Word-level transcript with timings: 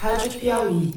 Rádio 0.00 0.40
Piauí. 0.40 0.94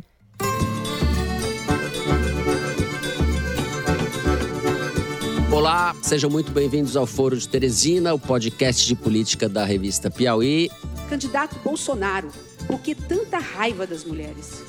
Olá, 5.51 5.93
sejam 6.01 6.29
muito 6.29 6.53
bem-vindos 6.53 6.95
ao 6.95 7.05
Foro 7.05 7.37
de 7.37 7.45
Teresina, 7.45 8.13
o 8.13 8.19
podcast 8.19 8.87
de 8.87 8.95
política 8.95 9.49
da 9.49 9.65
revista 9.65 10.09
Piauí. 10.09 10.71
Candidato 11.09 11.59
Bolsonaro, 11.61 12.29
por 12.65 12.79
que 12.79 12.95
tanta 12.95 13.39
raiva 13.39 13.85
das 13.85 14.05
mulheres? 14.05 14.63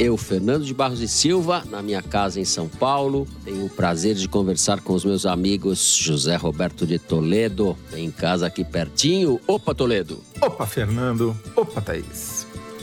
Eu, 0.00 0.16
Fernando 0.16 0.64
de 0.64 0.74
Barros 0.74 1.00
e 1.00 1.06
Silva, 1.06 1.62
na 1.70 1.80
minha 1.80 2.02
casa 2.02 2.40
em 2.40 2.44
São 2.44 2.68
Paulo, 2.68 3.24
tenho 3.44 3.66
o 3.66 3.70
prazer 3.70 4.16
de 4.16 4.26
conversar 4.26 4.80
com 4.80 4.94
os 4.94 5.04
meus 5.04 5.24
amigos 5.24 5.94
José 5.94 6.34
Roberto 6.34 6.84
de 6.84 6.98
Toledo, 6.98 7.78
em 7.94 8.10
casa 8.10 8.48
aqui 8.48 8.64
pertinho. 8.64 9.40
Opa, 9.46 9.72
Toledo! 9.72 10.20
Opa, 10.40 10.66
Fernando! 10.66 11.38
Opa, 11.54 11.80
Thaís! 11.80 12.39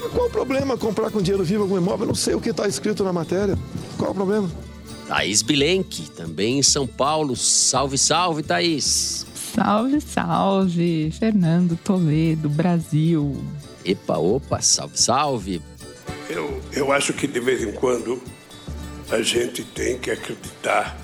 Qual 0.09 0.27
o 0.27 0.29
problema 0.29 0.77
comprar 0.77 1.11
com 1.11 1.21
dinheiro 1.21 1.43
vivo 1.43 1.63
algum 1.63 1.77
imóvel? 1.77 2.03
Eu 2.03 2.07
não 2.07 2.15
sei 2.15 2.33
o 2.35 2.41
que 2.41 2.49
está 2.49 2.67
escrito 2.67 3.03
na 3.03 3.13
matéria. 3.13 3.57
Qual 3.97 4.11
o 4.11 4.15
problema? 4.15 4.49
Thaís 5.07 5.41
Bilenque, 5.41 6.09
também 6.11 6.59
em 6.59 6.63
São 6.63 6.85
Paulo. 6.85 7.35
Salve, 7.35 7.97
salve, 7.97 8.43
Thaís! 8.43 9.25
Salve, 9.55 10.01
salve! 10.01 11.11
Fernando 11.17 11.77
Toledo, 11.83 12.49
Brasil. 12.49 13.41
Epa, 13.85 14.17
opa, 14.17 14.61
salve, 14.61 14.99
salve! 14.99 15.61
Eu, 16.29 16.61
eu 16.73 16.91
acho 16.91 17.13
que 17.13 17.25
de 17.25 17.39
vez 17.39 17.63
em 17.63 17.71
quando 17.71 18.21
a 19.09 19.21
gente 19.21 19.63
tem 19.63 19.97
que 19.97 20.11
acreditar, 20.11 20.97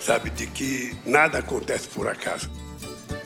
sabe, 0.00 0.30
de 0.30 0.46
que 0.46 0.96
nada 1.04 1.38
acontece 1.38 1.88
por 1.88 2.08
acaso. 2.08 2.50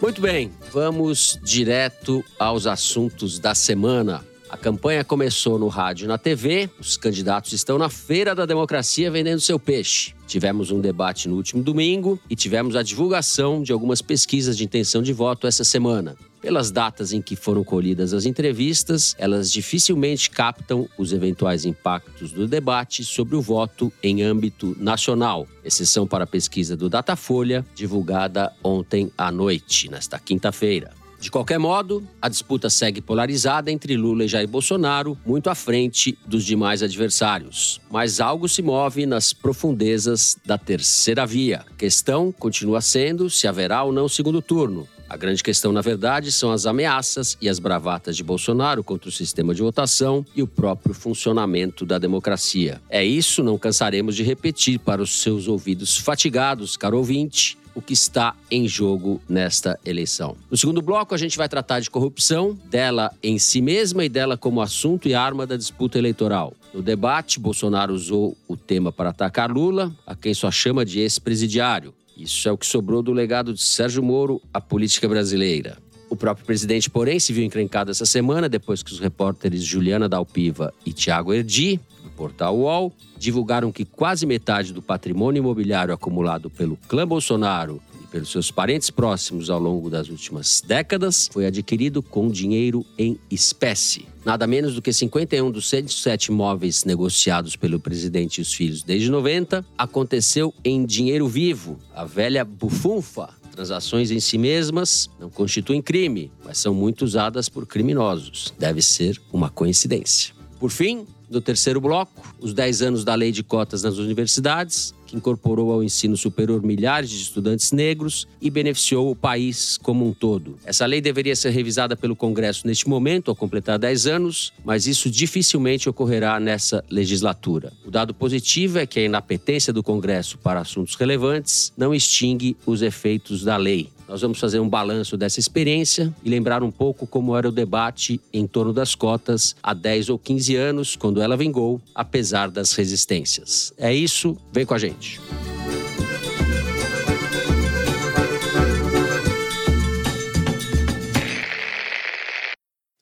Muito 0.03 0.21
bem, 0.21 0.51
vamos 0.73 1.39
direto 1.43 2.25
aos 2.39 2.67
assuntos 2.67 3.39
da 3.39 3.55
semana. 3.55 4.25
A 4.51 4.57
campanha 4.57 5.05
começou 5.05 5.61
no 5.61 5.69
rádio 5.69 6.07
e 6.07 6.09
na 6.09 6.19
TV, 6.19 6.69
os 6.81 6.97
candidatos 6.97 7.53
estão 7.53 7.79
na 7.79 7.89
Feira 7.89 8.35
da 8.35 8.45
Democracia 8.45 9.09
vendendo 9.09 9.41
seu 9.41 9.61
peixe. 9.61 10.13
Tivemos 10.27 10.73
um 10.73 10.81
debate 10.81 11.29
no 11.29 11.37
último 11.37 11.63
domingo 11.63 12.19
e 12.29 12.35
tivemos 12.35 12.75
a 12.75 12.83
divulgação 12.83 13.63
de 13.63 13.73
algumas 13.73 14.03
pesquisas 14.03 14.57
de 14.57 14.65
intenção 14.65 15.03
de 15.03 15.13
voto 15.13 15.47
essa 15.47 15.63
semana. 15.63 16.17
Pelas 16.41 16.73
datas 16.73 17.13
em 17.13 17.23
que 17.23 17.37
foram 17.37 17.63
colhidas 17.63 18.13
as 18.13 18.27
entrevistas, 18.27 19.15
elas 19.19 19.53
dificilmente 19.53 20.29
captam 20.29 20.89
os 20.99 21.13
eventuais 21.13 21.65
impactos 21.65 22.33
do 22.33 22.49
debate 22.49 23.05
sobre 23.05 23.37
o 23.37 23.43
voto 23.43 23.93
em 24.03 24.23
âmbito 24.23 24.77
nacional, 24.81 25.47
exceção 25.65 26.09
para 26.09 26.25
a 26.25 26.27
pesquisa 26.27 26.77
do 26.77 26.89
Datafolha, 26.89 27.65
divulgada 27.73 28.53
ontem 28.65 29.13
à 29.17 29.31
noite, 29.31 29.89
nesta 29.89 30.19
quinta-feira. 30.19 31.00
De 31.21 31.31
qualquer 31.31 31.59
modo, 31.59 32.03
a 32.21 32.31
disputa 32.31 32.71
segue 32.71 33.03
polarizada 33.03 33.71
entre 33.71 33.95
Lula 33.95 34.25
e 34.25 34.29
Jair 34.29 34.49
Bolsonaro, 34.49 35.19
muito 35.27 35.51
à 35.51 35.55
frente 35.55 36.19
dos 36.27 36.47
demais 36.47 36.83
adversários. 36.83 37.79
Mas 37.91 38.21
algo 38.21 38.49
se 38.49 38.63
move 38.63 39.05
nas 39.05 39.35
profundezas 39.35 40.39
da 40.47 40.57
terceira 40.57 41.27
via. 41.27 41.63
A 41.71 41.75
questão 41.75 42.33
continua 42.33 42.81
sendo 42.81 43.29
se 43.29 43.47
haverá 43.47 43.83
ou 43.83 43.93
não 43.93 44.09
segundo 44.09 44.41
turno. 44.41 44.89
A 45.11 45.17
grande 45.17 45.43
questão, 45.43 45.73
na 45.73 45.81
verdade, 45.81 46.31
são 46.31 46.53
as 46.53 46.67
ameaças 46.67 47.37
e 47.41 47.49
as 47.49 47.59
bravatas 47.59 48.17
de 48.17 48.23
Bolsonaro 48.23 48.85
contra 48.85 49.09
o 49.09 49.13
sistema 49.13 49.53
de 49.53 49.61
votação 49.61 50.25
e 50.37 50.43
o 50.43 50.47
próprio 50.47 50.95
funcionamento 50.95 51.85
da 51.85 51.99
democracia. 51.99 52.81
É 52.89 53.05
isso, 53.05 53.43
não 53.43 53.59
cansaremos 53.59 54.15
de 54.15 54.23
repetir 54.23 54.79
para 54.79 55.03
os 55.03 55.21
seus 55.21 55.49
ouvidos 55.49 55.97
fatigados, 55.97 56.77
caro 56.77 56.97
ouvinte, 56.97 57.59
o 57.75 57.81
que 57.81 57.93
está 57.93 58.35
em 58.51 58.67
jogo 58.67 59.21
nesta 59.29 59.79
eleição. 59.85 60.37
No 60.51 60.57
segundo 60.57 60.83
bloco, 60.83 61.15
a 61.15 61.19
gente 61.19 61.37
vai 61.37 61.49
tratar 61.49 61.81
de 61.81 61.91
corrupção, 61.91 62.59
dela 62.71 63.13
em 63.23 63.39
si 63.39 63.61
mesma 63.61 64.05
e 64.05 64.09
dela 64.09 64.37
como 64.37 64.61
assunto 64.61 65.09
e 65.09 65.15
arma 65.15 65.47
da 65.47 65.57
disputa 65.57 65.99
eleitoral. 65.99 66.55
No 66.73 66.83
debate, 66.83 67.41
Bolsonaro 67.41 67.93
usou 67.93 68.37
o 68.47 68.57
tema 68.57 68.93
para 68.93 69.11
atacar 69.11 69.51
Lula, 69.51 69.93
a 70.07 70.15
quem 70.15 70.33
só 70.35 70.51
chama 70.51 70.85
de 70.85 71.01
ex-presidiário. 71.01 71.93
Isso 72.17 72.49
é 72.49 72.53
o 72.53 72.59
que 72.59 72.67
sobrou 72.67 73.03
do 73.03 73.13
legado 73.13 73.53
de 73.55 73.63
Sérgio 73.63 74.03
Moro 74.03 74.41
à 74.53 74.61
política 74.61 75.09
brasileira. 75.09 75.79
O 76.11 76.17
próprio 76.17 76.45
presidente, 76.45 76.91
porém, 76.91 77.21
se 77.21 77.33
viu 77.33 77.45
encrencado 77.45 77.91
essa 77.91 78.05
semana 78.05 78.49
depois 78.49 78.83
que 78.83 78.93
os 78.93 78.99
repórteres 78.99 79.63
Juliana 79.63 80.09
Dalpiva 80.09 80.75
e 80.85 80.93
Tiago 80.93 81.33
Erdi, 81.33 81.81
portal 82.21 82.55
UOL, 82.55 82.93
divulgaram 83.17 83.73
que 83.73 83.83
quase 83.83 84.27
metade 84.27 84.75
do 84.75 84.83
patrimônio 84.83 85.41
imobiliário 85.41 85.95
acumulado 85.95 86.51
pelo 86.51 86.77
clã 86.87 87.09
Bolsonaro 87.09 87.81
e 87.99 88.07
pelos 88.09 88.31
seus 88.31 88.51
parentes 88.51 88.91
próximos 88.91 89.49
ao 89.49 89.59
longo 89.59 89.89
das 89.89 90.11
últimas 90.11 90.61
décadas 90.61 91.31
foi 91.33 91.47
adquirido 91.47 92.03
com 92.03 92.29
dinheiro 92.29 92.85
em 92.99 93.19
espécie. 93.31 94.07
Nada 94.23 94.47
menos 94.47 94.75
do 94.75 94.83
que 94.83 94.93
51 94.93 95.51
dos 95.51 95.67
107 95.71 96.27
imóveis 96.31 96.85
negociados 96.85 97.57
pelo 97.57 97.81
presidente 97.81 98.37
e 98.37 98.43
os 98.43 98.53
filhos 98.53 98.83
desde 98.83 99.11
90 99.11 99.65
aconteceu 99.79 100.53
em 100.63 100.85
dinheiro 100.85 101.27
vivo, 101.27 101.79
a 101.95 102.05
velha 102.05 102.45
bufunfa. 102.45 103.31
Transações 103.51 104.11
em 104.11 104.21
si 104.21 104.37
mesmas 104.37 105.09
não 105.19 105.31
constituem 105.31 105.81
crime, 105.81 106.31
mas 106.45 106.59
são 106.59 106.75
muito 106.75 107.03
usadas 107.03 107.49
por 107.49 107.67
criminosos. 107.67 108.53
Deve 108.59 108.83
ser 108.83 109.19
uma 109.33 109.49
coincidência. 109.49 110.35
Por 110.59 110.71
fim, 110.71 111.07
no 111.31 111.41
terceiro 111.41 111.81
bloco, 111.81 112.35
os 112.41 112.53
10 112.53 112.83
anos 112.83 113.05
da 113.05 113.15
lei 113.15 113.31
de 113.31 113.43
cotas 113.43 113.83
nas 113.83 113.99
universidades, 113.99 114.93
que 115.07 115.17
incorporou 115.17 115.73
ao 115.73 115.83
ensino 115.83 116.17
superior 116.17 116.63
milhares 116.63 117.11
de 117.11 117.17
estudantes 117.17 117.73
negros 117.73 118.29
e 118.41 118.49
beneficiou 118.49 119.11
o 119.11 119.17
país 119.17 119.77
como 119.77 120.07
um 120.07 120.13
todo. 120.13 120.57
Essa 120.65 120.87
lei 120.87 121.01
deveria 121.01 121.35
ser 121.35 121.51
revisada 121.51 121.97
pelo 121.97 122.15
Congresso 122.15 122.67
neste 122.67 122.89
momento, 122.89 123.29
ao 123.29 123.37
completar 123.37 123.79
10 123.79 124.07
anos, 124.07 124.53
mas 124.65 124.87
isso 124.87 125.11
dificilmente 125.11 125.89
ocorrerá 125.89 126.39
nessa 126.39 126.85
legislatura. 126.89 127.73
O 127.85 127.91
dado 127.91 128.15
positivo 128.15 128.79
é 128.79 128.87
que 128.87 129.01
a 129.01 129.05
inapetência 129.05 129.73
do 129.73 129.83
Congresso 129.83 130.39
para 130.39 130.61
assuntos 130.61 130.95
relevantes 130.95 131.73
não 131.77 131.93
extingue 131.93 132.57
os 132.65 132.83
efeitos 132.83 133.43
da 133.43 133.57
lei. 133.57 133.91
Nós 134.11 134.23
vamos 134.23 134.41
fazer 134.41 134.59
um 134.59 134.69
balanço 134.69 135.17
dessa 135.17 135.39
experiência 135.39 136.13
e 136.25 136.29
lembrar 136.29 136.65
um 136.65 136.71
pouco 136.73 137.07
como 137.07 137.37
era 137.37 137.49
o 137.49 137.53
debate 137.53 138.21
em 138.33 138.45
torno 138.45 138.73
das 138.73 138.97
cotas 138.97 139.55
há 139.63 139.73
10 139.73 140.09
ou 140.09 140.19
15 140.19 140.57
anos, 140.57 140.97
quando 140.97 141.23
ela 141.23 141.37
vingou, 141.37 141.81
apesar 141.95 142.51
das 142.51 142.73
resistências. 142.73 143.73
É 143.79 143.95
isso, 143.95 144.37
vem 144.53 144.67
com 144.67 144.75
a 144.75 144.79
gente. 144.81 145.21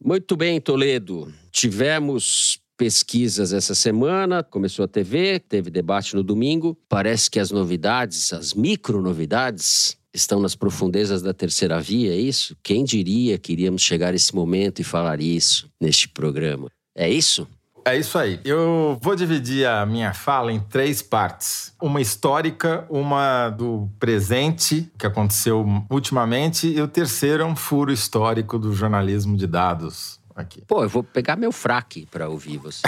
Muito 0.05 0.37
bem, 0.37 0.61
Toledo. 0.61 1.33
Tivemos 1.51 2.61
pesquisas 2.77 3.55
essa 3.55 3.75
semana, 3.75 4.43
começou 4.43 4.85
a 4.85 4.89
TV, 4.89 5.41
teve 5.41 5.71
debate 5.71 6.15
no 6.15 6.23
domingo. 6.23 6.79
Parece 6.87 7.31
que 7.31 7.41
as 7.41 7.51
novidades, 7.51 8.33
as 8.33 8.53
micro 8.53 9.03
novidades, 9.03 9.98
estão 10.21 10.41
nas 10.41 10.55
profundezas 10.55 11.23
da 11.23 11.33
terceira 11.33 11.81
via, 11.81 12.13
é 12.13 12.17
isso? 12.17 12.57
Quem 12.63 12.85
diria 12.85 13.39
que 13.39 13.53
iríamos 13.53 13.83
chegar 13.83 14.13
a 14.13 14.17
esse 14.17 14.35
momento 14.35 14.81
e 14.81 14.85
falar 14.85 15.21
isso 15.21 15.71
neste 15.81 16.09
programa? 16.09 16.69
É 16.95 17.09
isso? 17.09 17.47
É 17.89 17.97
isso 17.97 18.19
aí. 18.19 18.39
Eu 18.45 18.99
vou 19.01 19.17
dividir 19.17 19.67
a 19.67 19.87
minha 19.87 20.13
fala 20.13 20.53
em 20.53 20.61
três 20.61 21.01
partes: 21.01 21.73
uma 21.81 22.03
histórica, 22.03 22.85
uma 22.91 23.49
do 23.49 23.89
presente, 23.99 24.93
que 24.99 25.07
aconteceu 25.07 25.65
ultimamente, 25.91 26.69
e 26.69 26.83
o 26.83 26.87
terceiro 26.87 27.43
é 27.43 27.47
um 27.47 27.57
furo 27.57 27.91
histórico 27.91 28.59
do 28.59 28.75
jornalismo 28.75 29.37
de 29.37 29.47
dados. 29.47 30.19
Aqui. 30.37 30.63
Pô, 30.69 30.85
eu 30.85 30.89
vou 30.89 31.03
pegar 31.03 31.35
meu 31.35 31.51
fraque 31.51 32.07
para 32.11 32.29
ouvir 32.29 32.59
você. 32.59 32.83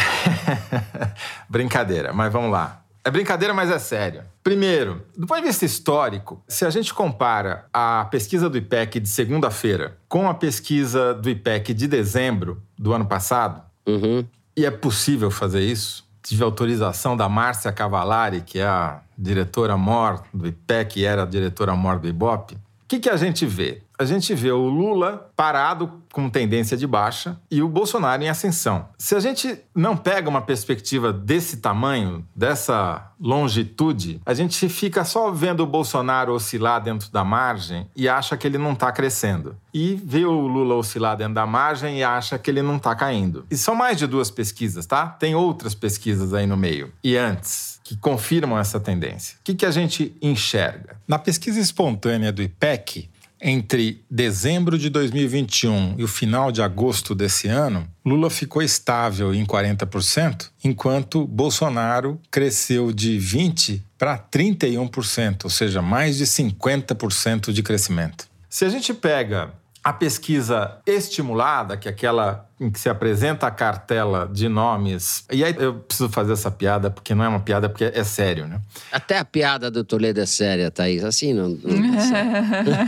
Brincadeira, 1.49 2.13
mas 2.13 2.33
vamos 2.33 2.53
lá. 2.53 2.85
É 3.05 3.11
brincadeira, 3.11 3.55
mas 3.55 3.71
é 3.71 3.79
sério. 3.79 4.23
Primeiro, 4.43 5.03
do 5.17 5.27
ponto 5.27 5.41
de 5.41 5.47
vista 5.47 5.65
histórico, 5.65 6.43
se 6.47 6.65
a 6.65 6.71
gente 6.71 6.93
compara 6.93 7.67
a 7.73 8.07
pesquisa 8.11 8.49
do 8.49 8.59
IPEC 8.59 9.01
de 9.01 9.09
segunda-feira 9.09 9.97
com 10.09 10.29
a 10.29 10.35
pesquisa 10.35 11.15
do 11.15 11.31
IPEC 11.31 11.73
de 11.73 11.89
dezembro 11.89 12.63
do 12.79 12.93
ano 12.93 13.07
passado, 13.07 13.63
uhum. 13.87 14.25
e 14.57 14.67
é 14.67 14.71
possível 14.71 15.31
fazer 15.31 15.63
isso, 15.63 16.05
tive 16.23 16.45
autorização 16.45 17.17
da 17.17 17.29
Márcia 17.29 17.73
Cavalari, 17.73 18.43
que 18.43 18.59
é 18.59 18.67
a 18.67 19.01
diretora-mor 19.17 20.23
do 20.33 20.47
IPEC 20.47 21.01
e 21.01 21.05
era 21.05 21.23
a 21.23 21.27
diretora-mor 21.27 21.99
do 21.99 22.09
IBOP, 22.09 22.55
o 22.55 22.59
que, 22.89 22.99
que 22.99 23.09
a 23.09 23.17
gente 23.17 23.47
vê? 23.47 23.83
A 24.01 24.05
gente 24.07 24.35
vê 24.35 24.51
o 24.51 24.67
Lula 24.67 25.31
parado 25.37 26.01
com 26.11 26.31
tendência 26.31 26.75
de 26.75 26.87
baixa 26.87 27.39
e 27.51 27.63
o 27.63 27.69
Bolsonaro 27.69 28.23
em 28.23 28.31
ascensão. 28.31 28.89
Se 28.97 29.15
a 29.15 29.21
gente 29.21 29.59
não 29.75 29.95
pega 29.95 30.27
uma 30.27 30.41
perspectiva 30.41 31.13
desse 31.13 31.59
tamanho, 31.59 32.27
dessa 32.35 33.13
longitude, 33.21 34.19
a 34.25 34.33
gente 34.33 34.71
fica 34.71 35.05
só 35.05 35.31
vendo 35.31 35.61
o 35.61 35.67
Bolsonaro 35.67 36.33
oscilar 36.33 36.83
dentro 36.83 37.13
da 37.13 37.23
margem 37.23 37.91
e 37.95 38.09
acha 38.09 38.39
que 38.39 38.47
ele 38.47 38.57
não 38.57 38.73
está 38.73 38.91
crescendo. 38.91 39.55
E 39.75 40.01
vê 40.03 40.25
o 40.25 40.47
Lula 40.47 40.77
oscilar 40.77 41.19
dentro 41.19 41.35
da 41.35 41.45
margem 41.45 41.99
e 41.99 42.03
acha 42.03 42.39
que 42.39 42.51
ele 42.51 42.63
não 42.63 42.77
está 42.77 42.95
caindo. 42.95 43.45
E 43.51 43.57
são 43.57 43.75
mais 43.75 43.99
de 43.99 44.07
duas 44.07 44.31
pesquisas, 44.31 44.87
tá? 44.87 45.09
Tem 45.09 45.35
outras 45.35 45.75
pesquisas 45.75 46.33
aí 46.33 46.47
no 46.47 46.57
meio. 46.57 46.91
E 47.05 47.19
antes, 47.19 47.79
que 47.85 47.99
confirmam 47.99 48.59
essa 48.59 48.81
tendência. 48.81 49.37
O 49.41 49.45
que, 49.45 49.55
que 49.55 49.67
a 49.67 49.71
gente 49.71 50.17
enxerga? 50.23 50.97
Na 51.07 51.19
pesquisa 51.19 51.61
espontânea 51.61 52.33
do 52.33 52.41
IPEC, 52.41 53.11
Entre 53.43 54.05
dezembro 54.11 54.77
de 54.77 54.91
2021 54.91 55.95
e 55.97 56.05
o 56.05 56.09
final 56.09 56.53
de 56.53 56.61
agosto 56.61 57.15
desse 57.15 57.49
ano, 57.49 57.89
Lula 58.05 58.29
ficou 58.29 58.61
estável 58.61 59.35
em 59.35 59.47
40%, 59.47 60.51
enquanto 60.63 61.27
Bolsonaro 61.27 62.21
cresceu 62.31 62.93
de 62.93 63.19
20% 63.19 63.81
para 63.97 64.19
31%, 64.19 65.45
ou 65.45 65.51
seja, 65.51 65.81
mais 65.81 66.19
de 66.19 66.27
50% 66.27 67.53
de 67.53 67.63
crescimento. 67.63 68.29
Se 68.49 68.65
a 68.65 68.69
gente 68.69 68.93
pega 68.93 69.53
a 69.83 69.93
pesquisa 69.93 70.79
estimulada, 70.87 71.77
que 71.77 71.89
é 71.89 71.91
aquela 71.91 72.50
em 72.61 72.71
que 72.71 72.79
se 72.79 72.89
apresenta 72.89 73.47
a 73.47 73.51
cartela 73.51 74.29
de 74.31 74.49
nomes. 74.49 75.25
E 75.33 75.43
aí 75.43 75.55
eu 75.59 75.75
preciso 75.75 76.11
fazer 76.11 76.35
essa 76.35 76.51
piada, 76.51 76.91
porque 76.91 77.15
não 77.15 77.25
é 77.25 77.29
uma 77.29 77.41
piada, 77.41 77.69
porque 77.69 77.85
é 77.85 78.05
sério, 78.05 78.47
né? 78.47 78.61
Até 78.93 79.19
a 79.19 79.25
piada 79.25 79.71
do 79.71 79.83
Toledo 79.83 80.21
é 80.21 80.27
séria, 80.27 80.71
Thaís. 80.71 81.03
Assim 81.03 81.33
não. 81.33 81.49
não 81.49 81.59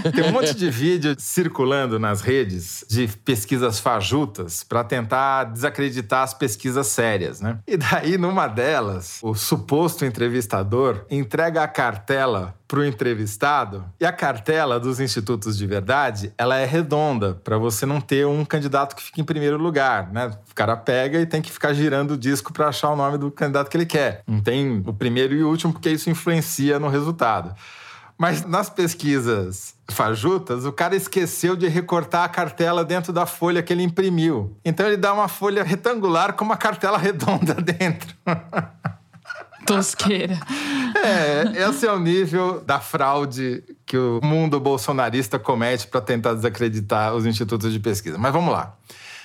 tá 0.02 0.10
Tem 0.12 0.24
um 0.24 0.32
monte 0.32 0.54
de 0.54 0.70
vídeo 0.70 1.16
circulando 1.18 1.98
nas 1.98 2.20
redes 2.20 2.84
de 2.88 3.08
pesquisas 3.24 3.80
fajutas 3.80 4.62
para 4.62 4.84
tentar 4.84 5.44
desacreditar 5.44 6.22
as 6.22 6.34
pesquisas 6.34 6.88
sérias, 6.88 7.40
né? 7.40 7.58
E 7.66 7.76
daí, 7.76 8.18
numa 8.18 8.46
delas, 8.46 9.18
o 9.22 9.34
suposto 9.34 10.04
entrevistador 10.04 11.06
entrega 11.10 11.62
a 11.62 11.68
cartela 11.68 12.54
para 12.72 12.80
o 12.80 12.84
entrevistado 12.86 13.84
e 14.00 14.06
a 14.06 14.10
cartela 14.10 14.80
dos 14.80 14.98
institutos 14.98 15.58
de 15.58 15.66
verdade 15.66 16.32
ela 16.38 16.56
é 16.56 16.64
redonda 16.64 17.34
para 17.44 17.58
você 17.58 17.84
não 17.84 18.00
ter 18.00 18.26
um 18.26 18.46
candidato 18.46 18.96
que 18.96 19.02
fique 19.02 19.20
em 19.20 19.24
primeiro 19.24 19.58
lugar, 19.62 20.12
né? 20.12 20.30
O 20.50 20.54
cara 20.54 20.76
pega 20.76 21.20
e 21.20 21.26
tem 21.26 21.40
que 21.40 21.50
ficar 21.50 21.72
girando 21.72 22.12
o 22.12 22.18
disco 22.18 22.52
para 22.52 22.68
achar 22.68 22.90
o 22.90 22.96
nome 22.96 23.16
do 23.16 23.30
candidato 23.30 23.70
que 23.70 23.76
ele 23.76 23.86
quer. 23.86 24.22
Não 24.26 24.40
tem 24.40 24.82
o 24.86 24.92
primeiro 24.92 25.34
e 25.34 25.42
o 25.42 25.48
último 25.48 25.72
porque 25.72 25.90
isso 25.90 26.10
influencia 26.10 26.78
no 26.78 26.88
resultado. 26.88 27.54
Mas 28.18 28.44
nas 28.44 28.70
pesquisas 28.70 29.74
fajutas, 29.90 30.64
o 30.64 30.72
cara 30.72 30.94
esqueceu 30.94 31.56
de 31.56 31.66
recortar 31.66 32.24
a 32.24 32.28
cartela 32.28 32.84
dentro 32.84 33.12
da 33.12 33.26
folha 33.26 33.62
que 33.62 33.72
ele 33.72 33.82
imprimiu. 33.82 34.56
Então 34.64 34.86
ele 34.86 34.96
dá 34.96 35.12
uma 35.12 35.28
folha 35.28 35.62
retangular 35.64 36.34
com 36.34 36.44
uma 36.44 36.56
cartela 36.56 36.98
redonda 36.98 37.54
dentro. 37.60 38.14
Tosqueira. 39.66 40.38
É, 40.94 41.68
esse 41.68 41.86
é 41.86 41.92
o 41.92 41.98
nível 41.98 42.60
da 42.60 42.80
fraude 42.80 43.62
que 43.84 43.96
o 43.96 44.20
mundo 44.22 44.60
bolsonarista 44.60 45.38
comete 45.38 45.86
para 45.86 46.00
tentar 46.00 46.34
desacreditar 46.34 47.14
os 47.14 47.26
institutos 47.26 47.72
de 47.72 47.78
pesquisa. 47.78 48.18
Mas 48.18 48.32
vamos 48.32 48.52
lá. 48.52 48.76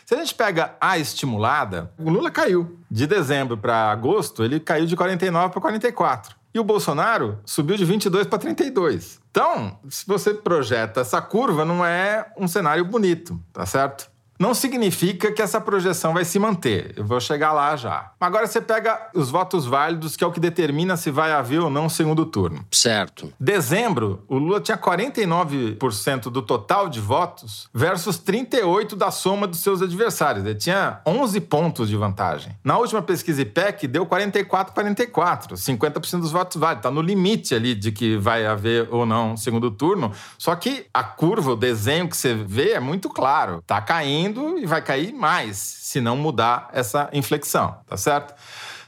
Se 0.08 0.16
a 0.16 0.20
gente 0.20 0.34
pega 0.36 0.74
a 0.80 0.98
estimulada, 0.98 1.92
o 2.00 2.10
Lula 2.10 2.32
caiu. 2.32 2.80
De 2.90 3.06
dezembro 3.06 3.58
para 3.58 3.92
agosto, 3.92 4.42
ele 4.42 4.58
caiu 4.58 4.86
de 4.86 4.96
49 4.96 5.52
para 5.52 5.60
44. 5.60 6.34
E 6.54 6.60
o 6.62 6.64
Bolsonaro 6.64 7.40
subiu 7.46 7.76
de 7.76 7.84
22 7.84 8.26
para 8.26 8.40
32. 8.40 9.20
Então, 9.30 9.78
se 9.90 10.08
você 10.08 10.34
projeta 10.34 11.02
essa 11.02 11.22
curva, 11.22 11.66
não 11.66 11.86
é 11.86 12.26
um 12.38 12.48
cenário 12.48 12.86
bonito, 12.86 13.38
tá 13.52 13.66
certo? 13.66 14.10
Não 14.40 14.54
significa 14.54 15.32
que 15.32 15.42
essa 15.42 15.60
projeção 15.60 16.14
vai 16.14 16.26
se 16.26 16.38
manter. 16.40 16.94
Eu 16.96 17.06
vou 17.06 17.20
chegar 17.20 17.54
lá 17.54 17.76
já. 17.76 18.12
Agora 18.20 18.48
você 18.48 18.62
pega 18.62 19.10
os 19.14 19.30
votos 19.30 19.66
válidos, 19.66 20.16
que 20.16 20.24
é 20.24 20.28
o 20.28 20.32
que 20.32 20.40
determina 20.40 20.96
se 20.96 21.10
vai 21.10 21.32
haver 21.32 21.60
ou 21.60 21.70
não 21.70 21.90
segundo 21.90 22.26
turno. 22.26 22.66
Certo. 22.72 23.34
Dezembro, 23.40 24.24
o 24.28 24.38
Lula 24.38 24.62
tinha 24.62 24.78
49% 24.78 26.30
do 26.30 26.42
total 26.42 26.90
de 26.90 27.00
votos 27.00 27.68
versus 27.74 28.18
38 28.18 28.96
da 28.96 29.12
soma 29.12 29.48
dos 29.48 29.60
seus 29.60 29.82
adversários. 29.82 30.46
Ele 30.46 30.56
tinha 30.56 31.02
11 31.06 31.42
pontos 31.42 31.90
de 31.90 31.96
vantagem. 31.96 32.56
Na 32.64 32.78
última 32.78 33.02
pesquisa 33.02 33.42
IPEC 33.42 33.88
deu 33.88 34.06
44 34.06 34.74
44, 34.74 35.56
50% 35.56 36.20
dos 36.20 36.32
votos 36.32 36.58
válidos. 36.58 36.80
Está 36.80 36.92
no 36.92 37.02
limite 37.02 37.56
ali 37.56 37.74
de 37.74 37.92
que 37.92 38.18
vai 38.18 38.46
haver 38.46 38.88
ou 38.92 39.06
não 39.06 39.36
segundo 39.36 39.72
turno. 39.72 40.12
Só 40.38 40.56
que 40.56 40.86
a 40.94 41.04
curva, 41.04 41.54
o 41.54 41.56
desenho 41.56 42.08
que 42.08 42.16
você 42.16 42.34
vê 42.34 42.72
é 42.72 42.80
muito 42.80 43.10
claro. 43.10 43.64
Tá 43.66 43.82
caindo 43.82 44.27
caindo 44.28 44.60
e 44.60 44.66
vai 44.66 44.82
cair 44.82 45.14
mais 45.14 45.58
se 45.58 46.02
não 46.02 46.18
mudar 46.18 46.70
essa 46.74 47.10
inflexão, 47.14 47.78
tá 47.88 47.98
certo? 47.98 48.34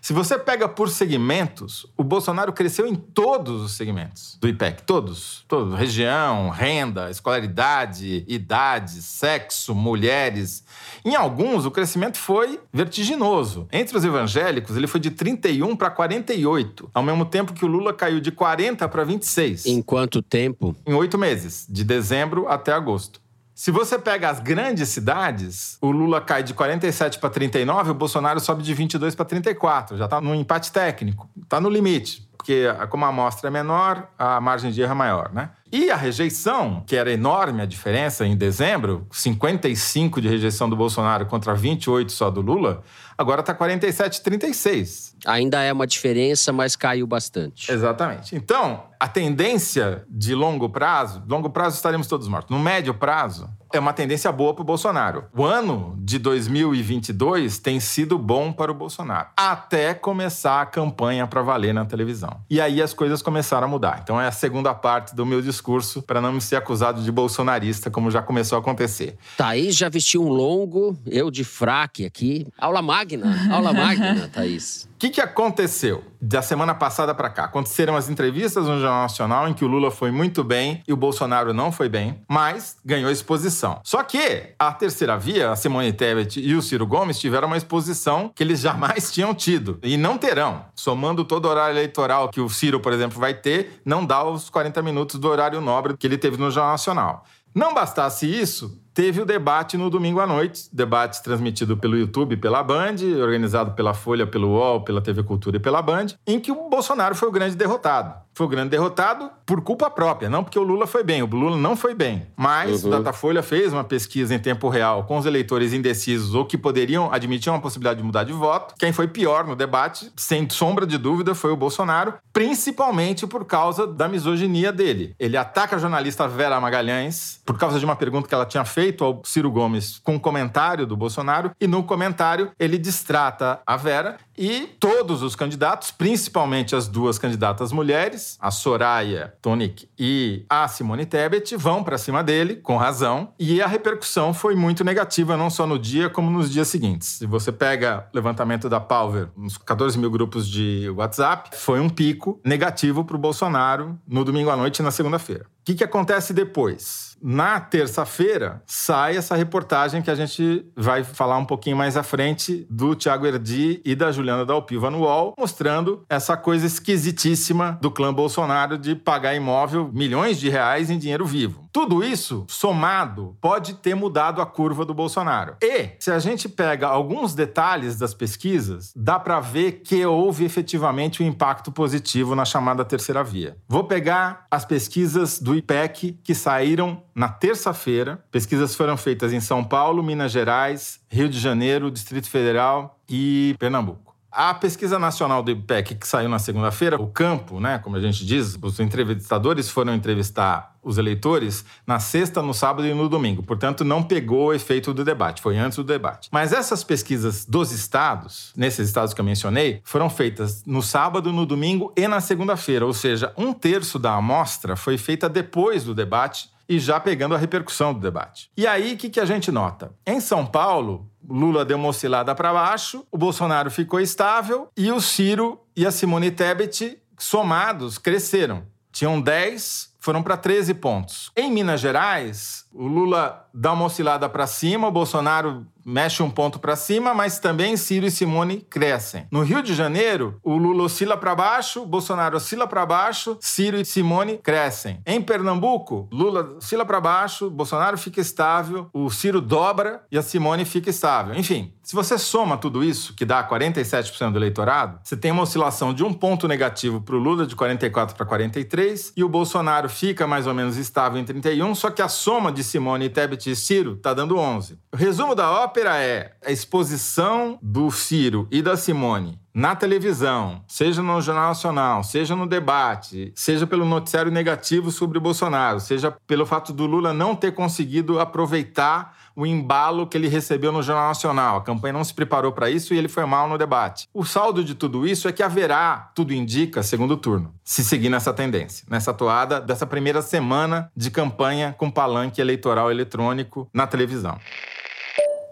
Se 0.01 0.13
você 0.13 0.39
pega 0.39 0.67
por 0.69 0.89
segmentos, 0.89 1.85
o 1.97 2.05
Bolsonaro 2.05 2.53
cresceu 2.53 2.87
em 2.87 2.95
todos 2.95 3.61
os 3.61 3.73
segmentos 3.73 4.37
do 4.39 4.47
IPEC, 4.47 4.83
todos, 4.83 5.43
todos, 5.45 5.77
região, 5.77 6.49
renda, 6.49 7.11
escolaridade, 7.11 8.23
idade, 8.25 9.01
sexo, 9.01 9.75
mulheres. 9.75 10.63
Em 11.03 11.15
alguns, 11.15 11.65
o 11.65 11.71
crescimento 11.71 12.17
foi 12.17 12.61
vertiginoso. 12.71 13.67
Entre 13.73 13.97
os 13.97 14.05
evangélicos, 14.05 14.77
ele 14.77 14.87
foi 14.87 15.01
de 15.01 15.11
31 15.11 15.75
para 15.75 15.89
48, 15.89 16.89
ao 16.93 17.03
mesmo 17.03 17.25
tempo 17.25 17.51
que 17.51 17.65
o 17.65 17.67
Lula 17.67 17.93
caiu 17.93 18.21
de 18.21 18.31
40 18.31 18.87
para 18.87 19.03
26. 19.03 19.65
Em 19.65 19.81
quanto 19.81 20.21
tempo? 20.21 20.73
Em 20.87 20.93
oito 20.93 21.17
meses, 21.17 21.67
de 21.69 21.83
dezembro 21.83 22.47
até 22.47 22.71
agosto. 22.71 23.19
Se 23.59 23.71
você 23.71 23.99
pega 23.99 24.29
as 24.29 24.39
grandes 24.39 24.87
cidades, 24.87 25.77
o 25.81 25.91
Lula 25.91 26.21
cai 26.21 26.41
de 26.41 26.53
47 26.53 27.19
para 27.19 27.29
39, 27.29 27.91
o 27.91 27.93
Bolsonaro 27.93 28.39
sobe 28.39 28.63
de 28.63 28.73
22 28.73 29.15
para 29.15 29.25
34. 29.25 29.97
Já 29.97 30.05
está 30.05 30.21
no 30.21 30.33
empate 30.33 30.71
técnico, 30.71 31.29
está 31.43 31.59
no 31.59 31.69
limite. 31.69 32.25
Porque 32.39 32.63
como 32.89 33.03
a 33.03 33.09
amostra 33.09 33.49
é 33.49 33.51
menor, 33.51 34.07
a 34.17 34.39
margem 34.39 34.71
de 34.71 34.81
erro 34.81 34.93
é 34.93 34.95
maior, 34.95 35.29
né? 35.33 35.49
E 35.69 35.91
a 35.91 35.95
rejeição, 35.97 36.81
que 36.87 36.95
era 36.95 37.11
enorme 37.11 37.61
a 37.61 37.65
diferença 37.65 38.25
em 38.25 38.35
dezembro, 38.35 39.05
55 39.11 40.21
de 40.21 40.29
rejeição 40.29 40.69
do 40.69 40.75
Bolsonaro 40.75 41.25
contra 41.25 41.53
28 41.53 42.09
só 42.09 42.31
do 42.31 42.39
Lula, 42.39 42.81
agora 43.17 43.41
está 43.41 43.53
47 43.53 44.21
36. 44.23 45.17
Ainda 45.25 45.61
é 45.61 45.73
uma 45.73 45.85
diferença, 45.85 46.53
mas 46.53 46.77
caiu 46.77 47.05
bastante. 47.05 47.69
Exatamente. 47.69 48.33
Então, 48.33 48.85
a 48.97 49.07
tendência 49.09 50.05
de 50.09 50.33
longo 50.33 50.69
prazo, 50.69 51.21
longo 51.27 51.49
prazo 51.49 51.75
estaremos 51.75 52.07
todos 52.07 52.29
mortos. 52.29 52.55
No 52.55 52.63
médio 52.63 52.93
prazo, 52.93 53.49
é 53.73 53.79
uma 53.79 53.93
tendência 53.93 54.31
boa 54.31 54.53
para 54.53 54.61
o 54.61 54.65
Bolsonaro. 54.65 55.25
O 55.35 55.43
ano 55.45 55.95
de 55.99 56.17
2022 56.17 57.59
tem 57.59 57.79
sido 57.79 58.17
bom 58.17 58.51
para 58.51 58.71
o 58.71 58.75
Bolsonaro, 58.75 59.29
até 59.37 59.93
começar 59.93 60.61
a 60.61 60.65
campanha 60.65 61.27
para 61.27 61.41
valer 61.41 61.73
na 61.73 61.85
televisão. 61.85 62.41
E 62.49 62.59
aí 62.59 62.81
as 62.81 62.93
coisas 62.93 63.21
começaram 63.21 63.67
a 63.67 63.69
mudar. 63.69 63.99
Então 64.03 64.19
é 64.19 64.27
a 64.27 64.31
segunda 64.31 64.73
parte 64.73 65.15
do 65.15 65.25
meu 65.25 65.41
discurso 65.41 66.01
para 66.01 66.19
não 66.19 66.33
me 66.33 66.41
ser 66.41 66.55
acusado 66.55 67.01
de 67.01 67.11
bolsonarista, 67.11 67.91
como 67.91 68.09
já 68.09 68.21
começou 68.21 68.57
a 68.57 68.59
acontecer. 68.59 69.17
Thaís 69.37 69.75
já 69.75 69.89
vestiu 69.89 70.23
um 70.23 70.29
longo, 70.29 70.97
eu 71.05 71.29
de 71.29 71.43
fraque 71.43 72.05
aqui. 72.05 72.47
Aula 72.57 72.81
magna, 72.81 73.53
aula 73.53 73.71
magna, 73.71 74.27
Thaís. 74.33 74.88
O 74.99 75.01
que, 75.01 75.11
que 75.11 75.21
aconteceu 75.21 76.03
da 76.21 76.41
semana 76.41 76.75
passada 76.75 77.15
para 77.15 77.29
cá? 77.29 77.45
Aconteceram 77.45 77.95
as 77.95 78.09
entrevistas 78.09 78.65
no 78.65 78.81
Jornal 78.81 79.03
Nacional 79.03 79.47
em 79.47 79.53
que 79.53 79.63
o 79.63 79.67
Lula 79.69 79.89
foi 79.91 80.11
muito 80.11 80.43
bem 80.43 80.83
e 80.85 80.91
o 80.91 80.97
Bolsonaro 80.97 81.53
não 81.53 81.71
foi 81.71 81.87
bem, 81.87 82.21
mas 82.27 82.75
ganhou 82.83 83.09
exposição. 83.09 83.79
Só 83.81 84.03
que 84.03 84.53
a 84.59 84.73
terceira 84.73 85.17
via, 85.17 85.51
a 85.51 85.55
Simone 85.55 85.93
Tebet 85.93 86.41
e 86.41 86.53
o 86.53 86.61
Ciro 86.61 86.85
Gomes, 86.85 87.17
tiveram 87.17 87.47
uma 87.47 87.55
exposição 87.55 88.29
que 88.35 88.43
eles 88.43 88.59
jamais 88.59 89.09
tinham 89.09 89.33
tido 89.33 89.79
e 89.81 89.95
não 89.95 90.17
terão. 90.17 90.65
Somando 90.75 91.23
todo 91.23 91.45
o 91.45 91.49
horário 91.49 91.77
eleitoral 91.77 92.27
que 92.27 92.41
o 92.41 92.49
Ciro, 92.49 92.81
por 92.81 92.91
exemplo, 92.91 93.17
vai 93.17 93.33
ter, 93.33 93.81
não 93.85 94.05
dá 94.05 94.21
os 94.25 94.49
40 94.49 94.81
minutos 94.81 95.17
do 95.17 95.29
horário 95.29 95.61
nobre 95.61 95.95
que 95.95 96.05
ele 96.05 96.17
teve 96.17 96.35
no 96.35 96.51
Jornal 96.51 96.73
Nacional. 96.73 97.25
Não 97.55 97.73
bastasse 97.73 98.27
isso, 98.27 98.77
teve 98.93 99.21
o 99.21 99.25
debate 99.25 99.77
no 99.77 99.89
domingo 99.89 100.19
à 100.19 100.27
noite, 100.27 100.69
debate 100.71 101.21
transmitido 101.23 101.77
pelo 101.77 101.97
YouTube, 101.97 102.37
pela 102.37 102.63
Band, 102.63 102.95
organizado 103.21 103.71
pela 103.71 103.93
Folha, 103.93 104.27
pelo 104.27 104.49
UOL, 104.49 104.83
pela 104.83 105.01
TV 105.01 105.23
Cultura 105.23 105.57
e 105.57 105.59
pela 105.59 105.81
Band, 105.81 106.07
em 106.25 106.39
que 106.39 106.51
o 106.51 106.69
Bolsonaro 106.69 107.15
foi 107.15 107.27
o 107.29 107.31
grande 107.31 107.55
derrotado. 107.55 108.13
Foi 108.33 108.45
o 108.45 108.49
grande 108.49 108.69
derrotado 108.69 109.29
por 109.45 109.59
culpa 109.61 109.89
própria, 109.89 110.29
não 110.29 110.45
porque 110.45 110.57
o 110.57 110.63
Lula 110.63 110.87
foi 110.87 111.03
bem. 111.03 111.21
O 111.21 111.25
Lula 111.25 111.57
não 111.57 111.75
foi 111.75 111.93
bem. 111.93 112.27
Mas 112.37 112.83
uhum. 112.83 112.89
o 112.89 112.91
Datafolha 112.93 113.43
fez 113.43 113.73
uma 113.73 113.83
pesquisa 113.83 114.33
em 114.33 114.39
tempo 114.39 114.69
real 114.69 115.03
com 115.03 115.17
os 115.17 115.25
eleitores 115.25 115.73
indecisos 115.73 116.33
ou 116.33 116.45
que 116.45 116.57
poderiam 116.57 117.11
admitir 117.11 117.51
uma 117.51 117.59
possibilidade 117.59 117.99
de 117.99 118.05
mudar 118.05 118.23
de 118.23 118.31
voto. 118.31 118.75
Quem 118.79 118.93
foi 118.93 119.09
pior 119.09 119.45
no 119.45 119.57
debate, 119.57 120.09
sem 120.15 120.49
sombra 120.49 120.87
de 120.87 120.97
dúvida, 120.97 121.35
foi 121.35 121.51
o 121.51 121.57
Bolsonaro, 121.57 122.13
principalmente 122.31 123.27
por 123.27 123.43
causa 123.43 123.85
da 123.85 124.07
misoginia 124.07 124.71
dele. 124.71 125.13
Ele 125.19 125.35
ataca 125.35 125.75
a 125.75 125.79
jornalista 125.79 126.25
Vera 126.25 126.61
Magalhães 126.61 127.41
por 127.45 127.57
causa 127.57 127.77
de 127.77 127.83
uma 127.83 127.95
pergunta 127.97 128.27
que 128.27 128.33
ela 128.33 128.45
tinha 128.45 128.63
feito 128.63 128.78
feito 128.79 129.03
ao 129.03 129.21
Ciro 129.25 129.51
Gomes 129.51 129.99
com 130.01 130.17
comentário 130.17 130.87
do 130.87 130.95
Bolsonaro 130.95 131.51
e 131.59 131.67
no 131.67 131.83
comentário 131.83 132.53
ele 132.57 132.77
distrata 132.77 133.59
a 133.67 133.75
Vera 133.75 134.15
e 134.39 134.67
todos 134.79 135.21
os 135.21 135.35
candidatos, 135.35 135.91
principalmente 135.91 136.73
as 136.73 136.87
duas 136.87 137.19
candidatas 137.19 137.73
mulheres, 137.73 138.37
a 138.39 138.49
Soraya 138.49 139.33
Tonic 139.41 139.89
e 139.99 140.45
a 140.49 140.65
Simone 140.69 141.05
Tebet, 141.05 141.57
vão 141.57 141.83
para 141.83 141.97
cima 141.97 142.23
dele, 142.23 142.55
com 142.55 142.77
razão, 142.77 143.33
e 143.37 143.61
a 143.61 143.67
repercussão 143.67 144.33
foi 144.33 144.55
muito 144.55 144.81
negativa, 144.81 145.35
não 145.35 145.49
só 145.49 145.67
no 145.67 145.77
dia, 145.77 146.09
como 146.09 146.31
nos 146.31 146.49
dias 146.49 146.69
seguintes. 146.69 147.09
Se 147.09 147.25
você 147.25 147.51
pega 147.51 148.07
o 148.13 148.15
levantamento 148.15 148.69
da 148.69 148.79
Palver, 148.79 149.27
uns 149.37 149.57
14 149.57 149.99
mil 149.99 150.09
grupos 150.09 150.47
de 150.47 150.89
WhatsApp, 150.95 151.49
foi 151.57 151.81
um 151.81 151.89
pico 151.89 152.39
negativo 152.45 153.03
para 153.03 153.17
o 153.17 153.19
Bolsonaro 153.19 153.99
no 154.07 154.23
domingo 154.23 154.49
à 154.49 154.55
noite 154.55 154.79
e 154.79 154.83
na 154.83 154.91
segunda-feira. 154.91 155.43
O 155.43 155.65
que, 155.65 155.75
que 155.75 155.83
acontece 155.83 156.33
depois? 156.33 157.09
Na 157.21 157.59
terça-feira 157.59 158.63
sai 158.65 159.17
essa 159.17 159.35
reportagem 159.35 160.01
que 160.01 160.09
a 160.09 160.15
gente 160.15 160.65
vai 160.75 161.03
falar 161.03 161.37
um 161.37 161.45
pouquinho 161.45 161.75
mais 161.75 161.97
à 161.97 162.01
frente 162.01 162.65
do 162.69 162.95
Tiago 162.95 163.27
Erdi 163.27 163.81
e 163.83 163.93
da 163.93 164.11
Juliana 164.11 164.28
Dalpiva 164.45 164.89
no 164.89 164.99
UOL, 164.99 165.33
mostrando 165.37 166.03
essa 166.09 166.35
coisa 166.37 166.65
esquisitíssima 166.65 167.77
do 167.81 167.91
clã 167.91 168.13
Bolsonaro 168.13 168.77
de 168.77 168.95
pagar 168.95 169.35
imóvel 169.35 169.89
milhões 169.93 170.39
de 170.39 170.49
reais 170.49 170.89
em 170.89 170.97
dinheiro 170.97 171.25
vivo. 171.25 171.69
tudo 171.71 172.03
isso 172.03 172.45
somado 172.47 173.37
pode 173.39 173.75
ter 173.75 173.95
mudado 173.95 174.41
a 174.41 174.45
curva 174.45 174.83
do 174.83 174.93
Bolsonaro. 174.93 175.55
E 175.61 175.91
se 175.99 176.11
a 176.11 176.19
gente 176.19 176.49
pega 176.49 176.87
alguns 176.87 177.33
detalhes 177.33 177.97
das 177.97 178.13
pesquisas, 178.13 178.91
dá 178.95 179.19
para 179.19 179.39
ver 179.39 179.81
que 179.83 180.05
houve 180.05 180.43
efetivamente 180.45 181.23
um 181.23 181.27
impacto 181.27 181.71
positivo 181.71 182.35
na 182.35 182.43
chamada 182.43 182.83
terceira 182.83 183.23
via. 183.23 183.55
Vou 183.67 183.83
pegar 183.83 184.45
as 184.49 184.65
pesquisas 184.65 185.39
do 185.39 185.55
IPEC 185.55 186.19
que 186.23 186.35
saíram 186.35 187.01
na 187.15 187.29
terça-feira. 187.29 188.23
Pesquisas 188.31 188.75
foram 188.75 188.97
feitas 188.97 189.31
em 189.31 189.39
São 189.39 189.63
Paulo, 189.63 190.03
Minas 190.03 190.31
Gerais, 190.31 190.99
Rio 191.09 191.29
de 191.29 191.39
Janeiro, 191.39 191.91
Distrito 191.91 192.29
Federal 192.29 192.99
e 193.07 193.55
Pernambuco. 193.59 194.08
A 194.31 194.53
pesquisa 194.53 194.99
nacional 194.99 195.41
do 195.41 195.49
IPEC, 195.49 195.95
que 195.95 196.07
saiu 196.07 196.29
na 196.29 196.37
segunda-feira, 196.37 197.01
o 197.01 197.07
campo, 197.07 197.59
né, 197.59 197.79
como 197.79 197.95
a 197.95 197.99
gente 197.99 198.23
diz, 198.23 198.57
os 198.61 198.79
entrevistadores 198.79 199.69
foram 199.69 199.95
entrevistar 199.95 200.75
os 200.83 200.97
eleitores 200.97 201.65
na 201.85 201.99
sexta, 201.99 202.41
no 202.41 202.53
sábado 202.53 202.87
e 202.87 202.93
no 202.93 203.09
domingo. 203.09 203.41
Portanto, 203.41 203.83
não 203.83 204.03
pegou 204.03 204.47
o 204.47 204.53
efeito 204.53 204.93
do 204.93 205.03
debate, 205.03 205.41
foi 205.41 205.57
antes 205.57 205.77
do 205.77 205.83
debate. 205.83 206.29
Mas 206.31 206.53
essas 206.53 206.83
pesquisas 206.83 207.43
dos 207.43 207.71
estados, 207.71 208.53
nesses 208.55 208.87
estados 208.87 209.13
que 209.13 209.19
eu 209.19 209.25
mencionei, 209.25 209.81
foram 209.83 210.09
feitas 210.09 210.63
no 210.65 210.81
sábado, 210.81 211.33
no 211.33 211.45
domingo 211.45 211.91
e 211.97 212.07
na 212.07 212.21
segunda-feira. 212.21 212.85
Ou 212.85 212.93
seja, 212.93 213.33
um 213.35 213.51
terço 213.51 213.97
da 213.97 214.13
amostra 214.13 214.75
foi 214.75 214.97
feita 214.97 215.27
depois 215.27 215.83
do 215.83 215.95
debate 215.95 216.49
e 216.69 216.77
já 216.77 216.99
pegando 216.99 217.33
a 217.33 217.37
repercussão 217.37 217.91
do 217.91 217.99
debate. 217.99 218.51
E 218.55 218.67
aí, 218.67 218.93
o 218.93 218.97
que, 218.97 219.09
que 219.09 219.19
a 219.19 219.25
gente 219.25 219.51
nota? 219.51 219.91
Em 220.05 220.21
São 220.21 220.45
Paulo, 220.45 221.08
Lula 221.29 221.63
deu 221.63 221.77
uma 221.77 221.89
oscilada 221.89 222.33
para 222.33 222.53
baixo, 222.53 223.05
o 223.11 223.17
Bolsonaro 223.17 223.69
ficou 223.69 223.99
estável 223.99 224.69
e 224.75 224.91
o 224.91 224.99
Ciro 224.99 225.61
e 225.75 225.85
a 225.85 225.91
Simone 225.91 226.31
Tebet, 226.31 226.99
somados, 227.17 227.97
cresceram. 227.97 228.63
Tinham 228.91 229.21
10, 229.21 229.93
foram 229.99 230.23
para 230.23 230.35
13 230.35 230.73
pontos. 230.73 231.31
Em 231.35 231.51
Minas 231.51 231.79
Gerais, 231.79 232.65
o 232.73 232.87
Lula 232.87 233.47
dá 233.53 233.73
uma 233.73 233.85
oscilada 233.85 234.29
para 234.29 234.47
cima, 234.47 234.87
o 234.87 234.91
Bolsonaro 234.91 235.65
mexe 235.85 236.21
um 236.21 236.29
ponto 236.29 236.59
para 236.59 236.75
cima, 236.75 237.13
mas 237.13 237.39
também 237.39 237.75
Ciro 237.75 238.05
e 238.05 238.11
Simone 238.11 238.65
crescem. 238.69 239.25
No 239.31 239.41
Rio 239.41 239.63
de 239.63 239.73
Janeiro, 239.73 240.39
o 240.43 240.55
Lula 240.55 240.83
oscila 240.83 241.17
para 241.17 241.33
baixo, 241.33 241.85
Bolsonaro 241.85 242.37
oscila 242.37 242.67
para 242.67 242.85
baixo, 242.85 243.37
Ciro 243.41 243.77
e 243.77 243.85
Simone 243.85 244.37
crescem. 244.37 245.01
Em 245.05 245.21
Pernambuco, 245.21 246.07
Lula 246.11 246.57
oscila 246.57 246.85
para 246.85 247.01
baixo, 247.01 247.49
Bolsonaro 247.49 247.97
fica 247.97 248.21
estável, 248.21 248.87
o 248.93 249.09
Ciro 249.09 249.41
dobra 249.41 250.03
e 250.11 250.17
a 250.17 250.21
Simone 250.21 250.63
fica 250.63 250.89
estável. 250.89 251.33
Enfim, 251.35 251.73
se 251.81 251.95
você 251.95 252.19
soma 252.19 252.55
tudo 252.55 252.83
isso, 252.83 253.15
que 253.15 253.25
dá 253.25 253.43
47% 253.43 254.31
do 254.31 254.37
eleitorado, 254.37 254.99
você 255.03 255.17
tem 255.17 255.31
uma 255.31 255.43
oscilação 255.43 255.91
de 255.91 256.03
um 256.03 256.13
ponto 256.13 256.47
negativo 256.47 257.01
para 257.01 257.15
o 257.15 257.19
Lula 257.19 257.47
de 257.47 257.55
44 257.55 258.15
para 258.15 258.25
43 258.27 259.13
e 259.17 259.23
o 259.23 259.29
Bolsonaro 259.29 259.89
fica 259.89 260.27
mais 260.27 260.45
ou 260.45 260.53
menos 260.53 260.77
estável 260.77 261.19
em 261.19 261.23
31, 261.23 261.73
só 261.73 261.89
que 261.89 262.01
a 262.01 262.07
soma 262.07 262.51
de 262.51 262.58
Simone, 262.63 263.09
Tebet 263.09 263.49
e 263.49 263.55
Ciro 263.55 263.93
está 263.93 264.13
dando 264.13 264.37
11. 264.37 264.77
O 264.93 264.97
resumo 264.97 265.35
da 265.35 265.51
ópera 265.51 265.97
é 265.97 266.33
a 266.45 266.51
exposição 266.51 267.57
do 267.61 267.89
Ciro 267.91 268.47
e 268.51 268.61
da 268.61 268.77
Simone 268.77 269.39
na 269.53 269.75
televisão, 269.75 270.63
seja 270.67 271.01
no 271.01 271.19
Jornal 271.21 271.49
Nacional, 271.49 272.03
seja 272.03 272.35
no 272.35 272.47
debate, 272.47 273.31
seja 273.35 273.65
pelo 273.65 273.85
noticiário 273.85 274.31
negativo 274.31 274.91
sobre 274.91 275.17
o 275.17 275.21
Bolsonaro, 275.21 275.79
seja 275.79 276.11
pelo 276.27 276.45
fato 276.45 276.71
do 276.71 276.85
Lula 276.85 277.13
não 277.13 277.35
ter 277.35 277.53
conseguido 277.53 278.19
aproveitar 278.19 279.17
o 279.35 279.45
embalo 279.45 280.05
que 280.05 280.17
ele 280.17 280.27
recebeu 280.27 280.71
no 280.71 280.83
Jornal 280.83 281.07
Nacional. 281.07 281.57
A 281.57 281.61
campanha 281.61 281.93
não 281.93 282.03
se 282.03 282.13
preparou 282.13 282.51
para 282.51 282.69
isso 282.69 282.93
e 282.93 282.97
ele 282.97 283.07
foi 283.07 283.25
mal 283.25 283.47
no 283.47 283.57
debate. 283.57 284.07
O 284.13 284.25
saldo 284.25 284.63
de 284.63 284.75
tudo 284.75 285.07
isso 285.07 285.27
é 285.27 285.31
que 285.31 285.41
haverá, 285.41 286.11
tudo 286.13 286.33
indica, 286.33 286.83
segundo 286.83 287.17
turno, 287.17 287.53
se 287.63 287.83
seguir 287.83 288.09
nessa 288.09 288.33
tendência, 288.33 288.85
nessa 288.89 289.13
toada 289.13 289.61
dessa 289.61 289.85
primeira 289.85 290.21
semana 290.21 290.91
de 290.95 291.09
campanha 291.09 291.73
com 291.77 291.89
palanque 291.89 292.41
eleitoral 292.41 292.91
eletrônico 292.91 293.69
na 293.73 293.87
televisão. 293.87 294.37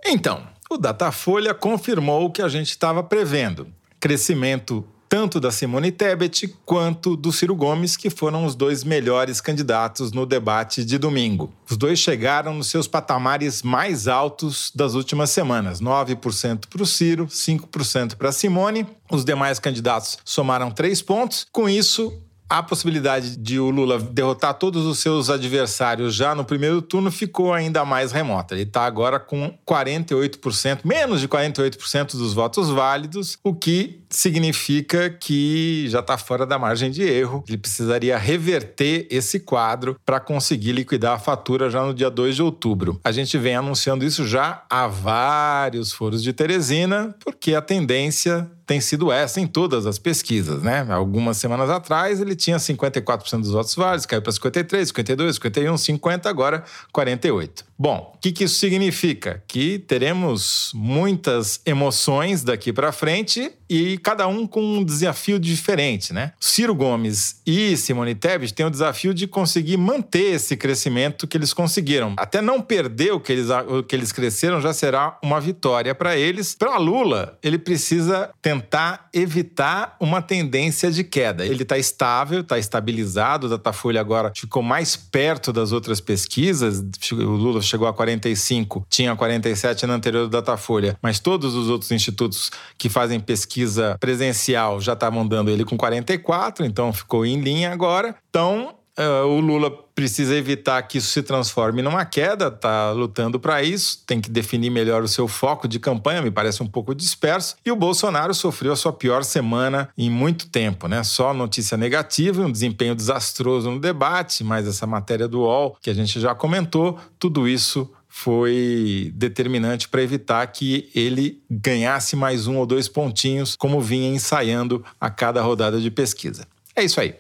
Então, 0.05 0.43
o 0.69 0.77
Datafolha 0.77 1.53
confirmou 1.53 2.25
o 2.25 2.31
que 2.31 2.41
a 2.41 2.49
gente 2.49 2.69
estava 2.69 3.01
prevendo 3.01 3.67
crescimento 3.99 4.85
tanto 5.09 5.39
da 5.39 5.51
Simone 5.51 5.91
Tebet 5.91 6.53
quanto 6.65 7.15
do 7.15 7.31
Ciro 7.31 7.55
Gomes, 7.55 7.95
que 7.95 8.09
foram 8.09 8.45
os 8.45 8.55
dois 8.55 8.83
melhores 8.83 9.39
candidatos 9.39 10.11
no 10.11 10.25
debate 10.25 10.83
de 10.83 10.97
domingo. 10.97 11.51
Os 11.69 11.77
dois 11.77 11.99
chegaram 11.99 12.53
nos 12.53 12.67
seus 12.67 12.87
patamares 12.87 13.63
mais 13.63 14.07
altos 14.07 14.71
das 14.75 14.93
últimas 14.95 15.29
semanas: 15.29 15.79
9% 15.79 16.65
para 16.69 16.83
o 16.83 16.85
Ciro, 16.85 17.27
5% 17.27 18.15
para 18.15 18.29
a 18.29 18.33
Simone. 18.33 18.85
Os 19.09 19.23
demais 19.23 19.59
candidatos 19.59 20.17
somaram 20.25 20.69
três 20.69 21.01
pontos. 21.01 21.47
Com 21.51 21.69
isso, 21.69 22.13
a 22.49 22.63
possibilidade 22.63 23.35
de 23.35 23.59
o 23.59 23.69
Lula 23.69 23.99
derrotar 23.99 24.53
todos 24.53 24.85
os 24.85 24.99
seus 24.99 25.29
adversários 25.29 26.15
já 26.15 26.33
no 26.33 26.45
primeiro 26.45 26.81
turno 26.81 27.11
ficou 27.11 27.53
ainda 27.53 27.83
mais 27.83 28.11
remota. 28.11 28.55
Ele 28.55 28.63
está 28.63 28.85
agora 28.85 29.19
com 29.19 29.57
48%, 29.67 30.79
menos 30.85 31.19
de 31.19 31.27
48% 31.27 32.11
dos 32.11 32.33
votos 32.33 32.69
válidos, 32.69 33.37
o 33.43 33.53
que 33.53 34.01
significa 34.09 35.09
que 35.09 35.87
já 35.89 35.99
está 35.99 36.17
fora 36.17 36.45
da 36.45 36.57
margem 36.57 36.89
de 36.91 37.03
erro. 37.03 37.43
Ele 37.47 37.57
precisaria 37.57 38.17
reverter 38.17 39.07
esse 39.09 39.39
quadro 39.39 39.99
para 40.05 40.19
conseguir 40.19 40.71
liquidar 40.71 41.15
a 41.15 41.19
fatura 41.19 41.69
já 41.69 41.83
no 41.83 41.93
dia 41.93 42.09
2 42.09 42.35
de 42.35 42.41
outubro. 42.41 42.99
A 43.03 43.11
gente 43.11 43.37
vem 43.37 43.55
anunciando 43.55 44.05
isso 44.05 44.25
já 44.25 44.63
há 44.69 44.87
vários 44.87 45.91
foros 45.91 46.23
de 46.23 46.33
Teresina, 46.33 47.15
porque 47.23 47.53
a 47.53 47.61
tendência 47.61 48.49
tem 48.65 48.81
sido 48.81 49.11
essa 49.11 49.39
em 49.39 49.47
todas 49.47 49.85
as 49.85 49.97
pesquisas, 49.97 50.61
né? 50.61 50.85
Algumas 50.89 51.37
semanas 51.37 51.69
atrás 51.69 52.19
ele 52.19 52.35
tinha 52.35 52.57
54% 52.57 53.39
dos 53.39 53.51
votos 53.51 53.73
válidos, 53.75 54.05
caiu 54.05 54.21
para 54.21 54.31
53, 54.31 54.89
52, 54.89 55.35
51, 55.35 55.77
50, 55.77 56.29
agora 56.29 56.63
48. 56.91 57.66
Bom, 57.79 58.11
o 58.15 58.17
que, 58.17 58.31
que 58.31 58.43
isso 58.45 58.55
significa? 58.55 59.43
Que 59.47 59.77
teremos 59.77 60.71
muitas 60.73 61.61
emoções 61.63 62.43
daqui 62.43 62.73
para 62.73 62.91
frente 62.91 63.51
e 63.69 63.99
cada 63.99 64.27
um 64.27 64.47
com 64.47 64.61
um 64.61 64.83
desafio 64.83 65.37
diferente, 65.37 66.11
né? 66.11 66.33
Ciro 66.39 66.73
Gomes 66.73 67.41
e 67.45 67.77
Simone 67.77 68.15
Tebet 68.15 68.53
têm 68.53 68.65
o 68.65 68.71
desafio 68.71 69.13
de 69.13 69.27
conseguir 69.27 69.77
manter 69.77 70.33
esse 70.33 70.57
crescimento 70.57 71.27
que 71.27 71.37
eles 71.37 71.53
conseguiram. 71.53 72.15
Até 72.17 72.41
não 72.41 72.61
perder 72.61 73.11
o 73.11 73.19
que 73.19 73.31
eles, 73.31 73.49
o 73.49 73.83
que 73.83 73.95
eles 73.95 74.11
cresceram 74.11 74.59
já 74.59 74.73
será 74.73 75.19
uma 75.23 75.39
vitória 75.39 75.93
para 75.93 76.17
eles. 76.17 76.55
Para 76.55 76.77
Lula, 76.77 77.37
ele 77.43 77.59
precisa 77.59 78.31
tentar 78.41 79.09
evitar 79.13 79.95
uma 79.99 80.21
tendência 80.21 80.89
de 80.89 81.03
queda. 81.03 81.45
Ele 81.45 81.61
está 81.63 81.77
estável, 81.77 82.41
está 82.41 82.57
estabilizado, 82.57 83.45
o 83.45 83.49
Datafolha 83.49 84.01
agora 84.01 84.31
ficou 84.35 84.63
mais 84.63 84.95
perto 84.95 85.53
das 85.53 85.71
outras 85.71 86.01
pesquisas. 86.01 86.83
O 87.11 87.15
Lula 87.15 87.61
chegou 87.67 87.87
a 87.87 87.93
45, 87.93 88.85
tinha 88.89 89.15
47 89.15 89.85
na 89.85 89.95
anterior 89.95 90.23
do 90.23 90.29
Datafolha, 90.29 90.97
mas 91.01 91.19
todos 91.19 91.55
os 91.55 91.69
outros 91.69 91.91
institutos 91.91 92.51
que 92.77 92.89
fazem 92.89 93.19
pesquisa 93.19 93.97
presencial 93.99 94.79
já 94.79 94.93
estavam 94.93 95.27
dando 95.27 95.51
ele 95.51 95.65
com 95.65 95.77
44, 95.77 96.65
então 96.65 96.91
ficou 96.93 97.25
em 97.25 97.39
linha 97.39 97.71
agora. 97.71 98.15
Então, 98.29 98.76
Uh, 98.97 99.27
o 99.27 99.39
Lula 99.39 99.69
precisa 99.93 100.35
evitar 100.35 100.81
que 100.81 100.97
isso 100.97 101.09
se 101.09 101.21
transforme 101.21 101.83
numa 101.83 102.03
queda, 102.03 102.47
está 102.47 102.91
lutando 102.91 103.39
para 103.39 103.61
isso, 103.61 104.03
tem 104.07 104.19
que 104.19 104.29
definir 104.29 104.71
melhor 104.71 105.03
o 105.03 105.07
seu 105.07 105.27
foco 105.27 105.67
de 105.67 105.79
campanha, 105.79 106.21
me 106.21 106.31
parece 106.31 106.63
um 106.63 106.67
pouco 106.67 106.95
disperso. 106.95 107.55
E 107.63 107.71
o 107.71 107.75
Bolsonaro 107.75 108.33
sofreu 108.33 108.73
a 108.73 108.75
sua 108.75 108.91
pior 108.91 109.23
semana 109.23 109.89
em 109.95 110.09
muito 110.09 110.49
tempo, 110.49 110.87
né? 110.87 111.03
Só 111.03 111.31
notícia 111.31 111.77
negativa, 111.77 112.41
um 112.41 112.51
desempenho 112.51 112.95
desastroso 112.95 113.69
no 113.69 113.79
debate, 113.79 114.43
mas 114.43 114.67
essa 114.67 114.87
matéria 114.87 115.27
do 115.27 115.41
UOL, 115.41 115.77
que 115.79 115.91
a 115.91 115.93
gente 115.93 116.19
já 116.19 116.33
comentou, 116.33 116.99
tudo 117.19 117.47
isso 117.47 117.91
foi 118.07 119.11
determinante 119.13 119.87
para 119.87 120.01
evitar 120.01 120.47
que 120.47 120.89
ele 120.95 121.43
ganhasse 121.49 122.15
mais 122.15 122.47
um 122.47 122.57
ou 122.57 122.65
dois 122.65 122.87
pontinhos, 122.87 123.55
como 123.55 123.79
vinha 123.79 124.09
ensaiando 124.09 124.83
a 124.99 125.07
cada 125.07 125.39
rodada 125.41 125.79
de 125.79 125.91
pesquisa. 125.91 126.47
É 126.75 126.83
isso 126.83 126.99
aí. 126.99 127.15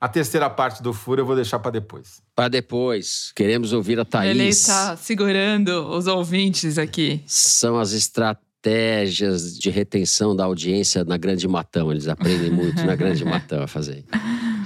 A 0.00 0.08
terceira 0.08 0.48
parte 0.48 0.82
do 0.82 0.94
furo 0.94 1.20
eu 1.20 1.26
vou 1.26 1.36
deixar 1.36 1.58
para 1.58 1.72
depois. 1.72 2.22
Para 2.34 2.48
depois. 2.48 3.32
Queremos 3.36 3.74
ouvir 3.74 4.00
a 4.00 4.04
Thaís. 4.04 4.30
Ele 4.30 4.48
está 4.48 4.96
segurando 4.96 5.90
os 5.90 6.06
ouvintes 6.06 6.78
aqui. 6.78 7.22
São 7.26 7.78
as 7.78 7.92
estratégias 7.92 9.58
de 9.58 9.68
retenção 9.68 10.34
da 10.34 10.44
audiência 10.44 11.04
na 11.04 11.18
Grande 11.18 11.46
Matão. 11.46 11.90
Eles 11.90 12.08
aprendem 12.08 12.50
muito 12.50 12.82
na 12.82 12.96
Grande 12.96 13.22
Matão 13.26 13.62
a 13.62 13.66
fazer. 13.66 14.06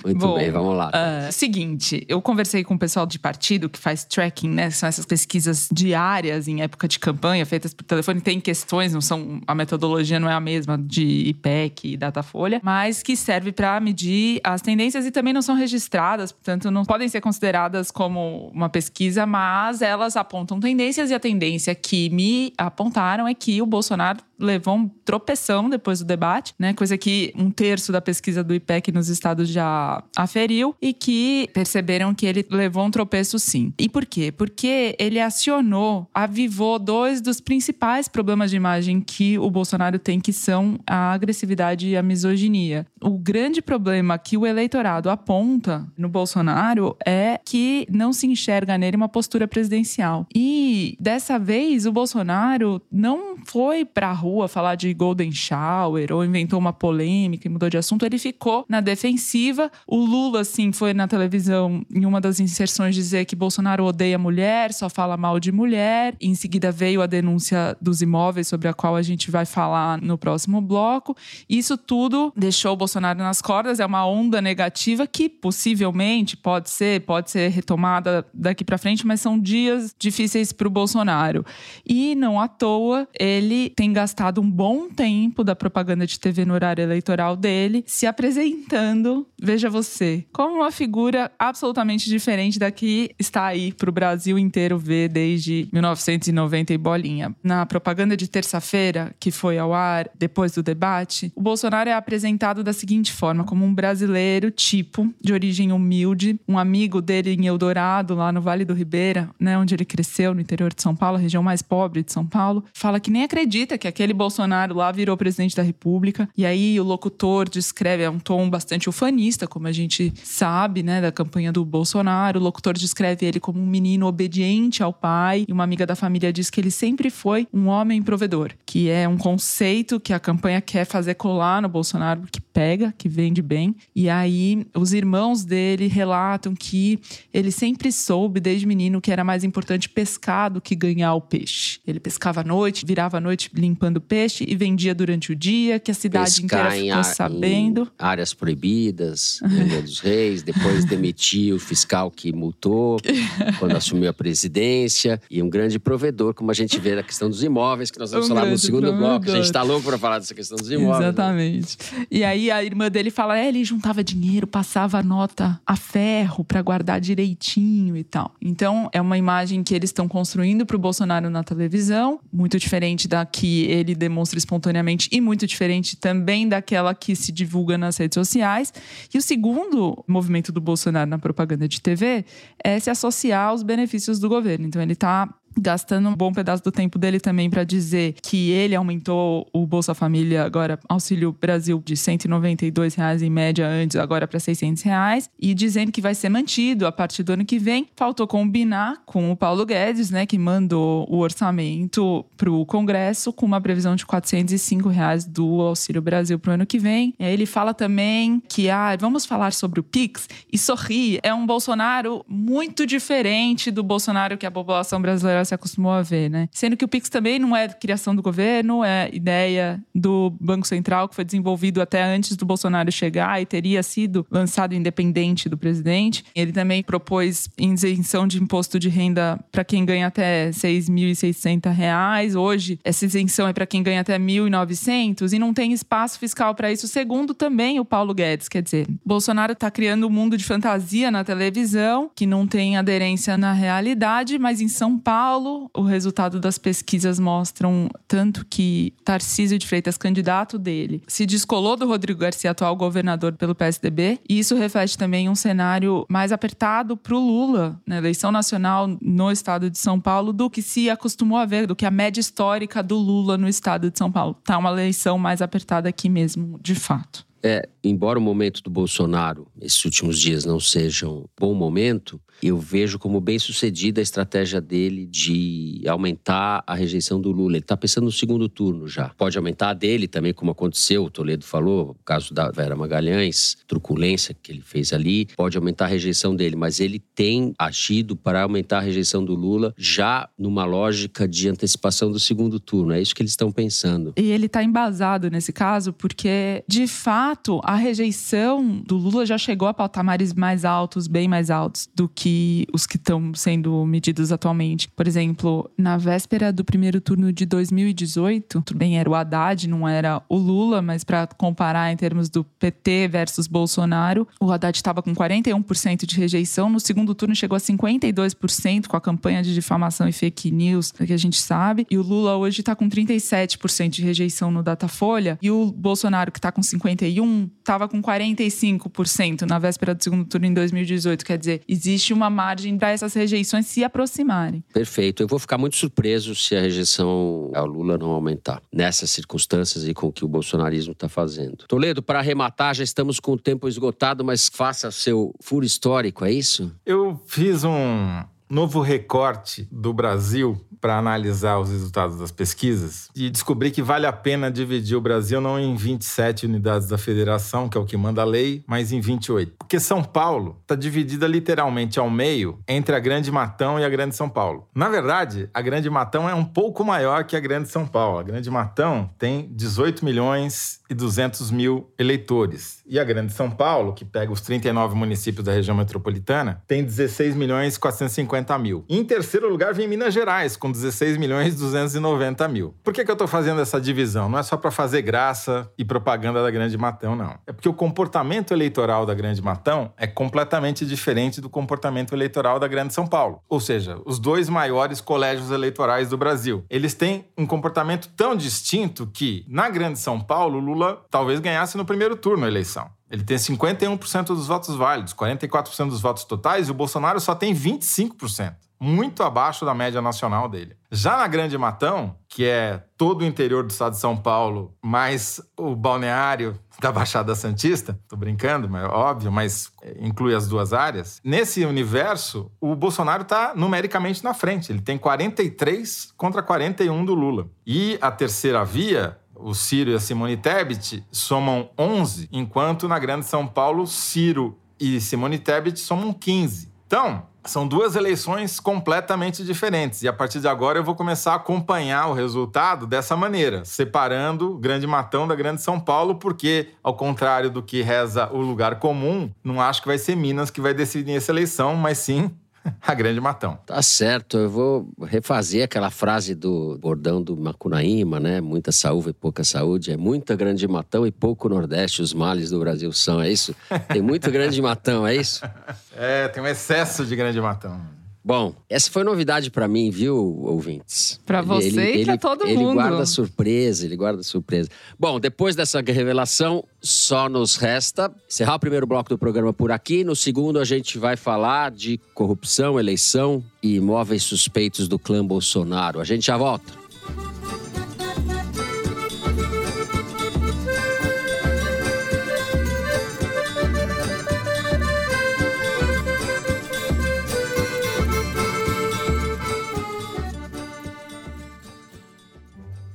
Muito 0.05 0.19
Bom, 0.19 0.35
bem, 0.35 0.51
vamos 0.51 0.77
lá. 0.77 0.91
Uh, 0.91 1.33
seguinte, 1.33 2.05
eu 2.07 2.21
conversei 2.21 2.63
com 2.63 2.75
o 2.75 2.79
pessoal 2.79 3.07
de 3.07 3.19
partido 3.19 3.71
que 3.71 3.79
faz 3.79 4.05
tracking, 4.05 4.51
né? 4.51 4.71
São 4.71 4.89
essas 4.89 5.07
pesquisas 5.07 5.69
diárias 5.73 6.47
em 6.47 6.61
época 6.61 6.87
de 6.87 6.99
campanha, 6.99 7.47
feitas 7.47 7.73
por 7.73 7.85
telefone. 7.85 8.21
Tem 8.21 8.39
questões, 8.39 8.93
não 8.93 9.01
são. 9.01 9.41
A 9.47 9.55
metodologia 9.55 10.21
não 10.21 10.29
é 10.29 10.35
a 10.35 10.41
mesma 10.41 10.77
de 10.77 11.05
IPEC 11.29 11.93
e 11.93 11.97
Datafolha, 11.97 12.61
mas 12.63 13.03
que 13.03 13.17
serve 13.17 13.51
para 13.51 13.81
medir 13.81 14.41
as 14.45 14.61
tendências 14.61 15.07
e 15.07 15.11
também 15.11 15.33
não 15.33 15.43
são 15.43 15.55
registradas, 15.55 16.33
portanto, 16.33 16.71
não 16.71 16.85
podem 16.85 17.09
ser 17.09 17.21
consideradas 17.21 17.91
como 17.91 18.51
uma 18.55 18.69
pesquisa, 18.69 19.25
mas 19.25 19.81
elas 19.81 20.17
apontam 20.17 20.61
tendências 20.61 21.11
e 21.11 21.15
a 21.15 21.21
tendência 21.21 21.75
que 21.75 22.11
me 22.11 22.53
apontaram 22.59 23.27
é 23.27 23.35
que 23.35 23.63
o 23.63 23.67
Bolsonaro 23.67 24.19
levou 24.39 24.77
um 24.77 24.89
tropeção 25.05 25.69
depois 25.69 26.01
do 26.01 26.05
debate, 26.05 26.55
né? 26.59 26.73
Coisa 26.73 26.97
que 26.97 27.33
um 27.37 27.51
terço 27.51 27.93
da 27.93 28.01
pesquisa 28.01 28.43
do 28.43 28.55
IPEC 28.55 28.93
nos 28.93 29.09
estados 29.09 29.49
já 29.49 30.03
aferiu 30.17 30.75
e 30.81 30.93
que 30.93 31.49
perceberam 31.53 32.15
que 32.15 32.27
ele 32.27 32.47
levou 32.51 32.85
um 32.85 32.91
tropeço 32.91 33.39
sim. 33.39 33.73
E 33.79 33.89
por 33.89 34.05
quê? 34.07 34.33
Porque 34.33 34.97
ele 34.99 35.21
acionou, 35.21 36.09
avivou 36.15 36.79
dois 36.79 37.21
dos 37.21 37.41
principais 37.41 38.09
problemas 38.09 38.51
de 38.51 38.57
imagem 38.57 39.01
que 39.01 39.39
o 39.39 39.51
Bolsonaro 39.51 39.99
tem, 39.99 40.21
que 40.21 40.33
são 40.33 40.79
a 40.87 41.13
agressividade 41.13 41.89
e 41.89 41.97
a 41.97 42.03
misoginia. 42.03 42.87
O 43.03 43.19
grande 43.19 43.61
problema 43.61 44.19
que 44.19 44.37
o 44.37 44.47
eleitorado 44.47 45.11
aponta 45.11 45.87
no 45.97 46.09
Bolsonaro 46.09 46.97
é 47.07 47.39
que 47.45 47.87
não 47.91 48.13
se 48.13 48.27
enxerga 48.27 48.79
nele 48.79 48.97
uma 48.97 49.09
postura 49.09 49.47
presidencial. 49.47 50.27
E 50.35 50.97
dessa 50.99 51.39
vez 51.39 51.87
o 51.87 51.93
Bolsonaro 51.93 52.81
não 52.91 53.37
foi 53.45 53.85
pra 53.85 54.13
rua 54.25 54.49
falar 54.49 54.75
de 54.75 54.93
Golden 54.95 55.31
Shower 55.31 56.13
ou 56.13 56.25
inventou 56.25 56.59
uma 56.59 56.73
polêmica 56.73 57.47
e 57.47 57.51
mudou 57.51 57.69
de 57.69 57.77
assunto, 57.77 58.07
ele 58.07 58.19
ficou 58.19 58.65
na 58.69 58.81
defensiva. 58.81 59.71
O 59.87 59.97
Lula, 59.97 60.41
assim, 60.41 60.73
foi 60.73 60.95
na 60.95 61.07
televisão 61.07 61.85
em 61.95 62.07
uma 62.07 62.21
das 62.21 62.41
inserções 62.41 62.95
dizer 62.95 63.27
que 63.27 63.37
Bolsonaro 63.37 63.85
odeia 63.85 64.19
mulher, 64.19 64.73
só 64.73 64.89
fala 64.89 65.17
mal 65.17 65.39
de 65.39 65.53
mulher. 65.53 66.17
Em 66.21 66.35
seguida 66.35 66.73
veio 66.73 67.03
a 67.03 67.07
denúncia 67.07 67.77
dos 67.81 68.01
imóveis, 68.01 68.49
sobre 68.49 68.69
a 68.69 68.73
qual 68.73 68.97
a 68.97 69.03
gente 69.03 69.31
vai 69.31 69.45
falar 69.45 70.01
no 70.01 70.17
próximo 70.17 70.61
bloco. 70.61 71.15
Isso 71.49 71.77
tudo 71.77 72.33
deixou 72.35 72.73
o 72.73 72.77
Bolsonaro 72.77 73.19
nas 73.19 73.43
cordas, 73.43 73.79
é 73.79 73.87
uma 73.87 74.07
onda 74.07 74.41
negativa 74.41 75.07
que 75.07 75.29
possivelmente 75.29 76.37
pode 76.37 76.71
ser, 76.71 77.03
pode 77.03 77.31
ser 77.31 77.51
retomada 77.51 78.27
daqui 78.33 78.65
para 78.65 78.79
frente, 78.79 79.07
mas 79.07 79.21
são 79.21 79.39
dias 79.39 79.95
difíceis 79.99 80.53
para 80.53 80.67
o 80.67 80.71
Bolsonaro. 80.71 81.45
E 81.87 82.15
não 82.15 82.41
à 82.41 82.49
toa, 82.49 83.07
ele 83.19 83.71
tem 83.71 83.93
gastado 83.93 84.14
um 84.39 84.51
bom 84.51 84.89
tempo 84.89 85.43
da 85.43 85.55
propaganda 85.55 86.07
de 86.07 86.19
TV 86.19 86.45
no 86.45 86.55
horário 86.55 86.83
eleitoral 86.83 87.37
dele 87.37 87.85
se 87.87 88.07
apresentando, 88.07 89.27
veja 89.41 89.69
você, 89.69 90.25
como 90.33 90.57
uma 90.57 90.71
figura 90.71 91.31
absolutamente 91.39 92.09
diferente 92.09 92.59
da 92.59 92.71
que 92.71 93.11
está 93.19 93.45
aí 93.47 93.73
para 93.73 93.91
o 93.91 93.93
Brasil 93.93 94.39
inteiro 94.39 94.79
ver 94.79 95.09
desde 95.09 95.69
1990 95.73 96.73
e 96.73 96.79
bolinha. 96.79 97.35
Na 97.43 97.67
propaganda 97.67 98.17
de 98.17 98.29
terça-feira, 98.29 99.15
que 99.19 99.31
foi 99.31 99.59
ao 99.59 99.73
ar 99.73 100.09
depois 100.19 100.53
do 100.53 100.63
debate, 100.63 101.33
o 101.35 101.43
Bolsonaro 101.43 101.89
é 101.89 101.93
apresentado 101.93 102.63
da 102.63 102.73
seguinte 102.73 103.13
forma, 103.13 103.45
como 103.45 103.65
um 103.65 103.75
brasileiro 103.75 104.51
tipo, 104.51 105.13
de 105.21 105.33
origem 105.33 105.73
humilde, 105.73 106.39
um 106.47 106.59
amigo 106.59 107.01
dele 107.01 107.33
em 107.33 107.47
Eldorado, 107.47 108.15
lá 108.15 108.31
no 108.31 108.41
Vale 108.41 108.65
do 108.65 108.75
Ribeira, 108.75 109.31
né, 109.39 109.57
onde 109.59 109.75
ele 109.75 109.85
cresceu, 109.85 110.35
no 110.35 110.41
interior 110.41 110.73
de 110.73 110.83
São 110.83 110.95
Paulo, 110.95 111.19
região 111.19 111.43
mais 111.43 111.63
pobre 111.63 112.03
de 112.03 112.13
São 112.13 112.27
Paulo, 112.27 112.65
fala 112.75 113.01
que 113.01 113.11
nem 113.11 113.25
acredita 113.25 113.79
que 113.79 113.89
aquele 113.89 114.04
Bolsonaro 114.13 114.75
lá 114.75 114.91
virou 114.93 115.17
presidente 115.17 115.57
da 115.57 115.63
República. 115.63 116.29
E 116.37 116.45
aí 116.45 116.79
o 116.79 116.85
locutor 116.85 117.49
descreve, 117.49 118.03
é 118.03 118.11
um 118.11 118.19
tom 118.19 118.51
bastante 118.51 118.89
ufanista, 118.89 119.47
como 119.47 119.67
a 119.67 119.73
gente 119.73 120.13
sabe, 120.23 120.83
né, 120.83 121.01
da 121.01 121.13
campanha 121.13 121.53
do 121.53 121.65
Bolsonaro. 121.65 122.39
O 122.39 122.43
locutor 122.43 122.75
descreve 122.75 123.25
ele 123.25 123.41
como 123.41 123.61
um 123.61 123.67
menino 123.67 124.07
obediente 124.07 124.83
ao 124.83 124.93
pai. 124.93 125.45
E 125.49 125.53
uma 125.53 125.65
amiga 125.65 125.87
da 125.87 125.95
família 125.95 126.33
diz 126.33 126.51
que 126.51 126.61
ele 126.61 126.71
sempre 126.71 127.11
foi 127.11 127.47
um 127.53 127.69
homem 127.69 128.03
provedor, 128.03 128.53
que 128.67 128.91
é 128.91 129.09
um 129.09 129.17
conceito 129.17 130.01
que 130.01 130.13
a 130.13 130.21
campanha 130.21 130.61
quer 130.61 130.85
fazer 130.85 131.15
colar 131.15 131.63
no 131.63 131.69
Bolsonaro, 131.69 132.23
que 132.31 132.41
pega, 132.41 132.95
que 132.97 133.09
vende 133.09 133.41
bem. 133.41 133.75
E 133.95 134.09
aí 134.09 134.67
os 134.75 134.93
irmãos 134.93 135.45
dele 135.45 135.87
relatam 135.87 136.55
que 136.55 136.99
ele 137.33 137.51
sempre 137.51 137.91
soube 137.93 138.41
desde 138.41 138.67
menino 138.67 139.01
que 139.01 139.11
era 139.11 139.25
mais 139.25 139.45
importante 139.45 139.89
pescar 139.89 140.51
do 140.51 140.61
que 140.61 140.75
ganhar 140.75 141.15
o 141.15 141.21
peixe. 141.21 141.81
Ele 141.87 142.01
pescava 142.01 142.41
à 142.41 142.45
noite, 142.45 142.85
virava 142.87 143.19
à 143.19 143.21
noite 143.21 143.51
limpando 143.55 143.94
peixe 144.01 144.45
e 144.47 144.55
vendia 144.57 144.95
durante 144.95 145.33
o 145.33 145.37
dia, 145.37 145.79
que 145.79 145.91
a 145.91 145.95
cidade 145.95 146.41
Pescar 146.43 146.45
inteira 146.77 146.77
em 146.79 146.87
ficou 146.89 147.01
a- 147.01 147.05
sabendo. 147.05 147.83
em 147.83 147.89
áreas 147.99 148.33
proibidas, 148.35 149.41
Ilha 149.51 149.83
dos 149.83 150.01
Reis, 150.01 150.43
depois 150.43 150.85
demitiu 150.85 151.57
o 151.57 151.59
fiscal 151.59 152.11
que 152.11 152.33
multou 152.33 152.99
quando 153.59 153.77
assumiu 153.77 154.09
a 154.11 154.13
presidência 154.13 155.21
e 155.31 155.43
um 155.43 155.49
grande 155.49 155.79
provedor, 155.79 156.35
como 156.35 156.51
a 156.51 156.55
gente 156.55 156.79
vê 156.79 156.95
na 156.95 157.03
questão 157.03 157.29
dos 157.29 157.43
imóveis, 157.43 157.91
que 157.91 157.99
nós 157.99 158.11
vamos 158.11 158.27
Um 158.31 158.35
falar 158.35 158.47
no 158.47 158.59
segundo 158.59 158.93
bloco. 158.93 159.05
A 159.05 159.09
provedor. 159.21 159.37
gente 159.37 159.45
está 159.47 159.63
louco 159.63 159.85
para 159.87 159.99
falar 159.99 160.19
dessa 160.19 160.35
questão 160.35 160.57
dos 160.57 160.71
imóveis. 160.71 161.01
né? 161.01 161.09
Exatamente. 161.09 161.77
E 162.11 162.25
aí 162.25 162.51
a 162.51 162.63
irmã 162.65 162.91
dele 162.91 163.11
fala: 163.11 163.39
é, 163.39 163.49
ele 163.49 163.65
juntava 163.65 164.03
dinheiro, 164.03 164.47
passava 164.47 164.99
a 164.99 165.03
nota 165.03 165.61
a 165.67 165.77
ferro 165.77 166.45
pra 166.45 166.63
guardar 166.63 167.01
direitinho 167.01 167.97
e 167.97 168.05
tal. 168.05 168.35
Então 168.41 168.89
é 168.93 169.01
uma 169.01 169.19
imagem 169.19 169.63
que 169.63 169.75
eles 169.75 169.91
estão 169.91 170.09
construindo 170.09 170.65
pro 170.67 170.79
Bolsonaro 170.79 171.29
na 171.31 171.43
televisão, 171.43 172.19
muito 172.33 172.59
diferente 172.59 173.07
da 173.09 173.25
que 173.27 173.65
ele 173.65 173.84
demonstra 173.93 174.39
espontaneamente 174.39 175.09
e 175.11 175.21
muito 175.21 175.49
diferente 175.49 175.97
também 175.97 176.49
daquela 176.49 176.95
que 176.95 177.17
se 177.17 177.33
divulga 177.33 177.77
nas 177.77 177.97
redes 177.97 178.15
sociais. 178.15 178.73
E 179.13 179.19
o 179.19 179.23
segundo 179.23 180.05
movimento 180.07 180.53
do 180.53 180.61
Bolsonaro 180.61 181.11
na 181.11 181.19
propaganda 181.19 181.67
de 181.67 181.81
TV 181.81 182.25
é 182.63 182.79
se 182.79 182.89
associar 182.89 183.49
aos 183.49 183.65
benefícios 183.65 184.21
do 184.21 184.29
governo. 184.29 184.65
Então 184.69 184.81
ele 184.81 184.95
tá 184.95 185.29
gastando 185.59 186.09
um 186.09 186.15
bom 186.15 186.33
pedaço 186.33 186.63
do 186.63 186.73
tempo 186.73 186.99
dele 186.99 187.21
também 187.21 187.49
para 187.49 187.65
dizer 187.65 188.15
que 188.23 188.51
ele 188.51 188.75
aumentou 188.75 189.49
o 189.53 189.67
Bolsa 189.67 189.95
Família 189.95 190.45
agora 190.45 190.79
Auxílio 190.89 191.33
Brasil 191.33 191.83
de 191.85 191.97
192 191.97 192.95
reais 192.95 193.23
em 193.23 193.31
média 193.31 193.67
antes 193.67 193.97
agora 193.97 194.27
para 194.27 194.39
600 194.39 194.83
reais 194.83 195.31
e 195.39 195.55
dizendo 195.55 195.93
que 195.93 196.01
vai 196.01 196.15
ser 196.15 196.29
mantido 196.29 196.87
a 196.87 196.93
partir 196.93 197.23
do 197.23 197.33
ano 197.33 197.45
que 197.45 197.59
vem. 197.59 197.89
Faltou 197.97 198.27
combinar 198.27 199.03
com 199.07 199.31
o 199.31 199.37
Paulo 199.37 199.65
Guedes, 199.65 200.11
né, 200.11 200.27
que 200.27 200.39
mandou 200.39 201.07
o 201.11 201.19
orçamento 201.19 202.25
para 202.37 202.51
o 202.51 202.67
Congresso 202.67 203.33
com 203.33 203.47
uma 203.47 203.61
previsão 203.61 203.95
de 203.97 204.05
405 204.05 204.89
reais 204.89 205.25
do 205.25 205.61
Auxílio 205.61 206.03
Brasil 206.03 206.39
para 206.39 206.51
o 206.51 206.55
ano 206.55 206.67
que 206.67 206.79
vem. 206.79 207.15
E 207.19 207.25
aí 207.25 207.33
ele 207.33 207.47
fala 207.47 207.73
também 207.73 208.43
que 208.49 208.69
ah, 208.71 208.97
vamos 208.99 209.25
falar 209.25 209.53
sobre 209.53 209.81
o 209.81 209.83
Pix 209.83 210.29
e 210.53 210.59
sorri. 210.59 211.19
É 211.23 211.33
um 211.33 211.47
Bolsonaro 211.47 212.25
muito 212.29 212.87
diferente 212.87 213.71
do 213.71 213.83
Bolsonaro 213.83 214.37
que 214.37 214.47
a 214.47 214.51
população 214.51 215.01
brasileira 215.01 215.44
se 215.45 215.55
acostumou 215.55 215.93
a 215.93 216.03
ver, 216.03 216.31
né? 216.31 216.49
Sendo 216.53 216.77
que 216.77 216.85
o 216.85 216.89
Pix 216.89 217.09
também 217.09 217.39
não 217.39 217.57
é 217.57 217.69
criação 217.69 218.15
do 218.15 218.23
governo, 218.23 218.85
é 218.85 219.09
ideia 219.13 219.83
do 219.95 220.31
Banco 220.41 220.67
Central 220.67 221.09
que 221.09 221.15
foi 221.15 221.25
desenvolvido 221.25 221.81
até 221.81 222.03
antes 222.03 222.37
do 222.37 222.45
Bolsonaro 222.45 222.91
chegar 222.91 223.41
e 223.41 223.47
teria 223.47 223.83
sido 223.83 224.27
lançado 224.31 224.75
independente 224.75 225.49
do 225.49 225.57
presidente. 225.57 226.25
Ele 226.35 226.53
também 226.53 226.83
propôs 226.83 227.49
isenção 227.59 228.27
de 228.27 228.43
imposto 228.43 228.79
de 228.79 228.89
renda 228.89 229.39
para 229.51 229.65
quem 229.65 229.85
ganha 229.85 230.07
até 230.07 230.51
6.600 230.51 231.73
reais. 231.73 232.35
Hoje, 232.35 232.79
essa 232.85 233.05
isenção 233.05 233.49
é 233.49 233.53
para 233.53 233.67
quem 233.67 233.83
ganha 233.83 234.01
até 234.01 234.17
R$ 234.17 234.25
1.900 234.25 235.33
e 235.33 235.39
não 235.39 235.53
tem 235.53 235.73
espaço 235.73 236.19
fiscal 236.19 236.55
para 236.55 236.73
isso, 236.73 236.87
segundo 236.87 237.35
também 237.35 237.81
o 237.81 237.85
Paulo 237.85 238.15
Guedes. 238.15 238.49
Quer 238.49 238.63
dizer, 238.63 238.87
Bolsonaro 239.05 239.53
está 239.53 239.71
criando 239.71 240.07
um 240.07 240.11
mundo 240.11 240.37
de 240.37 240.45
fantasia 240.45 241.11
na 241.11 241.25
televisão 241.25 242.11
que 242.15 242.27
não 242.27 242.47
tem 242.47 242.77
aderência 242.77 243.37
na 243.37 243.53
realidade, 243.53 244.39
mas 244.39 244.61
em 244.61 244.69
São 244.69 244.99
Paulo, 244.99 245.34
o 245.39 245.83
resultado 245.83 246.39
das 246.41 246.59
pesquisas 246.59 247.19
mostram 247.19 247.89
tanto 248.07 248.45
que 248.47 248.93
Tarcísio 249.05 249.59
de 249.59 249.67
Freitas, 249.67 249.97
candidato 249.97 250.59
dele, 250.59 251.03
se 251.07 251.27
descolou 251.27 251.77
do 251.77 251.87
Rodrigo 251.87 252.21
Garcia, 252.21 252.51
atual 252.51 252.77
governador 252.77 253.33
pelo 253.33 253.55
PSDB, 253.55 254.19
e 254.29 254.39
isso 254.39 254.55
reflete 254.55 254.97
também 254.99 255.29
um 255.29 255.35
cenário 255.35 256.05
mais 256.09 256.33
apertado 256.33 256.97
para 256.97 257.15
o 257.15 257.19
Lula 257.19 257.81
na 257.87 257.97
eleição 257.97 258.31
nacional 258.31 258.89
no 259.01 259.31
estado 259.31 259.71
de 259.71 259.79
São 259.79 260.01
Paulo 260.01 260.33
do 260.33 260.51
que 260.51 260.63
se 260.63 260.91
acostumou 260.91 261.39
a 261.39 261.47
ver, 261.47 261.67
do 261.67 261.77
que 261.77 261.87
a 261.87 261.91
média 261.91 262.21
histórica 262.21 262.83
do 262.83 262.97
Lula 262.97 263.37
no 263.37 263.49
estado 263.49 263.91
de 263.91 263.99
São 263.99 264.11
Paulo. 264.11 264.37
Tá 264.45 264.59
uma 264.59 264.71
eleição 264.71 265.19
mais 265.19 265.41
apertada 265.41 265.89
aqui 265.89 266.09
mesmo, 266.09 266.59
de 266.63 266.75
fato. 266.75 267.27
É, 267.47 267.69
embora 267.85 268.19
o 268.19 268.23
momento 268.23 268.63
do 268.63 268.71
Bolsonaro, 268.71 269.47
esses 269.61 269.85
últimos 269.85 270.19
dias, 270.19 270.47
não 270.47 270.59
sejam 270.59 271.19
um 271.19 271.27
bom 271.39 271.53
momento, 271.53 272.19
eu 272.43 272.59
vejo 272.59 272.99
como 272.99 273.21
bem 273.21 273.39
sucedida 273.39 274.01
a 274.01 274.03
estratégia 274.03 274.61
dele 274.61 275.07
de 275.07 275.83
aumentar 275.87 276.63
a 276.67 276.75
rejeição 276.75 277.21
do 277.21 277.31
Lula. 277.31 277.53
Ele 277.53 277.65
está 277.65 277.77
pensando 277.77 278.05
no 278.05 278.13
segundo 278.13 278.49
turno 278.49 278.87
já. 278.89 279.11
Pode 279.17 279.37
aumentar 279.39 279.71
a 279.71 279.75
dele 279.75 280.07
também, 280.07 280.33
como 280.33 280.51
aconteceu, 280.51 281.05
o 281.05 281.11
Toledo 281.11 281.45
falou, 281.45 281.91
o 281.91 282.05
caso 282.05 282.35
da 282.35 282.51
Vera 282.51 282.77
Magalhães, 282.77 283.57
truculência 283.67 284.37
que 284.43 284.53
ele 284.53 284.61
fez 284.61 284.93
ali, 284.93 285.27
pode 285.37 285.57
aumentar 285.57 285.87
a 285.87 285.89
rejeição 285.89 286.35
dele, 286.35 286.57
mas 286.57 286.81
ele 286.81 286.99
tem 286.99 287.55
agido 287.59 288.17
para 288.17 288.43
aumentar 288.43 288.79
a 288.79 288.83
rejeição 288.83 289.25
do 289.25 289.35
Lula 289.35 289.75
já 289.77 290.29
numa 290.39 290.65
lógica 290.65 291.27
de 291.27 291.49
antecipação 291.49 292.11
do 292.11 292.21
segundo 292.21 292.59
turno. 292.61 292.93
É 292.93 293.01
isso 293.01 293.15
que 293.15 293.23
eles 293.23 293.33
estão 293.33 293.51
pensando. 293.51 294.13
E 294.17 294.31
ele 294.31 294.47
está 294.47 294.63
embasado 294.63 295.31
nesse 295.31 295.53
caso 295.53 295.93
porque, 295.93 296.63
de 296.69 296.87
fato, 296.87 297.61
a 297.65 297.77
rejeição 297.77 298.83
do 298.87 298.97
Lula 298.97 299.25
já 299.25 299.39
chegou 299.39 299.69
a 299.69 299.75
patamares 299.75 300.33
mais 300.33 300.65
altos, 300.65 301.07
bem 301.07 301.29
mais 301.29 301.51
altos 301.51 301.89
do 301.95 302.09
que 302.09 302.24
que 302.25 302.67
os 302.73 302.87
que 302.87 302.97
estão 302.97 303.35
sendo 303.35 303.85
medidos 303.85 304.33
atualmente. 304.33 304.89
Por 304.89 305.07
exemplo, 305.07 305.71
na 305.77 305.99
véspera 305.99 306.51
do 306.51 306.65
primeiro 306.65 306.99
turno 306.99 307.31
de 307.31 307.45
2018, 307.45 308.63
tudo 308.63 308.79
bem, 308.79 308.99
era 308.99 309.11
o 309.11 309.15
Haddad, 309.15 309.69
não 309.69 309.87
era 309.87 310.23
o 310.27 310.39
Lula, 310.39 310.81
mas 310.81 311.05
para 311.05 311.27
comparar 311.27 311.93
em 311.93 311.97
termos 311.99 312.31
do 312.31 312.43
PT 312.43 313.09
versus 313.09 313.47
Bolsonaro, 313.47 314.27
o 314.41 314.51
Haddad 314.51 314.75
estava 314.75 315.03
com 315.03 315.15
41% 315.15 316.07
de 316.07 316.17
rejeição, 316.17 316.71
no 316.71 316.81
segundo 316.81 317.15
turno 317.15 317.35
chegou 317.35 317.57
a 317.57 317.61
52% 317.61 318.87
com 318.87 318.97
a 318.97 319.01
campanha 319.03 319.43
de 319.43 319.53
difamação 319.53 320.09
e 320.09 320.13
fake 320.13 320.51
news, 320.51 320.93
que 320.93 321.13
a 321.13 321.19
gente 321.19 321.39
sabe, 321.39 321.87
e 321.91 321.99
o 321.99 322.03
Lula 322.03 322.39
hoje 322.39 322.61
está 322.61 322.75
com 322.75 322.89
37% 322.89 323.91
de 323.91 324.03
rejeição 324.03 324.51
no 324.51 324.63
Datafolha, 324.63 325.39
e 325.43 325.51
o 325.51 325.71
Bolsonaro, 325.71 326.33
que 326.33 326.39
está 326.39 326.51
com 326.51 326.63
51%, 326.63 327.51
estava 327.59 327.87
com 327.87 328.01
45% 328.01 329.43
na 329.43 329.59
véspera 329.59 329.95
do 329.95 330.03
segundo 330.03 330.25
turno 330.25 330.47
em 330.47 330.55
2018. 330.55 331.23
Quer 331.23 331.37
dizer, 331.37 331.61
existe 331.69 332.14
uma 332.15 332.31
margem 332.31 332.79
para 332.79 332.91
essas 332.91 333.13
rejeições 333.15 333.67
se 333.67 333.85
aproximarem. 333.85 334.65
Perfeito. 334.73 335.23
Eu 335.23 335.27
vou 335.27 335.39
ficar 335.39 335.59
muito 335.59 335.77
surpreso 335.77 336.35
se 336.35 336.57
a 336.57 336.61
rejeição 336.61 337.51
ao 337.55 337.67
Lula 337.67 337.99
não 337.99 338.11
aumentar 338.11 338.63
nessas 338.73 339.11
circunstâncias 339.11 339.87
e 339.87 339.93
com 339.93 340.07
o 340.07 340.13
que 340.13 340.25
o 340.25 340.29
bolsonarismo 340.29 340.93
está 340.93 341.09
fazendo. 341.09 341.67
Toledo, 341.69 342.03
para 342.03 342.21
arrematar, 342.21 342.75
já 342.75 342.85
estamos 342.85 343.21
com 343.21 343.33
o 343.33 343.39
tempo 343.39 343.69
esgotado, 343.69 344.25
mas 344.25 344.49
faça 344.49 344.91
seu 344.91 345.35
furo 345.41 345.65
histórico, 345.65 346.25
é 346.25 346.33
isso? 346.33 346.73
Eu 346.87 347.21
fiz 347.27 347.65
um 347.65 348.23
novo 348.49 348.81
recorte 348.81 349.67
do 349.71 349.93
Brasil 349.93 350.61
para 350.85 350.99
analisar 350.99 351.59
os 351.59 351.71
resultados 351.71 352.19
das 352.19 352.31
pesquisas 352.31 353.09
e 353.17 353.31
descobri 353.31 353.71
que 353.71 353.81
vale 353.81 354.05
a 354.05 354.13
pena 354.13 354.51
dividir 354.51 354.95
o 354.95 355.01
Brasil 355.01 355.41
não 355.41 355.59
em 355.59 355.75
27 355.75 356.45
unidades 356.45 356.89
da 356.89 356.99
federação, 356.99 357.71
que 357.71 357.79
é 357.79 357.81
o 357.81 357.87
que 357.87 357.97
manda 357.97 358.21
a 358.21 358.25
lei, 358.27 358.63
mas 358.67 358.93
em 358.93 359.01
28. 359.01 359.55
Porque 359.61 359.81
São 359.81 360.05
Paulo 360.05 360.59
está 360.61 360.75
dividida 360.75 361.27
literalmente 361.27 361.99
ao 361.99 362.11
meio 362.11 362.59
entre 362.69 362.95
a 362.95 362.99
Grande 362.99 363.33
Matão 363.33 363.81
e 363.81 363.85
a 363.85 363.89
Grande 363.89 364.15
São 364.15 364.29
Paulo. 364.29 364.69
Na 364.75 364.91
verdade, 364.91 365.49
a 365.55 365.63
Grande 365.63 365.89
Matão 365.89 366.29
é 366.29 366.35
um 366.35 366.45
pouco 366.45 366.85
maior 366.85 367.25
que 367.25 367.35
a 367.35 367.41
Grande 367.41 367.71
São 367.71 367.87
Paulo. 367.87 368.19
A 368.19 368.23
Grande 368.23 368.51
Matão 368.51 369.09
tem 369.19 369.49
18 369.53 370.05
milhões 370.05 370.81
e 370.91 370.93
200 370.93 371.51
mil 371.51 371.91
eleitores. 371.99 372.83
E 372.87 372.99
a 372.99 373.05
Grande 373.05 373.33
São 373.33 373.51
Paulo, 373.51 373.95
que 373.95 374.05
pega 374.05 374.31
os 374.31 374.43
39 374.43 374.95
municípios 374.95 375.47
da 375.47 375.53
região 375.53 375.75
metropolitana, 375.75 376.63
tem 376.67 376.85
16 376.85 377.35
milhões 377.35 377.77
e 377.77 377.81
450 377.81 378.59
mil. 378.59 378.85
Em 378.87 379.03
terceiro 379.03 379.49
lugar 379.49 379.73
vem 379.73 379.89
Minas 379.89 380.13
Gerais, 380.13 380.57
com 380.57 380.74
16 380.75 381.17
milhões 381.17 381.55
e 381.55 381.57
290 381.57 382.47
mil. 382.49 382.75
Por 382.83 382.93
que, 382.93 383.05
que 383.05 383.11
eu 383.11 383.15
estou 383.15 383.29
fazendo 383.29 383.61
essa 383.61 383.81
divisão? 383.81 384.29
Não 384.29 384.39
é 384.39 384.43
só 384.43 384.57
para 384.57 384.71
fazer 384.71 385.03
graça 385.03 385.71
e 385.79 385.85
propaganda 385.85 386.43
da 386.43 386.51
Grande 386.51 386.77
Matão, 386.77 387.17
não. 387.17 387.39
É 387.47 387.53
porque 387.53 387.69
o 387.69 387.75
comportamento 387.75 388.53
eleitoral 388.53 389.07
da 389.07 389.15
Grande 389.15 389.41
Matão 389.41 389.93
é 389.97 390.07
completamente 390.07 390.85
diferente 390.85 391.41
do 391.41 391.49
comportamento 391.49 392.15
eleitoral 392.15 392.59
da 392.59 392.69
Grande 392.69 392.93
São 392.93 393.07
Paulo. 393.07 393.41
Ou 393.49 393.61
seja, 393.61 393.99
os 394.05 394.19
dois 394.19 394.49
maiores 394.49 395.01
colégios 395.01 395.51
eleitorais 395.51 396.11
do 396.11 396.19
Brasil. 396.19 396.65
Eles 396.69 396.95
têm 396.95 397.27
um 397.39 397.47
comportamento 397.47 398.09
tão 398.17 398.35
distinto 398.35 399.07
que, 399.07 399.45
na 399.49 399.69
Grande 399.71 399.99
São 399.99 400.21
Paulo, 400.21 400.59
Lula 400.59 401.05
talvez 401.11 401.41
ganhasse 401.41 401.77
no 401.77 401.85
primeiro 401.85 402.17
turno 402.17 402.45
a 402.45 402.49
eleição. 402.49 402.91
Ele 403.11 403.23
tem 403.23 403.37
51% 403.37 404.27
dos 404.27 404.49
votos 404.49 404.75
válidos, 404.75 405.15
44% 405.15 405.89
dos 405.89 406.01
votos 406.01 406.25
totais, 406.25 406.67
e 406.67 406.71
o 406.71 406.75
Bolsonaro 406.75 407.21
só 407.21 407.35
tem 407.35 407.55
25% 407.55 408.55
muito 408.85 409.23
abaixo 409.23 409.65
da 409.65 409.75
média 409.75 410.03
nacional 410.03 410.49
dele. 410.49 410.77
Já 410.93 411.17
na 411.17 411.27
Grande 411.27 411.57
Matão, 411.57 412.15
que 412.29 412.45
é 412.45 412.85
todo 412.97 413.23
o 413.23 413.25
interior 413.25 413.65
do 413.65 413.71
estado 413.71 413.95
de 413.95 413.99
São 413.99 414.17
Paulo, 414.17 414.77
mais 414.83 415.41
o 415.57 415.75
balneário 415.75 416.59
da 416.81 416.93
Baixada 416.93 417.35
Santista, 417.35 417.99
tô 418.07 418.17
brincando, 418.17 418.69
mas 418.69 418.85
é 418.85 418.87
óbvio, 418.87 419.33
mas 419.33 419.73
inclui 419.99 420.35
as 420.35 420.47
duas 420.47 420.73
áreas. 420.73 421.21
Nesse 421.25 421.65
universo, 421.65 422.51
o 422.61 422.77
Bolsonaro 422.77 423.23
está 423.23 423.55
numericamente 423.57 424.23
na 424.23 424.35
frente. 424.35 424.71
Ele 424.71 424.83
tem 424.83 424.99
43 424.99 426.13
contra 426.17 426.43
41 426.43 427.05
do 427.05 427.15
Lula. 427.15 427.49
E 427.67 427.99
a 428.03 428.11
terceira 428.11 428.65
via, 428.65 429.19
o 429.35 429.55
Ciro 429.55 429.91
e 429.91 429.95
a 429.95 430.01
Simone 430.01 430.37
Tebet 430.37 431.05
somam 431.11 431.71
11, 431.79 432.29
enquanto 432.31 432.87
na 432.87 432.99
Grande 432.99 433.25
São 433.25 433.47
Paulo, 433.47 433.87
Ciro 433.87 434.59
e 434.79 435.01
Simone 435.01 435.39
Tebet 435.39 435.81
somam 435.81 436.13
15. 436.13 436.73
Então, 436.87 437.27
são 437.45 437.67
duas 437.67 437.97
eleições 437.97 438.59
completamente 438.59 439.45
diferentes. 439.45 440.03
E 440.03 440.09
a 440.09 440.13
partir 440.13 440.41
de 440.41 440.49
agora 440.49 440.79
eu 440.79 440.85
vou 440.85 440.95
começar 440.95 441.33
a 441.33 441.37
acompanhar 441.37 442.09
o 442.09 442.15
resultado 442.15 442.87
dessa 442.87 443.17
maneira, 443.17 443.65
separando 443.65 444.53
o 444.53 444.59
Grande 444.59 444.87
Matão 444.87 445.29
da 445.29 445.35
Grande 445.35 445.61
São 445.61 445.79
Paulo, 445.79 446.17
porque, 446.17 446.69
ao 446.83 446.95
contrário 446.95 447.51
do 447.51 447.63
que 447.63 447.83
reza 447.83 448.29
o 448.33 448.39
lugar 448.39 448.79
comum, 448.79 449.31
não 449.43 449.61
acho 449.61 449.83
que 449.83 449.89
vai 449.89 449.99
ser 449.99 450.17
Minas 450.17 450.51
que 450.51 450.61
vai 450.61 450.73
decidir 450.73 451.17
essa 451.17 451.33
eleição, 451.33 451.75
mas 451.75 451.99
sim 451.99 452.31
a 452.81 452.95
grande 452.95 453.21
matão. 453.21 453.59
Tá 453.67 453.81
certo, 453.83 454.39
eu 454.39 454.51
vou 454.51 454.89
refazer 455.03 455.65
aquela 455.65 455.91
frase 455.91 456.35
do 456.35 456.79
bordão 456.79 457.23
do 457.23 457.37
Macunaíma, 457.37 458.19
né? 458.19 458.41
Muita 458.41 458.73
saúde 458.73 459.11
e 459.11 459.13
pouca 459.13 459.45
saúde. 459.45 459.93
É 459.93 459.97
muita 459.97 460.35
grande 460.35 460.67
matão 460.67 461.07
e 461.07 461.11
pouco 461.11 461.49
Nordeste, 461.49 462.03
os 462.03 462.13
males 462.15 462.51
do 462.51 462.61
Brasil 462.61 462.93
são, 462.93 463.21
é 463.21 463.31
isso? 463.31 463.55
Tem 463.89 464.03
muito 464.03 464.31
grande 464.31 464.61
matão, 464.61 465.07
é 465.07 465.15
isso? 465.15 465.43
É, 465.97 466.27
tem 466.27 466.43
um 466.43 466.47
excesso 466.47 467.07
de 467.07 467.15
grande 467.15 467.41
matão. 467.41 467.81
Bom, 468.27 468.55
essa 468.71 468.91
foi 468.91 469.05
novidade 469.05 469.51
para 469.51 469.69
mim, 469.69 469.91
viu, 469.91 470.17
ouvintes? 470.17 471.21
Para 471.27 471.43
você 471.43 471.67
ele, 471.67 472.03
e 472.03 472.05
para 472.07 472.17
todo 472.17 472.47
ele 472.47 472.57
mundo. 472.57 472.81
Ele 472.81 472.89
guarda 472.89 473.05
surpresa, 473.05 473.85
ele 473.85 473.97
guarda 473.97 474.23
surpresa. 474.23 474.71
Bom, 474.99 475.21
depois 475.21 475.55
dessa 475.55 475.83
revelação, 475.83 476.65
só 476.81 477.29
nos 477.29 477.57
resta 477.57 478.11
encerrar 478.27 478.55
o 478.55 478.59
primeiro 478.59 478.87
bloco 478.87 479.11
do 479.11 479.19
programa 479.19 479.53
por 479.53 479.71
aqui. 479.71 480.03
No 480.05 480.17
segundo, 480.17 480.59
a 480.59 480.65
gente 480.65 480.97
vai 480.97 481.17
falar 481.17 481.71
de 481.71 482.01
corrupção, 482.15 482.81
eleição 482.81 483.45
e 483.63 483.75
imóveis 483.75 484.23
suspeitos 484.23 484.89
do 484.89 484.99
clã 484.99 485.23
Bolsonaro. 485.23 486.01
A 486.01 486.05
gente 486.05 486.25
já 486.25 486.39
volta. 486.39 486.73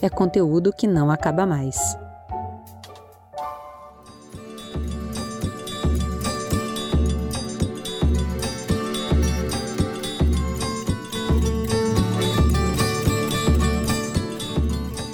é 0.00 0.08
conteúdo 0.08 0.72
que 0.72 0.86
não 0.86 1.10
acaba 1.10 1.44
mais. 1.46 1.76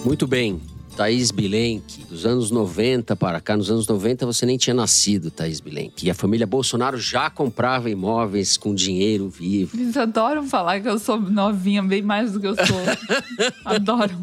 Muito 0.05 0.27
bem. 0.27 0.61
Thaís 0.97 1.31
Bilenque, 1.33 2.04
dos 2.25 2.33
anos 2.33 2.51
90 2.51 3.15
para 3.17 3.39
cá, 3.41 3.57
nos 3.57 3.71
anos 3.71 3.87
90 3.87 4.25
você 4.25 4.47
nem 4.47 4.57
tinha 4.57 4.73
nascido, 4.73 5.31
Thaís 5.31 5.61
Bilenque. 5.61 6.07
E 6.07 6.11
a 6.11 6.15
família 6.15 6.47
Bolsonaro 6.47 6.97
já 6.97 7.29
comprava 7.29 7.91
imóveis 7.91 8.57
com 8.57 8.75
dinheiro 8.75 9.29
vivo. 9.29 9.77
Eles 9.77 9.97
adoram 9.97 10.47
falar 10.47 10.81
que 10.81 10.89
eu 10.89 10.99
sou 10.99 11.21
novinha, 11.21 11.83
bem 11.83 12.01
mais 12.01 12.33
do 12.33 12.41
que 12.41 12.47
eu 12.47 12.55
sou. 12.55 12.81
adoram. 13.65 14.23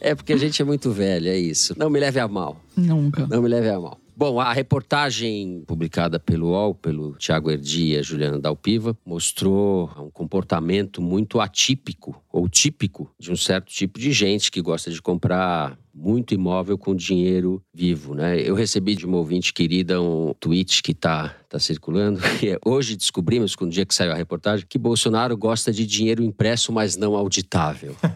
É 0.00 0.14
porque 0.14 0.32
a 0.32 0.36
gente 0.36 0.60
é 0.60 0.64
muito 0.64 0.90
velho, 0.90 1.28
é 1.28 1.38
isso. 1.38 1.74
Não 1.78 1.88
me 1.88 2.00
leve 2.00 2.18
a 2.18 2.26
mal. 2.26 2.60
Nunca. 2.76 3.26
Não 3.26 3.40
me 3.40 3.48
leve 3.48 3.68
a 3.68 3.78
mal. 3.78 3.98
Bom, 4.16 4.40
a 4.40 4.52
reportagem 4.52 5.62
publicada 5.64 6.18
pelo 6.18 6.48
UOL, 6.48 6.74
pelo 6.74 7.14
Tiago 7.18 7.52
Erdi 7.52 7.92
e 7.92 7.98
a 7.98 8.02
Juliana 8.02 8.36
Dalpiva, 8.36 8.98
mostrou 9.06 9.88
um 9.96 10.10
comportamento 10.10 11.00
muito 11.00 11.38
atípico 11.38 12.20
ou 12.32 12.48
típico 12.48 13.08
de 13.16 13.30
um 13.30 13.36
certo 13.36 13.72
tipo 13.72 13.96
de 13.96 14.10
gente 14.10 14.50
que 14.50 14.60
gosta 14.60 14.90
de 14.90 15.00
comprar 15.00 15.78
muito 15.98 16.32
imóvel 16.32 16.78
com 16.78 16.94
dinheiro 16.94 17.60
vivo, 17.74 18.14
né? 18.14 18.40
Eu 18.40 18.54
recebi 18.54 18.94
de 18.94 19.04
uma 19.04 19.16
ouvinte 19.16 19.52
querida 19.52 20.00
um 20.00 20.32
tweet 20.38 20.82
que 20.82 20.92
está 20.92 21.34
tá 21.48 21.58
circulando. 21.58 22.20
Que 22.38 22.50
é, 22.50 22.58
hoje 22.64 22.96
descobrimos, 22.96 23.56
com 23.56 23.64
o 23.64 23.68
dia 23.68 23.84
que 23.84 23.94
saiu 23.94 24.12
a 24.12 24.14
reportagem, 24.14 24.64
que 24.68 24.78
Bolsonaro 24.78 25.36
gosta 25.36 25.72
de 25.72 25.84
dinheiro 25.84 26.22
impresso, 26.22 26.72
mas 26.72 26.96
não 26.96 27.16
auditável. 27.16 27.96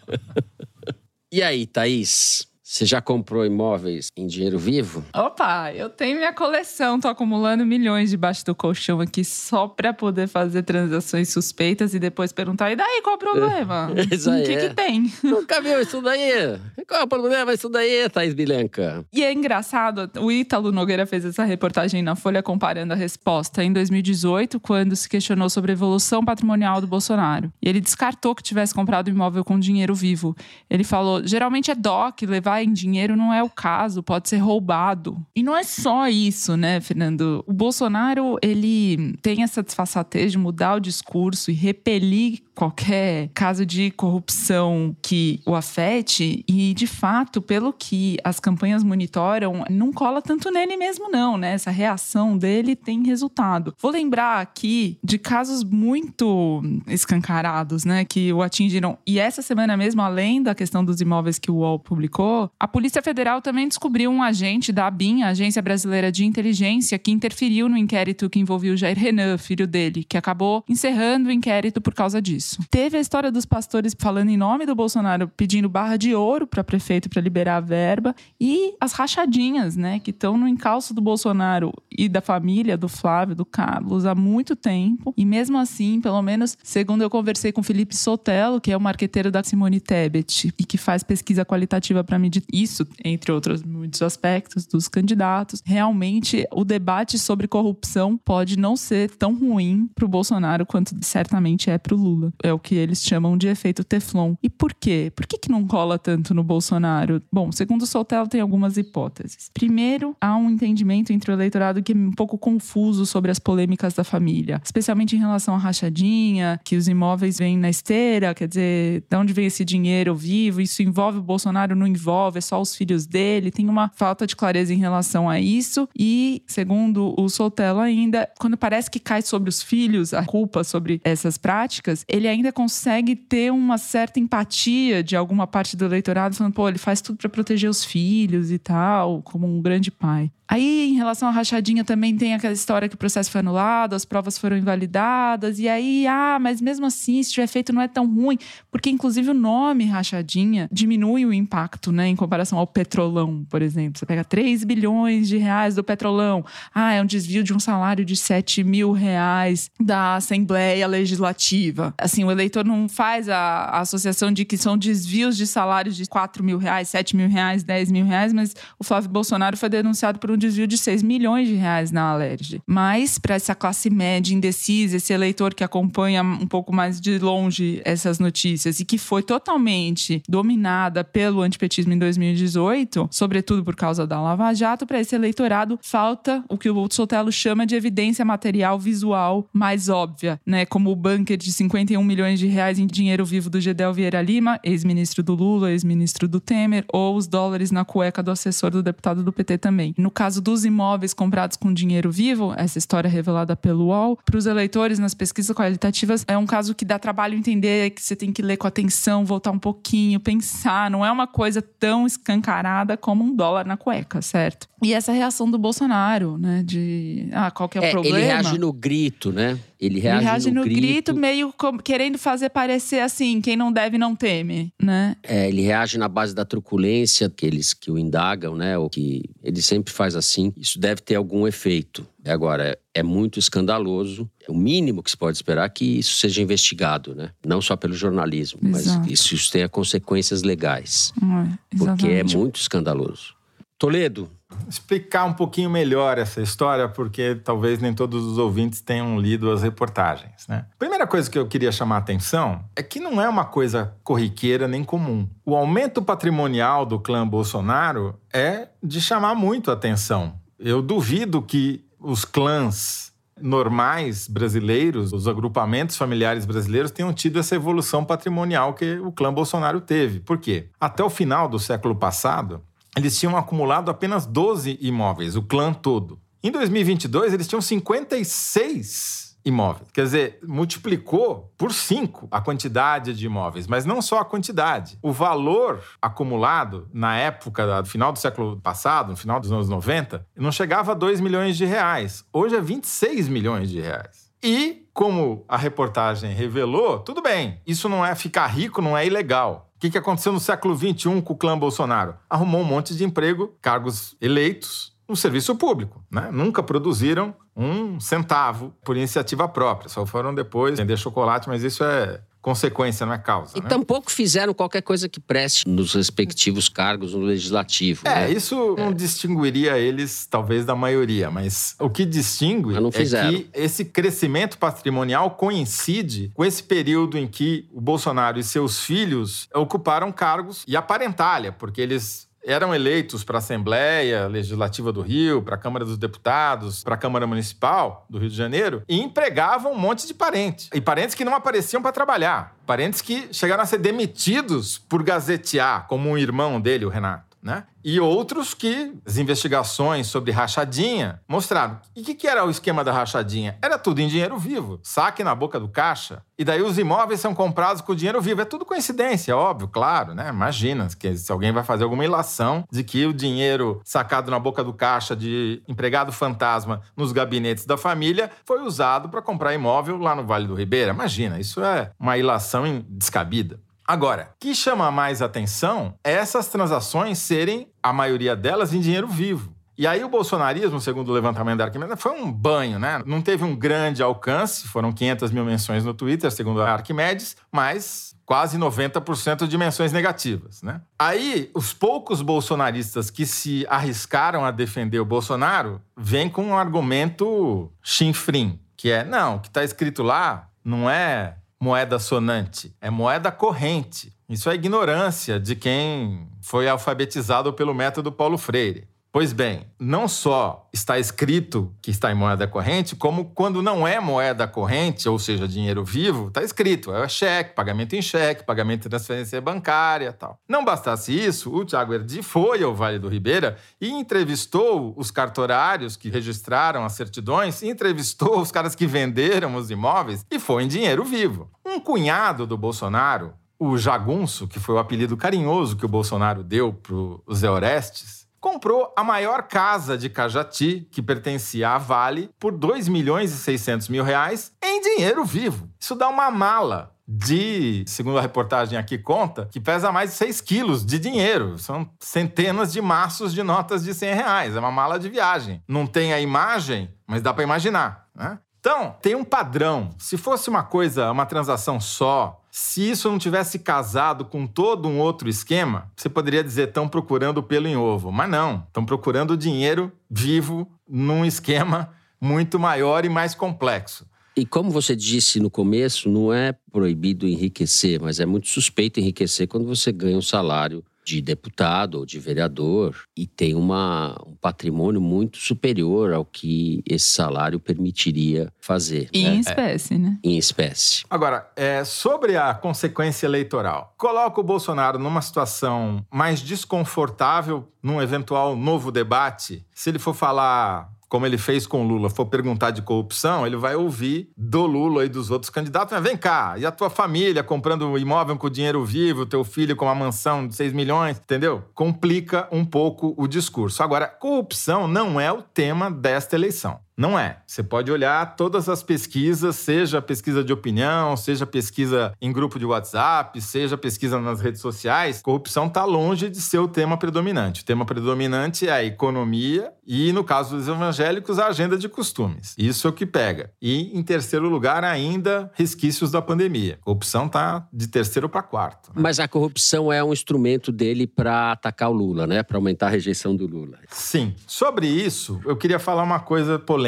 e 1.30 1.42
aí, 1.42 1.66
Thaís? 1.66 2.51
Você 2.72 2.86
já 2.86 3.02
comprou 3.02 3.44
imóveis 3.44 4.06
em 4.16 4.26
dinheiro 4.26 4.58
vivo? 4.58 5.04
Opa, 5.14 5.70
eu 5.74 5.90
tenho 5.90 6.16
minha 6.16 6.32
coleção, 6.32 6.98
tô 6.98 7.06
acumulando 7.06 7.66
milhões 7.66 8.08
debaixo 8.08 8.46
do 8.46 8.54
colchão 8.54 8.98
aqui 8.98 9.22
só 9.26 9.68
pra 9.68 9.92
poder 9.92 10.26
fazer 10.26 10.62
transações 10.62 11.28
suspeitas 11.28 11.92
e 11.92 11.98
depois 11.98 12.32
perguntar: 12.32 12.72
e 12.72 12.76
daí 12.76 13.02
qual 13.02 13.16
o 13.16 13.18
problema? 13.18 13.90
Isso 14.10 14.30
aí 14.30 14.42
O 14.42 14.46
que, 14.46 14.52
é. 14.52 14.68
que 14.70 14.74
tem? 14.74 15.12
Nunca 15.22 15.60
viu 15.60 15.82
isso 15.82 16.00
daí? 16.00 16.58
Qual 16.88 17.02
é 17.02 17.04
o 17.04 17.06
problema 17.06 17.52
isso 17.52 17.68
daí, 17.68 18.08
Thaís 18.08 18.32
Bilenca? 18.32 19.04
E 19.12 19.22
é 19.22 19.30
engraçado, 19.30 20.10
o 20.18 20.32
Ítalo 20.32 20.72
Nogueira 20.72 21.04
fez 21.04 21.26
essa 21.26 21.44
reportagem 21.44 22.02
na 22.02 22.16
Folha 22.16 22.42
comparando 22.42 22.94
a 22.94 22.96
resposta 22.96 23.62
em 23.62 23.70
2018, 23.70 24.58
quando 24.58 24.96
se 24.96 25.10
questionou 25.10 25.50
sobre 25.50 25.72
a 25.72 25.74
evolução 25.74 26.24
patrimonial 26.24 26.80
do 26.80 26.86
Bolsonaro. 26.86 27.52
E 27.60 27.68
ele 27.68 27.82
descartou 27.82 28.34
que 28.34 28.42
tivesse 28.42 28.74
comprado 28.74 29.10
imóvel 29.10 29.44
com 29.44 29.60
dinheiro 29.60 29.94
vivo. 29.94 30.34
Ele 30.70 30.84
falou: 30.84 31.20
geralmente 31.22 31.70
é 31.70 31.74
DOC, 31.74 32.24
levar 32.24 32.61
em 32.62 32.72
dinheiro 32.72 33.16
não 33.16 33.32
é 33.32 33.42
o 33.42 33.50
caso, 33.50 34.02
pode 34.02 34.28
ser 34.28 34.38
roubado. 34.38 35.24
E 35.34 35.42
não 35.42 35.56
é 35.56 35.62
só 35.62 36.08
isso, 36.08 36.56
né, 36.56 36.80
Fernando? 36.80 37.44
O 37.46 37.52
Bolsonaro, 37.52 38.36
ele 38.42 39.14
tem 39.22 39.42
essa 39.42 39.62
disfarçatez 39.62 40.32
de 40.32 40.38
mudar 40.38 40.76
o 40.76 40.80
discurso 40.80 41.50
e 41.50 41.54
repelir 41.54 42.42
qualquer 42.54 43.30
caso 43.34 43.64
de 43.64 43.90
corrupção 43.92 44.94
que 45.02 45.40
o 45.46 45.54
afete 45.54 46.44
e 46.46 46.74
de 46.74 46.86
fato, 46.86 47.40
pelo 47.40 47.72
que 47.72 48.18
as 48.22 48.38
campanhas 48.38 48.82
monitoram, 48.82 49.64
não 49.70 49.92
cola 49.92 50.20
tanto 50.20 50.50
nele 50.50 50.76
mesmo 50.76 51.10
não, 51.10 51.36
né? 51.36 51.54
Essa 51.54 51.70
reação 51.70 52.36
dele 52.36 52.76
tem 52.76 53.04
resultado. 53.04 53.74
Vou 53.80 53.90
lembrar 53.90 54.40
aqui 54.40 54.98
de 55.02 55.18
casos 55.18 55.64
muito 55.64 56.62
escancarados, 56.86 57.84
né, 57.84 58.04
que 58.04 58.32
o 58.32 58.42
atingiram. 58.42 58.98
E 59.06 59.18
essa 59.18 59.42
semana 59.42 59.76
mesmo, 59.76 60.02
além 60.02 60.42
da 60.42 60.54
questão 60.54 60.84
dos 60.84 61.00
imóveis 61.00 61.38
que 61.38 61.50
o 61.50 61.56
UOL 61.56 61.78
publicou, 61.78 62.50
a 62.58 62.68
Polícia 62.68 63.02
Federal 63.02 63.42
também 63.42 63.66
descobriu 63.66 64.08
um 64.08 64.22
agente 64.22 64.72
da 64.72 64.86
ABIN, 64.86 65.24
Agência 65.24 65.60
Brasileira 65.60 66.12
de 66.12 66.24
Inteligência, 66.24 66.96
que 66.96 67.10
interferiu 67.10 67.68
no 67.68 67.76
inquérito 67.76 68.30
que 68.30 68.38
envolvia 68.38 68.72
o 68.72 68.76
Jair 68.76 68.96
Renan, 68.96 69.36
filho 69.36 69.66
dele, 69.66 70.04
que 70.04 70.16
acabou 70.16 70.62
encerrando 70.68 71.28
o 71.28 71.32
inquérito 71.32 71.80
por 71.80 71.92
causa 71.92 72.22
disso. 72.22 72.60
Teve 72.70 72.96
a 72.96 73.00
história 73.00 73.32
dos 73.32 73.44
pastores 73.44 73.96
falando 73.98 74.28
em 74.28 74.36
nome 74.36 74.64
do 74.64 74.76
Bolsonaro, 74.76 75.26
pedindo 75.36 75.68
barra 75.68 75.96
de 75.96 76.14
ouro 76.14 76.46
para 76.46 76.62
prefeito 76.62 77.10
para 77.10 77.20
liberar 77.20 77.56
a 77.56 77.60
verba 77.60 78.14
e 78.40 78.74
as 78.80 78.92
rachadinhas, 78.92 79.76
né, 79.76 79.98
que 79.98 80.10
estão 80.10 80.38
no 80.38 80.46
encalço 80.46 80.94
do 80.94 81.00
Bolsonaro 81.00 81.72
e 81.90 82.08
da 82.08 82.20
família 82.20 82.76
do 82.76 82.88
Flávio, 82.88 83.34
do 83.34 83.44
Carlos 83.44 84.06
há 84.06 84.14
muito 84.14 84.54
tempo. 84.54 85.12
E 85.16 85.24
mesmo 85.24 85.58
assim, 85.58 86.00
pelo 86.00 86.22
menos, 86.22 86.56
segundo 86.62 87.02
eu 87.02 87.10
conversei 87.10 87.50
com 87.50 87.62
Felipe 87.62 87.96
Sotelo, 87.96 88.60
que 88.60 88.70
é 88.70 88.76
o 88.76 88.80
marqueteiro 88.80 89.32
da 89.32 89.42
Simone 89.42 89.80
Tebet 89.80 90.54
e 90.56 90.64
que 90.64 90.78
faz 90.78 91.02
pesquisa 91.02 91.44
qualitativa 91.44 92.04
para 92.04 92.20
medir 92.20 92.41
isso, 92.52 92.86
entre 93.04 93.32
outros 93.32 93.62
muitos 93.62 94.02
aspectos 94.02 94.66
dos 94.66 94.88
candidatos, 94.88 95.62
realmente 95.64 96.46
o 96.52 96.64
debate 96.64 97.18
sobre 97.18 97.48
corrupção 97.48 98.16
pode 98.16 98.58
não 98.58 98.76
ser 98.76 99.10
tão 99.10 99.34
ruim 99.34 99.88
para 99.94 100.04
o 100.04 100.08
Bolsonaro 100.08 100.66
quanto 100.66 100.96
certamente 101.02 101.70
é 101.70 101.78
para 101.78 101.94
o 101.94 101.98
Lula. 101.98 102.32
É 102.42 102.52
o 102.52 102.58
que 102.58 102.74
eles 102.74 103.02
chamam 103.02 103.36
de 103.36 103.48
efeito 103.48 103.84
Teflon. 103.84 104.34
E 104.42 104.48
por 104.48 104.74
quê? 104.74 105.12
Por 105.14 105.26
que, 105.26 105.38
que 105.38 105.50
não 105.50 105.66
cola 105.66 105.98
tanto 105.98 106.34
no 106.34 106.42
Bolsonaro? 106.42 107.22
Bom, 107.32 107.50
segundo 107.52 107.82
o 107.82 107.86
tem 108.28 108.40
algumas 108.40 108.76
hipóteses. 108.76 109.50
Primeiro, 109.52 110.16
há 110.20 110.36
um 110.36 110.50
entendimento 110.50 111.12
entre 111.12 111.30
o 111.30 111.34
eleitorado 111.34 111.82
que 111.82 111.92
é 111.92 111.96
um 111.96 112.12
pouco 112.12 112.38
confuso 112.38 113.06
sobre 113.06 113.30
as 113.30 113.38
polêmicas 113.38 113.94
da 113.94 114.04
família, 114.04 114.60
especialmente 114.64 115.16
em 115.16 115.18
relação 115.18 115.54
à 115.54 115.58
rachadinha, 115.58 116.60
que 116.64 116.76
os 116.76 116.88
imóveis 116.88 117.38
vêm 117.38 117.56
na 117.56 117.70
esteira, 117.70 118.34
quer 118.34 118.48
dizer, 118.48 119.04
de 119.08 119.16
onde 119.16 119.32
vem 119.32 119.46
esse 119.46 119.64
dinheiro 119.64 120.14
vivo? 120.14 120.60
Isso 120.60 120.82
envolve 120.82 121.18
o 121.18 121.22
Bolsonaro? 121.22 121.74
Não 121.76 121.86
envolve? 121.86 122.31
É 122.38 122.40
só 122.40 122.60
os 122.60 122.74
filhos 122.74 123.06
dele? 123.06 123.50
Tem 123.50 123.68
uma 123.68 123.90
falta 123.94 124.26
de 124.26 124.36
clareza 124.36 124.72
em 124.72 124.78
relação 124.78 125.28
a 125.28 125.40
isso. 125.40 125.88
E, 125.98 126.42
segundo 126.46 127.14
o 127.18 127.28
Sotelo 127.28 127.80
ainda, 127.80 128.28
quando 128.38 128.56
parece 128.56 128.90
que 128.90 128.98
cai 128.98 129.22
sobre 129.22 129.48
os 129.48 129.62
filhos 129.62 130.14
a 130.14 130.24
culpa 130.24 130.64
sobre 130.64 131.00
essas 131.04 131.36
práticas, 131.38 132.04
ele 132.08 132.28
ainda 132.28 132.52
consegue 132.52 133.14
ter 133.16 133.52
uma 133.52 133.78
certa 133.78 134.20
empatia 134.20 135.02
de 135.02 135.16
alguma 135.16 135.46
parte 135.46 135.76
do 135.76 135.84
eleitorado, 135.84 136.34
falando, 136.34 136.54
pô, 136.54 136.68
ele 136.68 136.78
faz 136.78 137.00
tudo 137.00 137.18
para 137.18 137.28
proteger 137.28 137.68
os 137.68 137.84
filhos 137.84 138.50
e 138.50 138.58
tal, 138.58 139.22
como 139.22 139.46
um 139.46 139.60
grande 139.60 139.90
pai. 139.90 140.30
Aí, 140.52 140.90
em 140.90 140.94
relação 140.94 141.28
à 141.28 141.30
rachadinha, 141.30 141.82
também 141.82 142.14
tem 142.14 142.34
aquela 142.34 142.52
história 142.52 142.86
que 142.86 142.94
o 142.94 142.98
processo 142.98 143.30
foi 143.30 143.38
anulado, 143.40 143.94
as 143.94 144.04
provas 144.04 144.36
foram 144.36 144.54
invalidadas, 144.54 145.58
e 145.58 145.66
aí, 145.66 146.06
ah, 146.06 146.36
mas 146.38 146.60
mesmo 146.60 146.84
assim, 146.84 147.22
se 147.22 147.32
tiver 147.32 147.46
feito, 147.46 147.72
não 147.72 147.80
é 147.80 147.88
tão 147.88 148.06
ruim, 148.06 148.36
porque 148.70 148.90
inclusive 148.90 149.30
o 149.30 149.34
nome 149.34 149.86
rachadinha 149.86 150.68
diminui 150.70 151.24
o 151.24 151.32
impacto, 151.32 151.90
né, 151.90 152.06
em 152.12 152.16
comparação 152.16 152.58
ao 152.58 152.66
petrolão, 152.66 153.44
por 153.48 153.62
exemplo. 153.62 153.98
Você 153.98 154.06
pega 154.06 154.24
3 154.24 154.64
bilhões 154.64 155.28
de 155.28 155.36
reais 155.38 155.74
do 155.74 155.82
petrolão, 155.82 156.44
ah, 156.74 156.92
é 156.92 157.02
um 157.02 157.06
desvio 157.06 157.42
de 157.42 157.52
um 157.52 157.58
salário 157.58 158.04
de 158.04 158.16
7 158.16 158.62
mil 158.62 158.92
reais 158.92 159.70
da 159.80 160.16
Assembleia 160.16 160.86
Legislativa. 160.86 161.94
Assim, 161.98 162.24
o 162.24 162.30
eleitor 162.30 162.64
não 162.64 162.88
faz 162.88 163.28
a, 163.28 163.36
a 163.36 163.80
associação 163.80 164.32
de 164.32 164.44
que 164.44 164.56
são 164.56 164.76
desvios 164.76 165.36
de 165.36 165.46
salários 165.46 165.96
de 165.96 166.06
4 166.06 166.44
mil 166.44 166.58
reais, 166.58 166.88
7 166.88 167.16
mil 167.16 167.28
reais, 167.28 167.62
10 167.62 167.90
mil 167.90 168.04
reais, 168.04 168.32
mas 168.32 168.54
o 168.78 168.84
Flávio 168.84 169.10
Bolsonaro 169.10 169.56
foi 169.56 169.68
denunciado 169.68 170.18
por 170.18 170.30
um 170.30 170.36
desvio 170.36 170.66
de 170.66 170.78
6 170.78 171.02
milhões 171.02 171.48
de 171.48 171.54
reais 171.54 171.90
na 171.90 172.02
Alerj. 172.10 172.60
Mas, 172.66 173.18
para 173.18 173.34
essa 173.34 173.54
classe 173.54 173.90
média 173.90 174.34
indecisa, 174.34 174.96
esse 174.96 175.12
eleitor 175.12 175.54
que 175.54 175.64
acompanha 175.64 176.22
um 176.22 176.46
pouco 176.46 176.74
mais 176.74 177.00
de 177.00 177.18
longe 177.18 177.80
essas 177.84 178.18
notícias 178.18 178.80
e 178.80 178.84
que 178.84 178.98
foi 178.98 179.22
totalmente 179.22 180.22
dominada 180.28 181.04
pelo 181.04 181.42
antipetismo 181.42 181.92
2018, 182.02 183.08
sobretudo 183.10 183.64
por 183.64 183.76
causa 183.76 184.06
da 184.06 184.20
Lava 184.20 184.52
Jato, 184.52 184.86
para 184.86 185.00
esse 185.00 185.14
eleitorado 185.14 185.78
falta 185.82 186.44
o 186.48 186.58
que 186.58 186.68
o 186.68 186.88
Sotelo 186.90 187.30
chama 187.30 187.64
de 187.64 187.74
evidência 187.74 188.24
material 188.24 188.78
visual 188.78 189.46
mais 189.52 189.88
óbvia, 189.88 190.40
né? 190.44 190.66
Como 190.66 190.90
o 190.90 190.96
bunker 190.96 191.36
de 191.36 191.52
51 191.52 192.02
milhões 192.02 192.38
de 192.38 192.46
reais 192.46 192.78
em 192.78 192.86
dinheiro 192.86 193.24
vivo 193.24 193.48
do 193.48 193.60
Gedel 193.60 193.92
Vieira 193.92 194.20
Lima, 194.20 194.58
ex-ministro 194.64 195.22
do 195.22 195.34
Lula, 195.34 195.70
ex-ministro 195.70 196.26
do 196.26 196.40
Temer, 196.40 196.84
ou 196.92 197.16
os 197.16 197.26
dólares 197.26 197.70
na 197.70 197.84
cueca 197.84 198.22
do 198.22 198.30
assessor 198.30 198.70
do 198.70 198.82
deputado 198.82 199.22
do 199.22 199.32
PT 199.32 199.58
também. 199.58 199.94
No 199.96 200.10
caso 200.10 200.40
dos 200.40 200.64
imóveis 200.64 201.14
comprados 201.14 201.56
com 201.56 201.72
dinheiro 201.72 202.10
vivo, 202.10 202.52
essa 202.56 202.78
história 202.78 203.08
revelada 203.08 203.54
pelo 203.54 203.86
UOL, 203.86 204.18
para 204.24 204.36
os 204.36 204.46
eleitores 204.46 204.98
nas 204.98 205.14
pesquisas 205.14 205.54
qualitativas, 205.54 206.24
é 206.26 206.36
um 206.36 206.46
caso 206.46 206.74
que 206.74 206.84
dá 206.84 206.98
trabalho 206.98 207.36
entender, 207.36 207.90
que 207.90 208.02
você 208.02 208.16
tem 208.16 208.32
que 208.32 208.42
ler 208.42 208.56
com 208.56 208.66
atenção, 208.66 209.24
voltar 209.24 209.50
um 209.50 209.58
pouquinho, 209.58 210.18
pensar. 210.18 210.90
Não 210.90 211.04
é 211.04 211.10
uma 211.10 211.26
coisa 211.26 211.60
tão 211.60 211.91
escancarada 212.06 212.96
como 212.96 213.22
um 213.24 213.34
dólar 213.34 213.66
na 213.66 213.76
cueca, 213.76 214.20
certo? 214.22 214.68
E 214.82 214.92
essa 214.92 215.12
reação 215.12 215.48
do 215.50 215.58
Bolsonaro, 215.58 216.36
né? 216.38 216.62
De 216.64 217.28
ah, 217.32 217.50
qual 217.50 217.68
que 217.68 217.78
é 217.78 217.80
o 217.80 217.84
É, 217.84 217.90
problema? 217.90 218.16
ele 218.18 218.26
reage 218.26 218.58
no 218.58 218.72
grito, 218.72 219.30
né? 219.32 219.58
Ele 219.80 219.98
reage, 220.00 220.16
Ele 220.18 220.24
reage 220.24 220.50
no, 220.50 220.62
grito, 220.62 220.80
grito 220.80 221.14
meio 221.14 221.52
como- 221.56 221.82
querendo 221.82 222.16
fazer 222.18 222.48
parecer 222.50 223.00
assim, 223.00 223.40
quem 223.40 223.56
não 223.56 223.72
deve 223.72 223.98
não 223.98 224.14
teme, 224.16 224.72
né? 224.80 225.16
É, 225.22 225.48
ele 225.48 225.62
reage 225.62 225.98
na 225.98 226.08
base 226.08 226.34
da 226.34 226.44
truculência, 226.44 227.26
aqueles 227.28 227.72
que 227.74 227.90
o 227.90 227.98
indagam, 227.98 228.56
né? 228.56 228.76
Ou 228.78 228.88
que 228.90 229.22
ele 229.42 229.60
sempre 229.62 229.92
faz 229.92 230.14
assim. 230.16 230.52
Isso 230.56 230.78
deve 230.80 231.00
ter 231.00 231.14
algum 231.16 231.46
efeito. 231.46 232.06
Agora, 232.26 232.68
é, 232.70 232.78
é 232.94 233.02
muito 233.02 233.38
escandaloso. 233.38 234.30
O 234.48 234.54
mínimo 234.54 235.02
que 235.02 235.10
se 235.10 235.16
pode 235.16 235.36
esperar 235.36 235.66
é 235.66 235.68
que 235.68 235.98
isso 235.98 236.16
seja 236.16 236.40
investigado, 236.40 237.14
né? 237.14 237.30
Não 237.44 237.60
só 237.60 237.76
pelo 237.76 237.94
jornalismo, 237.94 238.60
Exato. 238.62 239.00
mas 239.00 239.10
isso, 239.10 239.34
isso 239.34 239.50
tenha 239.50 239.68
consequências 239.68 240.42
legais. 240.42 241.12
É, 241.20 241.76
Porque 241.76 242.06
é 242.06 242.24
muito 242.24 242.60
escandaloso. 242.60 243.34
Toledo, 243.78 244.30
explicar 244.68 245.24
um 245.24 245.32
pouquinho 245.32 245.68
melhor 245.68 246.16
essa 246.16 246.40
história, 246.40 246.88
porque 246.88 247.34
talvez 247.42 247.80
nem 247.80 247.92
todos 247.92 248.24
os 248.24 248.38
ouvintes 248.38 248.80
tenham 248.80 249.18
lido 249.18 249.50
as 249.50 249.62
reportagens. 249.62 250.46
Né? 250.46 250.66
Primeira 250.78 251.06
coisa 251.06 251.28
que 251.28 251.36
eu 251.36 251.46
queria 251.48 251.72
chamar 251.72 251.96
a 251.96 251.98
atenção 251.98 252.64
é 252.76 252.82
que 252.82 253.00
não 253.00 253.20
é 253.20 253.28
uma 253.28 253.44
coisa 253.44 253.92
corriqueira 254.04 254.68
nem 254.68 254.84
comum. 254.84 255.28
O 255.44 255.56
aumento 255.56 256.00
patrimonial 256.00 256.86
do 256.86 257.00
clã 257.00 257.26
Bolsonaro 257.26 258.16
é 258.32 258.68
de 258.80 259.00
chamar 259.00 259.34
muito 259.34 259.70
a 259.70 259.74
atenção. 259.74 260.34
Eu 260.58 260.80
duvido 260.80 261.42
que 261.42 261.84
os 262.02 262.24
clãs 262.24 263.12
normais 263.40 264.28
brasileiros, 264.28 265.12
os 265.12 265.26
agrupamentos 265.26 265.96
familiares 265.96 266.44
brasileiros 266.44 266.90
tenham 266.90 267.12
tido 267.12 267.38
essa 267.38 267.54
evolução 267.54 268.04
patrimonial 268.04 268.74
que 268.74 268.98
o 268.98 269.10
clã 269.10 269.32
Bolsonaro 269.32 269.80
teve. 269.80 270.20
Por 270.20 270.38
quê? 270.38 270.68
Até 270.80 271.02
o 271.02 271.10
final 271.10 271.48
do 271.48 271.58
século 271.58 271.94
passado, 271.94 272.62
eles 272.96 273.18
tinham 273.18 273.36
acumulado 273.36 273.90
apenas 273.90 274.26
12 274.26 274.78
imóveis, 274.80 275.34
o 275.34 275.42
clã 275.42 275.72
todo. 275.72 276.20
Em 276.42 276.50
2022, 276.50 277.32
eles 277.32 277.48
tinham 277.48 277.60
56 277.60 279.31
imóveis. 279.44 279.88
Quer 279.92 280.02
dizer, 280.04 280.38
multiplicou 280.42 281.52
por 281.56 281.72
5 281.72 282.28
a 282.30 282.40
quantidade 282.40 283.14
de 283.14 283.26
imóveis, 283.26 283.66
mas 283.66 283.84
não 283.84 284.00
só 284.00 284.20
a 284.20 284.24
quantidade. 284.24 284.98
O 285.02 285.12
valor 285.12 285.82
acumulado 286.00 286.88
na 286.92 287.16
época 287.16 287.82
do 287.82 287.88
final 287.88 288.12
do 288.12 288.18
século 288.18 288.60
passado, 288.60 289.10
no 289.10 289.16
final 289.16 289.40
dos 289.40 289.52
anos 289.52 289.68
90, 289.68 290.26
não 290.36 290.52
chegava 290.52 290.92
a 290.92 290.94
2 290.94 291.20
milhões 291.20 291.56
de 291.56 291.64
reais. 291.64 292.24
Hoje 292.32 292.56
é 292.56 292.60
26 292.60 293.28
milhões 293.28 293.70
de 293.70 293.80
reais. 293.80 294.32
E, 294.42 294.88
como 294.92 295.44
a 295.46 295.56
reportagem 295.56 296.34
revelou, 296.34 296.98
tudo 296.98 297.22
bem, 297.22 297.60
isso 297.64 297.88
não 297.88 298.04
é 298.04 298.12
ficar 298.16 298.48
rico, 298.48 298.82
não 298.82 298.98
é 298.98 299.06
ilegal. 299.06 299.70
que, 299.78 299.90
que 299.90 299.98
aconteceu 299.98 300.32
no 300.32 300.40
século 300.40 300.76
XXI 300.76 301.22
com 301.22 301.32
o 301.32 301.36
clã 301.36 301.56
Bolsonaro? 301.56 302.16
Arrumou 302.28 302.60
um 302.60 302.64
monte 302.64 302.94
de 302.94 303.04
emprego, 303.04 303.56
cargos 303.60 304.16
eleitos 304.20 304.91
no 305.12 305.16
serviço 305.16 305.54
público. 305.54 306.02
Né? 306.10 306.30
Nunca 306.32 306.62
produziram 306.62 307.34
um 307.54 308.00
centavo 308.00 308.74
por 308.82 308.96
iniciativa 308.96 309.46
própria. 309.46 309.88
Só 309.88 310.04
foram 310.06 310.34
depois 310.34 310.78
vender 310.78 310.96
chocolate, 310.96 311.48
mas 311.48 311.62
isso 311.62 311.84
é 311.84 312.20
consequência, 312.40 313.06
não 313.06 313.12
é 313.12 313.18
causa. 313.18 313.56
E 313.56 313.60
né? 313.62 313.68
tampouco 313.68 314.10
fizeram 314.10 314.52
qualquer 314.52 314.82
coisa 314.82 315.08
que 315.08 315.20
preste 315.20 315.68
nos 315.68 315.94
respectivos 315.94 316.68
cargos 316.68 317.14
no 317.14 317.20
legislativo. 317.20 318.02
É, 318.04 318.26
né? 318.26 318.32
isso 318.32 318.74
não 318.76 318.92
distinguiria 318.92 319.78
eles, 319.78 320.26
talvez, 320.26 320.64
da 320.64 320.74
maioria, 320.74 321.30
mas 321.30 321.76
o 321.78 321.88
que 321.88 322.04
distingue 322.04 322.74
é 322.74 323.30
que 323.30 323.48
esse 323.54 323.84
crescimento 323.84 324.58
patrimonial 324.58 325.30
coincide 325.32 326.32
com 326.34 326.44
esse 326.44 326.62
período 326.62 327.16
em 327.16 327.28
que 327.28 327.68
o 327.72 327.80
Bolsonaro 327.80 328.40
e 328.40 328.42
seus 328.42 328.80
filhos 328.80 329.48
ocuparam 329.54 330.10
cargos 330.10 330.64
e 330.66 330.76
aparentalha, 330.76 331.52
porque 331.52 331.80
eles 331.80 332.31
eram 332.44 332.74
eleitos 332.74 333.24
para 333.24 333.38
a 333.38 333.40
Assembleia 333.40 334.26
Legislativa 334.26 334.92
do 334.92 335.00
Rio, 335.00 335.42
para 335.42 335.54
a 335.54 335.58
Câmara 335.58 335.84
dos 335.84 335.98
Deputados, 335.98 336.82
para 336.82 336.94
a 336.94 336.98
Câmara 336.98 337.26
Municipal 337.26 338.06
do 338.08 338.18
Rio 338.18 338.28
de 338.30 338.36
Janeiro 338.36 338.82
e 338.88 339.00
empregavam 339.00 339.72
um 339.72 339.78
monte 339.78 340.06
de 340.06 340.14
parentes. 340.14 340.68
E 340.72 340.80
parentes 340.80 341.14
que 341.14 341.24
não 341.24 341.34
apareciam 341.34 341.82
para 341.82 341.92
trabalhar. 341.92 342.56
Parentes 342.66 343.00
que 343.00 343.28
chegaram 343.32 343.62
a 343.62 343.66
ser 343.66 343.78
demitidos 343.78 344.78
por 344.78 345.02
gazetear, 345.02 345.86
como 345.86 346.08
um 346.08 346.18
irmão 346.18 346.60
dele, 346.60 346.84
o 346.84 346.88
Renato. 346.88 347.31
Né? 347.42 347.64
E 347.84 347.98
outros 347.98 348.54
que 348.54 348.94
as 349.04 349.16
investigações 349.16 350.06
sobre 350.06 350.30
rachadinha 350.30 351.20
mostraram. 351.26 351.80
E 351.96 352.00
o 352.00 352.04
que, 352.04 352.14
que 352.14 352.28
era 352.28 352.44
o 352.44 352.50
esquema 352.50 352.84
da 352.84 352.92
rachadinha? 352.92 353.58
Era 353.60 353.76
tudo 353.76 354.00
em 354.00 354.06
dinheiro 354.06 354.38
vivo, 354.38 354.78
saque 354.84 355.24
na 355.24 355.34
boca 355.34 355.58
do 355.58 355.68
caixa. 355.68 356.22
E 356.38 356.44
daí 356.44 356.62
os 356.62 356.78
imóveis 356.78 357.20
são 357.20 357.34
comprados 357.34 357.82
com 357.82 357.96
dinheiro 357.96 358.20
vivo. 358.20 358.40
É 358.40 358.44
tudo 358.44 358.64
coincidência, 358.64 359.36
óbvio, 359.36 359.66
claro, 359.66 360.14
né? 360.14 360.28
Imagina 360.28 360.86
que 360.96 361.16
se 361.16 361.32
alguém 361.32 361.50
vai 361.50 361.64
fazer 361.64 361.82
alguma 361.82 362.04
ilação 362.04 362.64
de 362.70 362.84
que 362.84 363.06
o 363.06 363.12
dinheiro 363.12 363.80
sacado 363.84 364.30
na 364.30 364.38
boca 364.38 364.62
do 364.62 364.72
caixa 364.72 365.16
de 365.16 365.62
empregado 365.66 366.12
fantasma 366.12 366.80
nos 366.96 367.10
gabinetes 367.10 367.66
da 367.66 367.76
família 367.76 368.30
foi 368.44 368.62
usado 368.62 369.08
para 369.08 369.20
comprar 369.20 369.52
imóvel 369.52 369.98
lá 369.98 370.14
no 370.14 370.24
Vale 370.24 370.46
do 370.46 370.54
Ribeira. 370.54 370.92
Imagina, 370.92 371.40
isso 371.40 371.60
é 371.60 371.90
uma 371.98 372.16
ilação 372.16 372.84
descabida. 372.88 373.58
Agora, 373.92 374.30
o 374.36 374.38
que 374.40 374.54
chama 374.54 374.90
mais 374.90 375.20
atenção 375.20 375.92
é 376.02 376.12
essas 376.12 376.48
transações 376.48 377.18
serem, 377.18 377.68
a 377.82 377.92
maioria 377.92 378.34
delas, 378.34 378.72
em 378.72 378.80
dinheiro 378.80 379.06
vivo. 379.06 379.54
E 379.76 379.86
aí 379.86 380.02
o 380.02 380.08
bolsonarismo, 380.08 380.80
segundo 380.80 381.10
o 381.10 381.12
levantamento 381.12 381.58
da 381.58 381.64
Arquimedes, 381.64 382.00
foi 382.00 382.12
um 382.12 382.32
banho, 382.32 382.78
né? 382.78 383.02
Não 383.04 383.20
teve 383.20 383.44
um 383.44 383.54
grande 383.54 384.02
alcance, 384.02 384.66
foram 384.66 384.92
500 384.92 385.30
mil 385.30 385.44
menções 385.44 385.84
no 385.84 385.92
Twitter, 385.92 386.30
segundo 386.30 386.62
a 386.62 386.72
Arquimedes, 386.72 387.36
mas 387.52 388.16
quase 388.24 388.56
90% 388.56 389.46
de 389.46 389.58
menções 389.58 389.92
negativas, 389.92 390.62
né? 390.62 390.80
Aí, 390.98 391.50
os 391.54 391.74
poucos 391.74 392.22
bolsonaristas 392.22 393.10
que 393.10 393.26
se 393.26 393.66
arriscaram 393.68 394.42
a 394.42 394.50
defender 394.50 395.00
o 395.00 395.04
Bolsonaro 395.04 395.82
vêm 395.94 396.30
com 396.30 396.46
um 396.46 396.56
argumento 396.56 397.70
chinfrim, 397.82 398.58
que 398.74 398.90
é, 398.90 399.04
não, 399.04 399.36
o 399.36 399.40
que 399.40 399.48
está 399.48 399.62
escrito 399.62 400.02
lá 400.02 400.48
não 400.64 400.88
é 400.88 401.36
moeda 401.62 401.96
sonante, 402.00 402.74
é 402.80 402.90
moeda 402.90 403.30
corrente. 403.30 404.12
Isso 404.28 404.50
é 404.50 404.54
ignorância 404.54 405.38
de 405.38 405.54
quem 405.54 406.26
foi 406.40 406.68
alfabetizado 406.68 407.52
pelo 407.52 407.72
método 407.72 408.10
Paulo 408.10 408.36
Freire. 408.36 408.88
Pois 409.14 409.34
bem, 409.34 409.66
não 409.78 410.08
só 410.08 410.70
está 410.72 410.98
escrito 410.98 411.70
que 411.82 411.90
está 411.90 412.10
em 412.10 412.14
moeda 412.14 412.48
corrente, 412.48 412.96
como 412.96 413.26
quando 413.26 413.60
não 413.60 413.86
é 413.86 414.00
moeda 414.00 414.48
corrente, 414.48 415.06
ou 415.06 415.18
seja, 415.18 415.46
dinheiro 415.46 415.84
vivo, 415.84 416.28
está 416.28 416.42
escrito, 416.42 416.90
é 416.90 417.06
cheque, 417.06 417.54
pagamento 417.54 417.94
em 417.94 418.00
cheque, 418.00 418.42
pagamento 418.42 418.84
de 418.84 418.88
transferência 418.88 419.38
bancária 419.38 420.14
tal. 420.14 420.38
Não 420.48 420.64
bastasse 420.64 421.12
isso, 421.12 421.54
o 421.54 421.62
Tiago 421.62 421.92
Erdi 421.92 422.22
foi 422.22 422.62
ao 422.62 422.74
Vale 422.74 422.98
do 422.98 423.06
Ribeira 423.06 423.58
e 423.78 423.90
entrevistou 423.90 424.94
os 424.96 425.10
cartorários 425.10 425.94
que 425.94 426.08
registraram 426.08 426.82
as 426.82 426.94
certidões, 426.94 427.62
entrevistou 427.62 428.40
os 428.40 428.50
caras 428.50 428.74
que 428.74 428.86
venderam 428.86 429.56
os 429.56 429.70
imóveis 429.70 430.24
e 430.30 430.38
foi 430.38 430.62
em 430.62 430.68
dinheiro 430.68 431.04
vivo. 431.04 431.50
Um 431.66 431.78
cunhado 431.78 432.46
do 432.46 432.56
Bolsonaro, 432.56 433.34
o 433.58 433.76
Jagunço, 433.76 434.48
que 434.48 434.58
foi 434.58 434.74
o 434.74 434.78
apelido 434.78 435.18
carinhoso 435.18 435.76
que 435.76 435.84
o 435.84 435.88
Bolsonaro 435.88 436.42
deu 436.42 436.72
para 436.72 436.94
o 436.94 437.22
Zé 437.34 437.50
Orestes, 437.50 438.21
comprou 438.42 438.92
a 438.96 439.04
maior 439.04 439.44
casa 439.44 439.96
de 439.96 440.10
Cajati, 440.10 440.88
que 440.90 441.00
pertencia 441.00 441.70
à 441.70 441.78
Vale, 441.78 442.28
por 442.40 442.50
2 442.50 442.88
milhões 442.88 443.32
e 443.32 443.36
600 443.36 443.88
mil 443.88 444.02
reais 444.02 444.52
em 444.60 444.80
dinheiro 444.80 445.24
vivo. 445.24 445.70
Isso 445.78 445.94
dá 445.94 446.08
uma 446.08 446.28
mala 446.28 446.92
de, 447.06 447.84
segundo 447.86 448.18
a 448.18 448.20
reportagem 448.20 448.76
aqui 448.76 448.98
conta, 448.98 449.46
que 449.46 449.60
pesa 449.60 449.92
mais 449.92 450.10
de 450.10 450.16
6 450.16 450.40
quilos 450.40 450.84
de 450.84 450.98
dinheiro. 450.98 451.56
São 451.56 451.88
centenas 452.00 452.72
de 452.72 452.82
maços 452.82 453.32
de 453.32 453.44
notas 453.44 453.84
de 453.84 453.94
100 453.94 454.14
reais. 454.14 454.56
É 454.56 454.58
uma 454.58 454.72
mala 454.72 454.98
de 454.98 455.08
viagem. 455.08 455.62
Não 455.68 455.86
tem 455.86 456.12
a 456.12 456.20
imagem, 456.20 456.92
mas 457.06 457.22
dá 457.22 457.32
para 457.32 457.44
imaginar, 457.44 458.08
né? 458.12 458.40
Então, 458.62 458.94
tem 459.02 459.16
um 459.16 459.24
padrão. 459.24 459.90
Se 459.98 460.16
fosse 460.16 460.48
uma 460.48 460.62
coisa, 460.62 461.10
uma 461.10 461.26
transação 461.26 461.80
só, 461.80 462.40
se 462.48 462.92
isso 462.92 463.10
não 463.10 463.18
tivesse 463.18 463.58
casado 463.58 464.24
com 464.24 464.46
todo 464.46 464.86
um 464.86 465.00
outro 465.00 465.28
esquema, 465.28 465.90
você 465.96 466.08
poderia 466.08 466.44
dizer 466.44 466.68
estão 466.68 466.86
procurando 466.86 467.42
pelo 467.42 467.66
em 467.66 467.74
ovo. 467.74 468.12
Mas 468.12 468.30
não, 468.30 468.62
estão 468.68 468.86
procurando 468.86 469.36
dinheiro 469.36 469.90
vivo 470.08 470.70
num 470.88 471.24
esquema 471.24 471.90
muito 472.20 472.56
maior 472.56 473.04
e 473.04 473.08
mais 473.08 473.34
complexo. 473.34 474.06
E 474.36 474.46
como 474.46 474.70
você 474.70 474.94
disse 474.94 475.40
no 475.40 475.50
começo, 475.50 476.08
não 476.08 476.32
é 476.32 476.54
proibido 476.70 477.26
enriquecer, 477.26 478.00
mas 478.00 478.20
é 478.20 478.24
muito 478.24 478.46
suspeito 478.46 479.00
enriquecer 479.00 479.48
quando 479.48 479.66
você 479.66 479.90
ganha 479.90 480.16
um 480.16 480.22
salário 480.22 480.84
de 481.04 481.20
deputado 481.20 481.98
ou 481.98 482.06
de 482.06 482.18
vereador 482.18 482.96
e 483.16 483.26
tem 483.26 483.54
uma, 483.54 484.16
um 484.26 484.34
patrimônio 484.34 485.00
muito 485.00 485.38
superior 485.38 486.12
ao 486.12 486.24
que 486.24 486.82
esse 486.86 487.08
salário 487.08 487.58
permitiria 487.58 488.52
fazer. 488.60 489.08
E 489.12 489.24
né? 489.24 489.34
em 489.34 489.40
espécie, 489.40 489.98
né? 489.98 490.18
Em 490.22 490.38
espécie. 490.38 491.04
Agora, 491.10 491.50
é, 491.56 491.84
sobre 491.84 492.36
a 492.36 492.54
consequência 492.54 493.26
eleitoral, 493.26 493.94
coloca 493.96 494.40
o 494.40 494.44
Bolsonaro 494.44 494.98
numa 494.98 495.22
situação 495.22 496.04
mais 496.10 496.40
desconfortável 496.40 497.68
num 497.82 498.00
eventual 498.00 498.56
novo 498.56 498.92
debate. 498.92 499.66
Se 499.74 499.90
ele 499.90 499.98
for 499.98 500.14
falar 500.14 500.90
como 501.12 501.26
ele 501.26 501.36
fez 501.36 501.66
com 501.66 501.84
o 501.84 501.86
Lula, 501.86 502.08
for 502.08 502.24
perguntar 502.24 502.70
de 502.70 502.80
corrupção, 502.80 503.46
ele 503.46 503.54
vai 503.54 503.76
ouvir 503.76 504.30
do 504.34 504.64
Lula 504.64 505.04
e 505.04 505.10
dos 505.10 505.30
outros 505.30 505.50
candidatos. 505.50 505.92
Mas 505.92 506.02
vem 506.02 506.16
cá, 506.16 506.54
e 506.56 506.64
a 506.64 506.72
tua 506.72 506.88
família 506.88 507.44
comprando 507.44 507.86
um 507.86 507.98
imóvel 507.98 508.34
com 508.38 508.48
dinheiro 508.48 508.82
vivo, 508.82 509.26
teu 509.26 509.44
filho 509.44 509.76
com 509.76 509.84
uma 509.84 509.94
mansão 509.94 510.48
de 510.48 510.54
6 510.54 510.72
milhões, 510.72 511.18
entendeu? 511.18 511.64
Complica 511.74 512.48
um 512.50 512.64
pouco 512.64 513.14
o 513.18 513.26
discurso. 513.26 513.82
Agora, 513.82 514.06
corrupção 514.06 514.88
não 514.88 515.20
é 515.20 515.30
o 515.30 515.42
tema 515.42 515.90
desta 515.90 516.34
eleição. 516.34 516.80
Não 516.96 517.18
é. 517.18 517.38
Você 517.46 517.62
pode 517.62 517.90
olhar 517.90 518.36
todas 518.36 518.68
as 518.68 518.82
pesquisas, 518.82 519.56
seja 519.56 520.02
pesquisa 520.02 520.44
de 520.44 520.52
opinião, 520.52 521.16
seja 521.16 521.46
pesquisa 521.46 522.12
em 522.20 522.32
grupo 522.32 522.58
de 522.58 522.66
WhatsApp, 522.66 523.40
seja 523.40 523.78
pesquisa 523.78 524.20
nas 524.20 524.40
redes 524.40 524.60
sociais, 524.60 525.22
corrupção 525.22 525.66
está 525.66 525.84
longe 525.84 526.28
de 526.28 526.40
ser 526.40 526.58
o 526.58 526.68
tema 526.68 526.96
predominante. 526.96 527.62
O 527.62 527.64
tema 527.64 527.84
predominante 527.84 528.68
é 528.68 528.72
a 528.72 528.84
economia 528.84 529.72
e, 529.86 530.12
no 530.12 530.22
caso 530.22 530.56
dos 530.56 530.68
evangélicos, 530.68 531.38
a 531.38 531.46
agenda 531.46 531.76
de 531.76 531.88
costumes. 531.88 532.54
Isso 532.58 532.86
é 532.86 532.90
o 532.90 532.92
que 532.92 533.06
pega. 533.06 533.50
E, 533.60 533.96
em 533.96 534.02
terceiro 534.02 534.48
lugar, 534.48 534.84
ainda 534.84 535.50
resquícios 535.54 536.10
da 536.10 536.20
pandemia. 536.20 536.78
Corrupção 536.82 537.26
está 537.26 537.66
de 537.72 537.88
terceiro 537.88 538.28
para 538.28 538.42
quarto. 538.42 538.90
né? 538.94 539.00
Mas 539.02 539.18
a 539.18 539.26
corrupção 539.26 539.92
é 539.92 540.04
um 540.04 540.12
instrumento 540.12 540.70
dele 540.70 541.06
para 541.06 541.52
atacar 541.52 541.90
o 541.90 541.92
Lula, 541.92 542.26
né? 542.26 542.42
Para 542.42 542.58
aumentar 542.58 542.86
a 542.86 542.90
rejeição 542.90 543.34
do 543.34 543.46
Lula. 543.46 543.78
Sim. 543.88 544.34
Sobre 544.46 544.86
isso, 544.86 545.40
eu 545.44 545.56
queria 545.56 545.78
falar 545.78 546.02
uma 546.02 546.20
coisa 546.20 546.58
polêmica. 546.58 546.81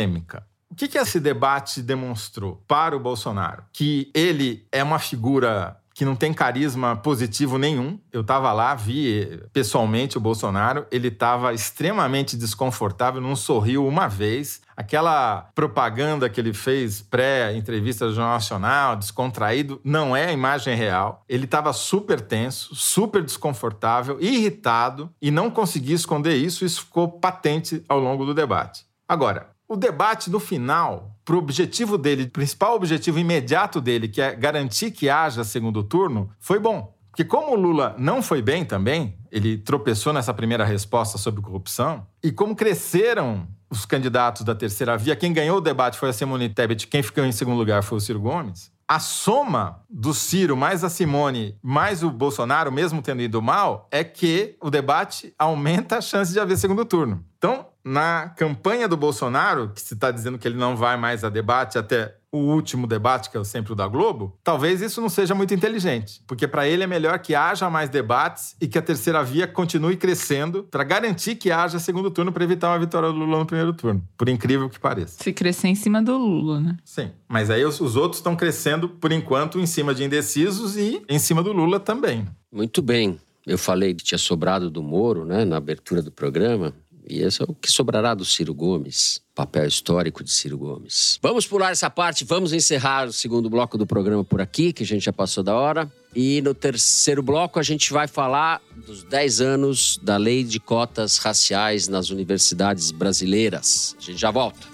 O 0.70 0.74
que, 0.74 0.88
que 0.88 0.98
esse 0.98 1.20
debate 1.20 1.80
demonstrou 1.80 2.62
para 2.66 2.96
o 2.96 3.00
Bolsonaro? 3.00 3.64
Que 3.72 4.10
ele 4.14 4.66
é 4.72 4.82
uma 4.82 4.98
figura 4.98 5.78
que 5.94 6.04
não 6.04 6.16
tem 6.16 6.34
carisma 6.34 6.96
positivo 6.96 7.56
nenhum. 7.56 7.98
Eu 8.12 8.22
estava 8.22 8.52
lá, 8.52 8.74
vi 8.74 9.40
pessoalmente 9.52 10.18
o 10.18 10.20
Bolsonaro, 10.20 10.84
ele 10.90 11.08
estava 11.08 11.54
extremamente 11.54 12.36
desconfortável, 12.36 13.20
não 13.20 13.36
sorriu 13.36 13.86
uma 13.86 14.08
vez. 14.08 14.60
Aquela 14.76 15.48
propaganda 15.54 16.28
que 16.28 16.40
ele 16.40 16.52
fez 16.52 17.00
pré-entrevista 17.00 18.06
do 18.06 18.12
Jornal 18.12 18.34
Nacional, 18.34 18.96
descontraído, 18.96 19.80
não 19.84 20.16
é 20.16 20.26
a 20.26 20.32
imagem 20.32 20.74
real. 20.74 21.22
Ele 21.28 21.44
estava 21.44 21.72
super 21.72 22.20
tenso, 22.20 22.74
super 22.74 23.22
desconfortável, 23.22 24.18
irritado 24.20 25.08
e 25.22 25.30
não 25.30 25.48
conseguia 25.48 25.94
esconder 25.94 26.34
isso. 26.34 26.64
Isso 26.64 26.80
ficou 26.80 27.08
patente 27.08 27.84
ao 27.88 28.00
longo 28.00 28.26
do 28.26 28.34
debate. 28.34 28.84
Agora, 29.08 29.53
o 29.68 29.76
debate 29.76 30.30
no 30.30 30.38
final, 30.38 31.16
para 31.24 31.34
o 31.34 31.38
objetivo 31.38 31.96
dele, 31.96 32.26
principal 32.26 32.74
objetivo 32.74 33.18
imediato 33.18 33.80
dele, 33.80 34.08
que 34.08 34.20
é 34.20 34.34
garantir 34.34 34.90
que 34.90 35.08
haja 35.08 35.42
segundo 35.44 35.82
turno, 35.82 36.30
foi 36.38 36.58
bom. 36.58 36.94
Porque 37.10 37.24
como 37.24 37.52
o 37.52 37.56
Lula 37.56 37.94
não 37.96 38.20
foi 38.20 38.42
bem 38.42 38.64
também, 38.64 39.16
ele 39.30 39.56
tropeçou 39.56 40.12
nessa 40.12 40.34
primeira 40.34 40.64
resposta 40.64 41.16
sobre 41.16 41.40
corrupção, 41.40 42.06
e 42.22 42.32
como 42.32 42.56
cresceram 42.56 43.46
os 43.70 43.86
candidatos 43.86 44.42
da 44.42 44.54
terceira 44.54 44.96
via, 44.96 45.16
quem 45.16 45.32
ganhou 45.32 45.58
o 45.58 45.60
debate 45.60 45.98
foi 45.98 46.08
a 46.08 46.12
Simone 46.12 46.48
Tebet, 46.48 46.86
quem 46.86 47.02
ficou 47.02 47.24
em 47.24 47.32
segundo 47.32 47.56
lugar 47.56 47.82
foi 47.82 47.98
o 47.98 48.00
Ciro 48.00 48.20
Gomes, 48.20 48.72
A 48.86 48.98
soma 49.00 49.82
do 49.88 50.12
Ciro 50.12 50.56
mais 50.56 50.84
a 50.84 50.90
Simone 50.90 51.56
mais 51.62 52.02
o 52.02 52.10
Bolsonaro, 52.10 52.70
mesmo 52.70 53.00
tendo 53.00 53.22
ido 53.22 53.40
mal, 53.40 53.88
é 53.90 54.04
que 54.04 54.56
o 54.60 54.68
debate 54.68 55.34
aumenta 55.38 55.98
a 55.98 56.00
chance 56.02 56.32
de 56.32 56.38
haver 56.38 56.58
segundo 56.58 56.84
turno. 56.84 57.24
Então, 57.38 57.66
na 57.84 58.30
campanha 58.30 58.88
do 58.88 58.96
Bolsonaro, 58.96 59.70
que 59.74 59.80
se 59.80 59.94
está 59.94 60.10
dizendo 60.10 60.38
que 60.38 60.48
ele 60.48 60.56
não 60.56 60.74
vai 60.74 60.96
mais 60.96 61.22
a 61.22 61.28
debate 61.28 61.76
até 61.76 62.16
o 62.32 62.38
último 62.38 62.86
debate, 62.86 63.30
que 63.30 63.38
é 63.38 63.44
sempre 63.44 63.72
o 63.72 63.76
da 63.76 63.86
Globo, 63.86 64.36
talvez 64.42 64.82
isso 64.82 65.00
não 65.00 65.08
seja 65.08 65.36
muito 65.36 65.54
inteligente, 65.54 66.20
porque 66.26 66.48
para 66.48 66.66
ele 66.66 66.82
é 66.82 66.86
melhor 66.86 67.20
que 67.20 67.32
haja 67.32 67.70
mais 67.70 67.88
debates 67.88 68.56
e 68.60 68.66
que 68.66 68.76
a 68.76 68.82
terceira 68.82 69.22
via 69.22 69.46
continue 69.46 69.96
crescendo 69.96 70.64
para 70.64 70.82
garantir 70.82 71.36
que 71.36 71.52
haja 71.52 71.78
segundo 71.78 72.10
turno 72.10 72.32
para 72.32 72.42
evitar 72.42 72.70
uma 72.70 72.78
vitória 72.78 73.08
do 73.10 73.14
Lula 73.14 73.38
no 73.38 73.46
primeiro 73.46 73.72
turno, 73.72 74.02
por 74.16 74.28
incrível 74.28 74.68
que 74.68 74.80
pareça. 74.80 75.22
Se 75.22 75.32
crescer 75.32 75.68
em 75.68 75.76
cima 75.76 76.02
do 76.02 76.16
Lula, 76.18 76.60
né? 76.60 76.76
Sim, 76.84 77.12
mas 77.28 77.50
aí 77.50 77.64
os, 77.64 77.80
os 77.80 77.94
outros 77.94 78.18
estão 78.18 78.34
crescendo 78.34 78.88
por 78.88 79.12
enquanto 79.12 79.60
em 79.60 79.66
cima 79.66 79.94
de 79.94 80.02
indecisos 80.02 80.76
e 80.76 81.04
em 81.08 81.20
cima 81.20 81.40
do 81.40 81.52
Lula 81.52 81.78
também. 81.78 82.26
Muito 82.50 82.82
bem. 82.82 83.20
Eu 83.46 83.58
falei 83.58 83.94
que 83.94 84.02
tinha 84.02 84.18
sobrado 84.18 84.70
do 84.70 84.82
Moro, 84.82 85.24
né, 85.24 85.44
na 85.44 85.58
abertura 85.58 86.00
do 86.00 86.10
programa. 86.10 86.74
E 87.08 87.20
esse 87.20 87.42
é 87.42 87.44
o 87.46 87.54
que 87.54 87.70
sobrará 87.70 88.14
do 88.14 88.24
Ciro 88.24 88.54
Gomes, 88.54 89.20
papel 89.34 89.66
histórico 89.66 90.24
de 90.24 90.30
Ciro 90.30 90.56
Gomes. 90.56 91.18
Vamos 91.22 91.46
pular 91.46 91.70
essa 91.70 91.90
parte, 91.90 92.24
vamos 92.24 92.52
encerrar 92.52 93.08
o 93.08 93.12
segundo 93.12 93.50
bloco 93.50 93.76
do 93.76 93.86
programa 93.86 94.24
por 94.24 94.40
aqui, 94.40 94.72
que 94.72 94.82
a 94.82 94.86
gente 94.86 95.04
já 95.04 95.12
passou 95.12 95.44
da 95.44 95.54
hora. 95.54 95.90
E 96.14 96.40
no 96.42 96.54
terceiro 96.54 97.22
bloco 97.22 97.58
a 97.58 97.62
gente 97.62 97.92
vai 97.92 98.06
falar 98.06 98.62
dos 98.86 99.02
10 99.02 99.40
anos 99.40 99.98
da 100.02 100.16
lei 100.16 100.44
de 100.44 100.58
cotas 100.58 101.18
raciais 101.18 101.88
nas 101.88 102.10
universidades 102.10 102.90
brasileiras. 102.90 103.94
A 103.98 104.00
gente 104.00 104.18
já 104.20 104.30
volta. 104.30 104.66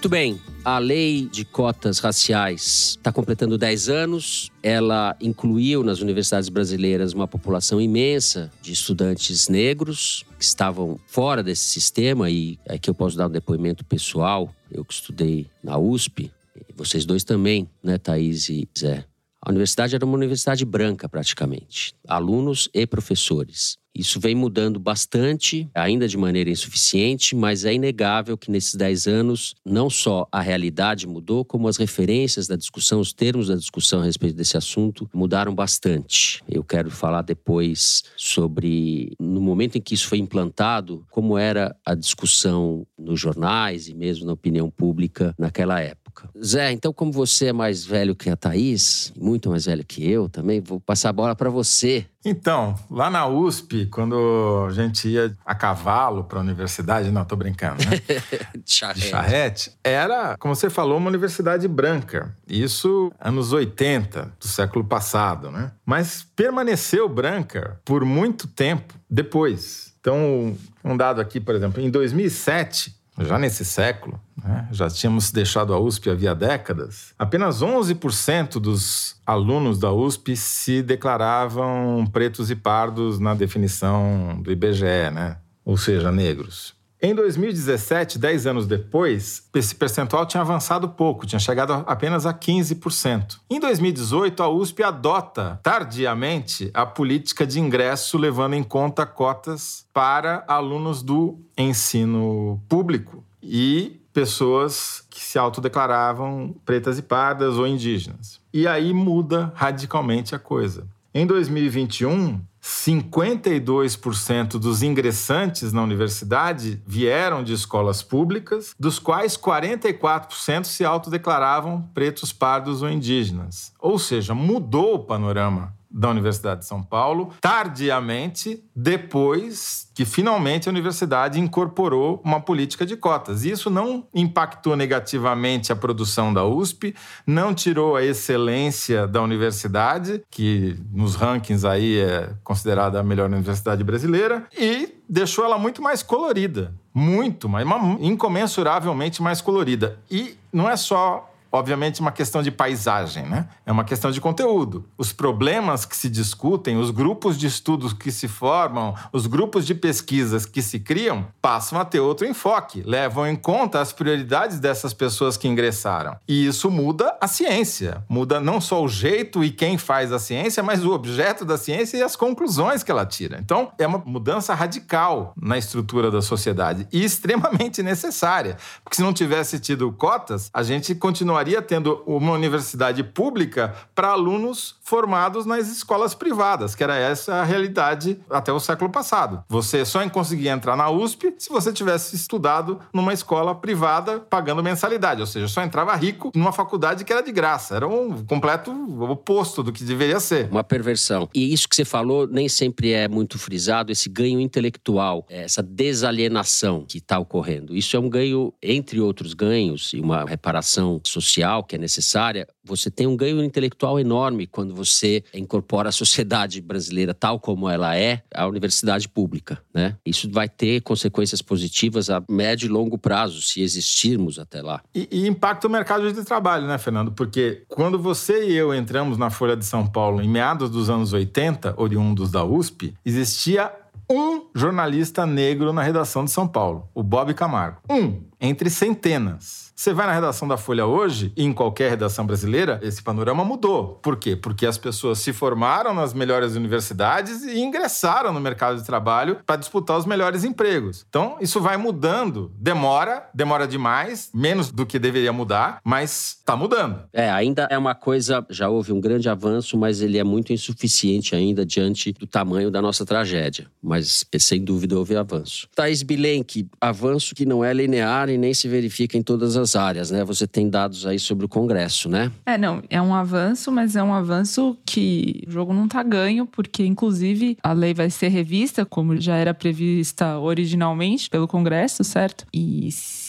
Muito 0.00 0.08
bem. 0.08 0.40
A 0.64 0.78
lei 0.78 1.28
de 1.30 1.44
cotas 1.44 1.98
raciais 1.98 2.96
está 2.96 3.12
completando 3.12 3.58
10 3.58 3.90
anos. 3.90 4.50
Ela 4.62 5.14
incluiu 5.20 5.84
nas 5.84 6.00
universidades 6.00 6.48
brasileiras 6.48 7.12
uma 7.12 7.28
população 7.28 7.78
imensa 7.78 8.50
de 8.62 8.72
estudantes 8.72 9.50
negros 9.50 10.24
que 10.38 10.44
estavam 10.44 10.98
fora 11.06 11.42
desse 11.42 11.64
sistema. 11.64 12.30
E 12.30 12.58
aqui 12.66 12.88
eu 12.88 12.94
posso 12.94 13.14
dar 13.14 13.26
um 13.26 13.30
depoimento 13.30 13.84
pessoal. 13.84 14.50
Eu 14.72 14.86
que 14.86 14.94
estudei 14.94 15.46
na 15.62 15.76
USP, 15.76 16.32
vocês 16.74 17.04
dois 17.04 17.22
também, 17.22 17.68
né, 17.82 17.98
Thaís 17.98 18.48
e 18.48 18.66
Zé? 18.78 19.04
A 19.42 19.50
universidade 19.50 19.94
era 19.94 20.06
uma 20.06 20.16
universidade 20.16 20.64
branca, 20.64 21.10
praticamente. 21.10 21.94
Alunos 22.08 22.70
e 22.72 22.86
professores. 22.86 23.76
Isso 23.94 24.20
vem 24.20 24.34
mudando 24.34 24.78
bastante, 24.78 25.68
ainda 25.74 26.06
de 26.06 26.16
maneira 26.16 26.50
insuficiente, 26.50 27.34
mas 27.34 27.64
é 27.64 27.74
inegável 27.74 28.38
que 28.38 28.50
nesses 28.50 28.74
10 28.74 29.06
anos 29.06 29.54
não 29.64 29.90
só 29.90 30.26
a 30.30 30.40
realidade 30.40 31.06
mudou, 31.06 31.44
como 31.44 31.68
as 31.68 31.76
referências 31.76 32.46
da 32.46 32.56
discussão, 32.56 33.00
os 33.00 33.12
termos 33.12 33.48
da 33.48 33.56
discussão 33.56 34.00
a 34.00 34.04
respeito 34.04 34.36
desse 34.36 34.56
assunto 34.56 35.08
mudaram 35.12 35.54
bastante. 35.54 36.42
Eu 36.48 36.62
quero 36.62 36.90
falar 36.90 37.22
depois 37.22 38.04
sobre, 38.16 39.12
no 39.18 39.40
momento 39.40 39.76
em 39.76 39.80
que 39.80 39.94
isso 39.94 40.08
foi 40.08 40.18
implantado, 40.18 41.04
como 41.10 41.36
era 41.36 41.76
a 41.84 41.94
discussão 41.94 42.86
nos 42.98 43.20
jornais 43.20 43.88
e 43.88 43.94
mesmo 43.94 44.26
na 44.26 44.32
opinião 44.32 44.70
pública 44.70 45.34
naquela 45.38 45.80
época 45.80 45.99
época. 46.10 46.28
Zé, 46.44 46.72
então 46.72 46.92
como 46.92 47.12
você 47.12 47.46
é 47.46 47.52
mais 47.52 47.84
velho 47.84 48.14
que 48.14 48.28
a 48.28 48.36
Thaís, 48.36 49.12
muito 49.16 49.48
mais 49.48 49.64
velho 49.64 49.84
que 49.84 50.08
eu 50.08 50.28
também, 50.28 50.60
vou 50.60 50.80
passar 50.80 51.10
a 51.10 51.12
bola 51.12 51.34
para 51.34 51.48
você. 51.48 52.04
Então, 52.24 52.74
lá 52.90 53.08
na 53.08 53.26
USP, 53.26 53.86
quando 53.86 54.66
a 54.68 54.72
gente 54.72 55.08
ia 55.08 55.34
a 55.46 55.54
cavalo 55.54 56.24
para 56.24 56.38
a 56.38 56.42
universidade, 56.42 57.10
não, 57.10 57.24
tô 57.24 57.34
brincando, 57.34 57.82
né? 57.84 57.96
De 58.62 58.74
charrete. 58.74 59.00
De 59.00 59.08
charrete, 59.08 59.72
era, 59.82 60.36
como 60.38 60.54
você 60.54 60.68
falou, 60.68 60.98
uma 60.98 61.08
universidade 61.08 61.66
branca. 61.66 62.34
Isso 62.46 63.10
anos 63.18 63.52
80 63.52 64.34
do 64.38 64.48
século 64.48 64.84
passado, 64.84 65.50
né? 65.50 65.72
Mas 65.86 66.26
permaneceu 66.36 67.08
branca 67.08 67.80
por 67.84 68.04
muito 68.04 68.46
tempo 68.46 68.94
depois. 69.08 69.94
Então, 70.00 70.56
um 70.82 70.96
dado 70.96 71.20
aqui, 71.20 71.38
por 71.40 71.54
exemplo, 71.54 71.80
em 71.80 71.90
2007, 71.90 72.99
já 73.20 73.38
nesse 73.38 73.64
século, 73.64 74.20
né, 74.42 74.68
já 74.70 74.88
tínhamos 74.88 75.30
deixado 75.30 75.74
a 75.74 75.78
USP 75.78 76.10
havia 76.10 76.34
décadas, 76.34 77.14
apenas 77.18 77.62
11% 77.62 78.60
dos 78.60 79.20
alunos 79.26 79.78
da 79.78 79.92
USP 79.92 80.36
se 80.36 80.82
declaravam 80.82 82.06
pretos 82.12 82.50
e 82.50 82.56
pardos 82.56 83.18
na 83.18 83.34
definição 83.34 84.40
do 84.42 84.50
IBGE, 84.50 85.10
né? 85.12 85.36
ou 85.64 85.76
seja, 85.76 86.10
negros. 86.10 86.74
Em 87.02 87.14
2017, 87.14 88.18
10 88.18 88.46
anos 88.46 88.66
depois, 88.66 89.48
esse 89.54 89.74
percentual 89.74 90.26
tinha 90.26 90.42
avançado 90.42 90.86
pouco, 90.86 91.26
tinha 91.26 91.38
chegado 91.38 91.72
apenas 91.86 92.26
a 92.26 92.34
15%. 92.34 93.38
Em 93.48 93.58
2018, 93.58 94.42
a 94.42 94.48
USP 94.50 94.82
adota 94.82 95.58
tardiamente 95.62 96.70
a 96.74 96.84
política 96.84 97.46
de 97.46 97.58
ingresso 97.58 98.18
levando 98.18 98.52
em 98.52 98.62
conta 98.62 99.06
cotas 99.06 99.86
para 99.94 100.44
alunos 100.46 101.02
do 101.02 101.38
ensino 101.56 102.60
público 102.68 103.24
e 103.42 103.98
pessoas 104.12 105.02
que 105.08 105.20
se 105.20 105.38
autodeclaravam 105.38 106.54
pretas 106.66 106.98
e 106.98 107.02
pardas 107.02 107.54
ou 107.54 107.66
indígenas. 107.66 108.40
E 108.52 108.66
aí 108.66 108.92
muda 108.92 109.50
radicalmente 109.54 110.34
a 110.34 110.38
coisa. 110.38 110.86
Em 111.12 111.26
2021, 111.26 112.40
52% 112.62 114.58
dos 114.58 114.80
ingressantes 114.80 115.72
na 115.72 115.82
universidade 115.82 116.80
vieram 116.86 117.42
de 117.42 117.52
escolas 117.52 118.00
públicas, 118.00 118.76
dos 118.78 119.00
quais 119.00 119.36
44% 119.36 120.64
se 120.64 120.84
autodeclaravam 120.84 121.82
pretos, 121.92 122.32
pardos 122.32 122.80
ou 122.82 122.88
indígenas. 122.88 123.72
Ou 123.80 123.98
seja, 123.98 124.34
mudou 124.34 124.94
o 124.94 124.98
panorama 125.00 125.74
da 125.90 126.08
Universidade 126.08 126.60
de 126.60 126.66
São 126.66 126.82
Paulo, 126.82 127.32
tardiamente, 127.40 128.62
depois 128.74 129.90
que 129.94 130.04
finalmente 130.04 130.68
a 130.68 130.72
universidade 130.72 131.40
incorporou 131.40 132.22
uma 132.24 132.40
política 132.40 132.86
de 132.86 132.96
cotas. 132.96 133.44
Isso 133.44 133.68
não 133.68 134.06
impactou 134.14 134.76
negativamente 134.76 135.72
a 135.72 135.76
produção 135.76 136.32
da 136.32 136.44
USP, 136.44 136.94
não 137.26 137.52
tirou 137.52 137.96
a 137.96 138.04
excelência 138.04 139.06
da 139.06 139.20
universidade, 139.20 140.22
que 140.30 140.78
nos 140.92 141.16
rankings 141.16 141.66
aí 141.66 141.98
é 141.98 142.32
considerada 142.44 143.00
a 143.00 143.02
melhor 143.02 143.28
universidade 143.28 143.82
brasileira, 143.82 144.46
e 144.56 144.94
deixou 145.08 145.44
ela 145.44 145.58
muito 145.58 145.82
mais 145.82 146.02
colorida. 146.02 146.72
Muito 146.92 147.48
mais, 147.48 147.66
incomensuravelmente 148.00 149.22
mais 149.22 149.40
colorida. 149.40 149.98
E 150.10 150.36
não 150.52 150.68
é 150.68 150.76
só 150.76 151.29
obviamente, 151.52 152.00
uma 152.00 152.12
questão 152.12 152.42
de 152.42 152.50
paisagem, 152.50 153.26
né? 153.26 153.48
É 153.66 153.72
uma 153.72 153.84
questão 153.84 154.10
de 154.10 154.20
conteúdo. 154.20 154.84
Os 154.96 155.12
problemas 155.12 155.84
que 155.84 155.96
se 155.96 156.08
discutem, 156.08 156.76
os 156.76 156.90
grupos 156.90 157.36
de 157.36 157.46
estudos 157.46 157.92
que 157.92 158.12
se 158.12 158.28
formam, 158.28 158.94
os 159.12 159.26
grupos 159.26 159.66
de 159.66 159.74
pesquisas 159.74 160.46
que 160.46 160.62
se 160.62 160.78
criam, 160.78 161.26
passam 161.42 161.80
a 161.80 161.84
ter 161.84 162.00
outro 162.00 162.26
enfoque, 162.26 162.82
levam 162.84 163.26
em 163.26 163.36
conta 163.36 163.80
as 163.80 163.92
prioridades 163.92 164.60
dessas 164.60 164.94
pessoas 164.94 165.36
que 165.36 165.48
ingressaram. 165.48 166.16
E 166.28 166.46
isso 166.46 166.70
muda 166.70 167.16
a 167.20 167.26
ciência, 167.26 168.04
muda 168.08 168.38
não 168.40 168.60
só 168.60 168.82
o 168.82 168.88
jeito 168.88 169.42
e 169.42 169.50
quem 169.50 169.76
faz 169.76 170.12
a 170.12 170.18
ciência, 170.18 170.62
mas 170.62 170.84
o 170.84 170.92
objeto 170.92 171.44
da 171.44 171.56
ciência 171.56 171.96
e 171.96 172.02
as 172.02 172.16
conclusões 172.16 172.82
que 172.82 172.90
ela 172.90 173.06
tira. 173.06 173.38
Então, 173.40 173.72
é 173.78 173.86
uma 173.86 173.98
mudança 173.98 174.54
radical 174.54 175.32
na 175.40 175.58
estrutura 175.58 176.10
da 176.10 176.22
sociedade 176.22 176.86
e 176.92 177.02
extremamente 177.04 177.82
necessária, 177.82 178.56
porque 178.84 178.96
se 178.96 179.02
não 179.02 179.12
tivesse 179.12 179.58
tido 179.58 179.90
cotas, 179.92 180.50
a 180.52 180.62
gente 180.62 180.94
continuaria 180.94 181.39
continuaria 181.40 181.62
tendo 181.62 182.02
uma 182.06 182.32
universidade 182.32 183.02
pública 183.02 183.74
para 183.94 184.08
alunos 184.08 184.76
formados 184.82 185.46
nas 185.46 185.68
escolas 185.68 186.14
privadas, 186.14 186.74
que 186.74 186.82
era 186.82 186.96
essa 186.96 187.36
a 187.36 187.44
realidade 187.44 188.20
até 188.28 188.52
o 188.52 188.60
século 188.60 188.90
passado. 188.90 189.42
Você 189.48 189.84
só 189.84 190.06
conseguia 190.10 190.50
entrar 190.50 190.76
na 190.76 190.90
USP 190.90 191.34
se 191.38 191.48
você 191.48 191.72
tivesse 191.72 192.16
estudado 192.16 192.80
numa 192.92 193.12
escola 193.12 193.54
privada 193.54 194.18
pagando 194.18 194.62
mensalidade, 194.62 195.20
ou 195.20 195.26
seja, 195.26 195.46
só 195.48 195.62
entrava 195.62 195.94
rico 195.94 196.32
numa 196.34 196.52
faculdade 196.52 197.04
que 197.04 197.12
era 197.12 197.22
de 197.22 197.32
graça. 197.32 197.76
Era 197.76 197.86
um 197.86 198.24
completo 198.24 198.72
oposto 199.04 199.62
do 199.62 199.72
que 199.72 199.84
deveria 199.84 200.18
ser. 200.20 200.48
Uma 200.50 200.64
perversão. 200.64 201.28
E 201.34 201.52
isso 201.52 201.68
que 201.68 201.76
você 201.76 201.84
falou 201.84 202.26
nem 202.26 202.48
sempre 202.48 202.92
é 202.92 203.08
muito 203.08 203.38
frisado, 203.38 203.92
esse 203.92 204.08
ganho 204.08 204.40
intelectual, 204.40 205.24
essa 205.28 205.62
desalienação 205.62 206.84
que 206.86 206.98
está 206.98 207.18
ocorrendo. 207.18 207.76
Isso 207.76 207.96
é 207.96 208.00
um 208.00 208.08
ganho, 208.08 208.52
entre 208.62 209.00
outros 209.00 209.32
ganhos, 209.32 209.92
e 209.94 210.00
uma 210.00 210.24
reparação 210.24 211.00
social 211.04 211.29
social 211.30 211.62
que 211.64 211.76
é 211.76 211.78
necessária, 211.78 212.46
você 212.64 212.90
tem 212.90 213.06
um 213.06 213.16
ganho 213.16 213.42
intelectual 213.42 213.98
enorme 213.98 214.46
quando 214.46 214.74
você 214.74 215.22
incorpora 215.32 215.88
a 215.88 215.92
sociedade 215.92 216.60
brasileira 216.60 217.14
tal 217.14 217.38
como 217.38 217.68
ela 217.68 217.96
é 217.96 218.22
à 218.34 218.46
universidade 218.46 219.08
pública, 219.08 219.62
né? 219.72 219.96
Isso 220.04 220.30
vai 220.30 220.48
ter 220.48 220.80
consequências 220.82 221.40
positivas 221.40 222.10
a 222.10 222.22
médio 222.28 222.66
e 222.66 222.68
longo 222.68 222.98
prazo, 222.98 223.40
se 223.40 223.62
existirmos 223.62 224.38
até 224.38 224.60
lá. 224.60 224.82
E, 224.94 225.08
e 225.10 225.26
impacta 225.28 225.66
o 225.66 225.70
mercado 225.70 226.12
de 226.12 226.24
trabalho, 226.24 226.66
né, 226.66 226.78
Fernando? 226.78 227.12
Porque 227.12 227.62
quando 227.68 227.98
você 227.98 228.48
e 228.48 228.54
eu 228.54 228.74
entramos 228.74 229.16
na 229.16 229.30
Folha 229.30 229.56
de 229.56 229.64
São 229.64 229.86
Paulo 229.86 230.20
em 230.20 230.28
meados 230.28 230.70
dos 230.70 230.90
anos 230.90 231.12
80, 231.12 231.74
oriundos 231.76 232.30
da 232.30 232.44
USP, 232.44 232.94
existia 233.04 233.72
um 234.10 234.48
jornalista 234.54 235.24
negro 235.24 235.72
na 235.72 235.82
redação 235.82 236.24
de 236.24 236.32
São 236.32 236.48
Paulo, 236.48 236.88
o 236.92 237.02
Bob 237.02 237.32
Camargo. 237.32 237.78
Um, 237.88 238.24
entre 238.40 238.68
centenas. 238.68 239.59
Você 239.80 239.94
vai 239.94 240.06
na 240.06 240.12
redação 240.12 240.46
da 240.46 240.58
Folha 240.58 240.84
hoje, 240.84 241.32
e 241.34 241.42
em 241.42 241.54
qualquer 241.54 241.88
redação 241.88 242.26
brasileira, 242.26 242.78
esse 242.82 243.02
panorama 243.02 243.42
mudou. 243.46 243.98
Por 244.02 244.18
quê? 244.18 244.36
Porque 244.36 244.66
as 244.66 244.76
pessoas 244.76 245.20
se 245.20 245.32
formaram 245.32 245.94
nas 245.94 246.12
melhores 246.12 246.54
universidades 246.54 247.44
e 247.44 247.58
ingressaram 247.58 248.30
no 248.30 248.38
mercado 248.42 248.78
de 248.78 248.84
trabalho 248.84 249.38
para 249.46 249.56
disputar 249.56 249.96
os 249.96 250.04
melhores 250.04 250.44
empregos. 250.44 251.06
Então, 251.08 251.38
isso 251.40 251.62
vai 251.62 251.78
mudando. 251.78 252.52
Demora, 252.58 253.26
demora 253.32 253.66
demais, 253.66 254.28
menos 254.34 254.70
do 254.70 254.84
que 254.84 254.98
deveria 254.98 255.32
mudar, 255.32 255.80
mas 255.82 256.36
está 256.40 256.54
mudando. 256.54 257.04
É, 257.10 257.30
ainda 257.30 257.66
é 257.70 257.78
uma 257.78 257.94
coisa, 257.94 258.44
já 258.50 258.68
houve 258.68 258.92
um 258.92 259.00
grande 259.00 259.30
avanço, 259.30 259.78
mas 259.78 260.02
ele 260.02 260.18
é 260.18 260.24
muito 260.24 260.52
insuficiente 260.52 261.34
ainda 261.34 261.64
diante 261.64 262.12
do 262.12 262.26
tamanho 262.26 262.70
da 262.70 262.82
nossa 262.82 263.06
tragédia. 263.06 263.66
Mas, 263.82 264.26
sem 264.40 264.62
dúvida, 264.62 264.98
houve 264.98 265.16
avanço. 265.16 265.66
Thaís 265.74 266.02
Bilenque, 266.02 266.68
avanço 266.78 267.34
que 267.34 267.46
não 267.46 267.64
é 267.64 267.72
linear 267.72 268.28
e 268.28 268.36
nem 268.36 268.52
se 268.52 268.68
verifica 268.68 269.16
em 269.16 269.22
todas 269.22 269.56
as 269.56 269.69
áreas, 269.76 270.10
né? 270.10 270.24
Você 270.24 270.46
tem 270.46 270.68
dados 270.68 271.06
aí 271.06 271.18
sobre 271.18 271.46
o 271.46 271.48
Congresso, 271.48 272.08
né? 272.08 272.30
É, 272.46 272.56
não, 272.56 272.82
é 272.88 273.00
um 273.00 273.14
avanço, 273.14 273.70
mas 273.70 273.96
é 273.96 274.02
um 274.02 274.14
avanço 274.14 274.76
que 274.84 275.44
o 275.46 275.50
jogo 275.50 275.72
não 275.72 275.88
tá 275.88 276.02
ganho, 276.02 276.46
porque 276.46 276.84
inclusive 276.84 277.56
a 277.62 277.72
lei 277.72 277.94
vai 277.94 278.10
ser 278.10 278.28
revista, 278.28 278.84
como 278.84 279.20
já 279.20 279.36
era 279.36 279.54
prevista 279.54 280.38
originalmente 280.38 281.28
pelo 281.28 281.48
Congresso, 281.48 282.02
certo? 282.04 282.46
E 282.52 282.90
se, 282.92 283.19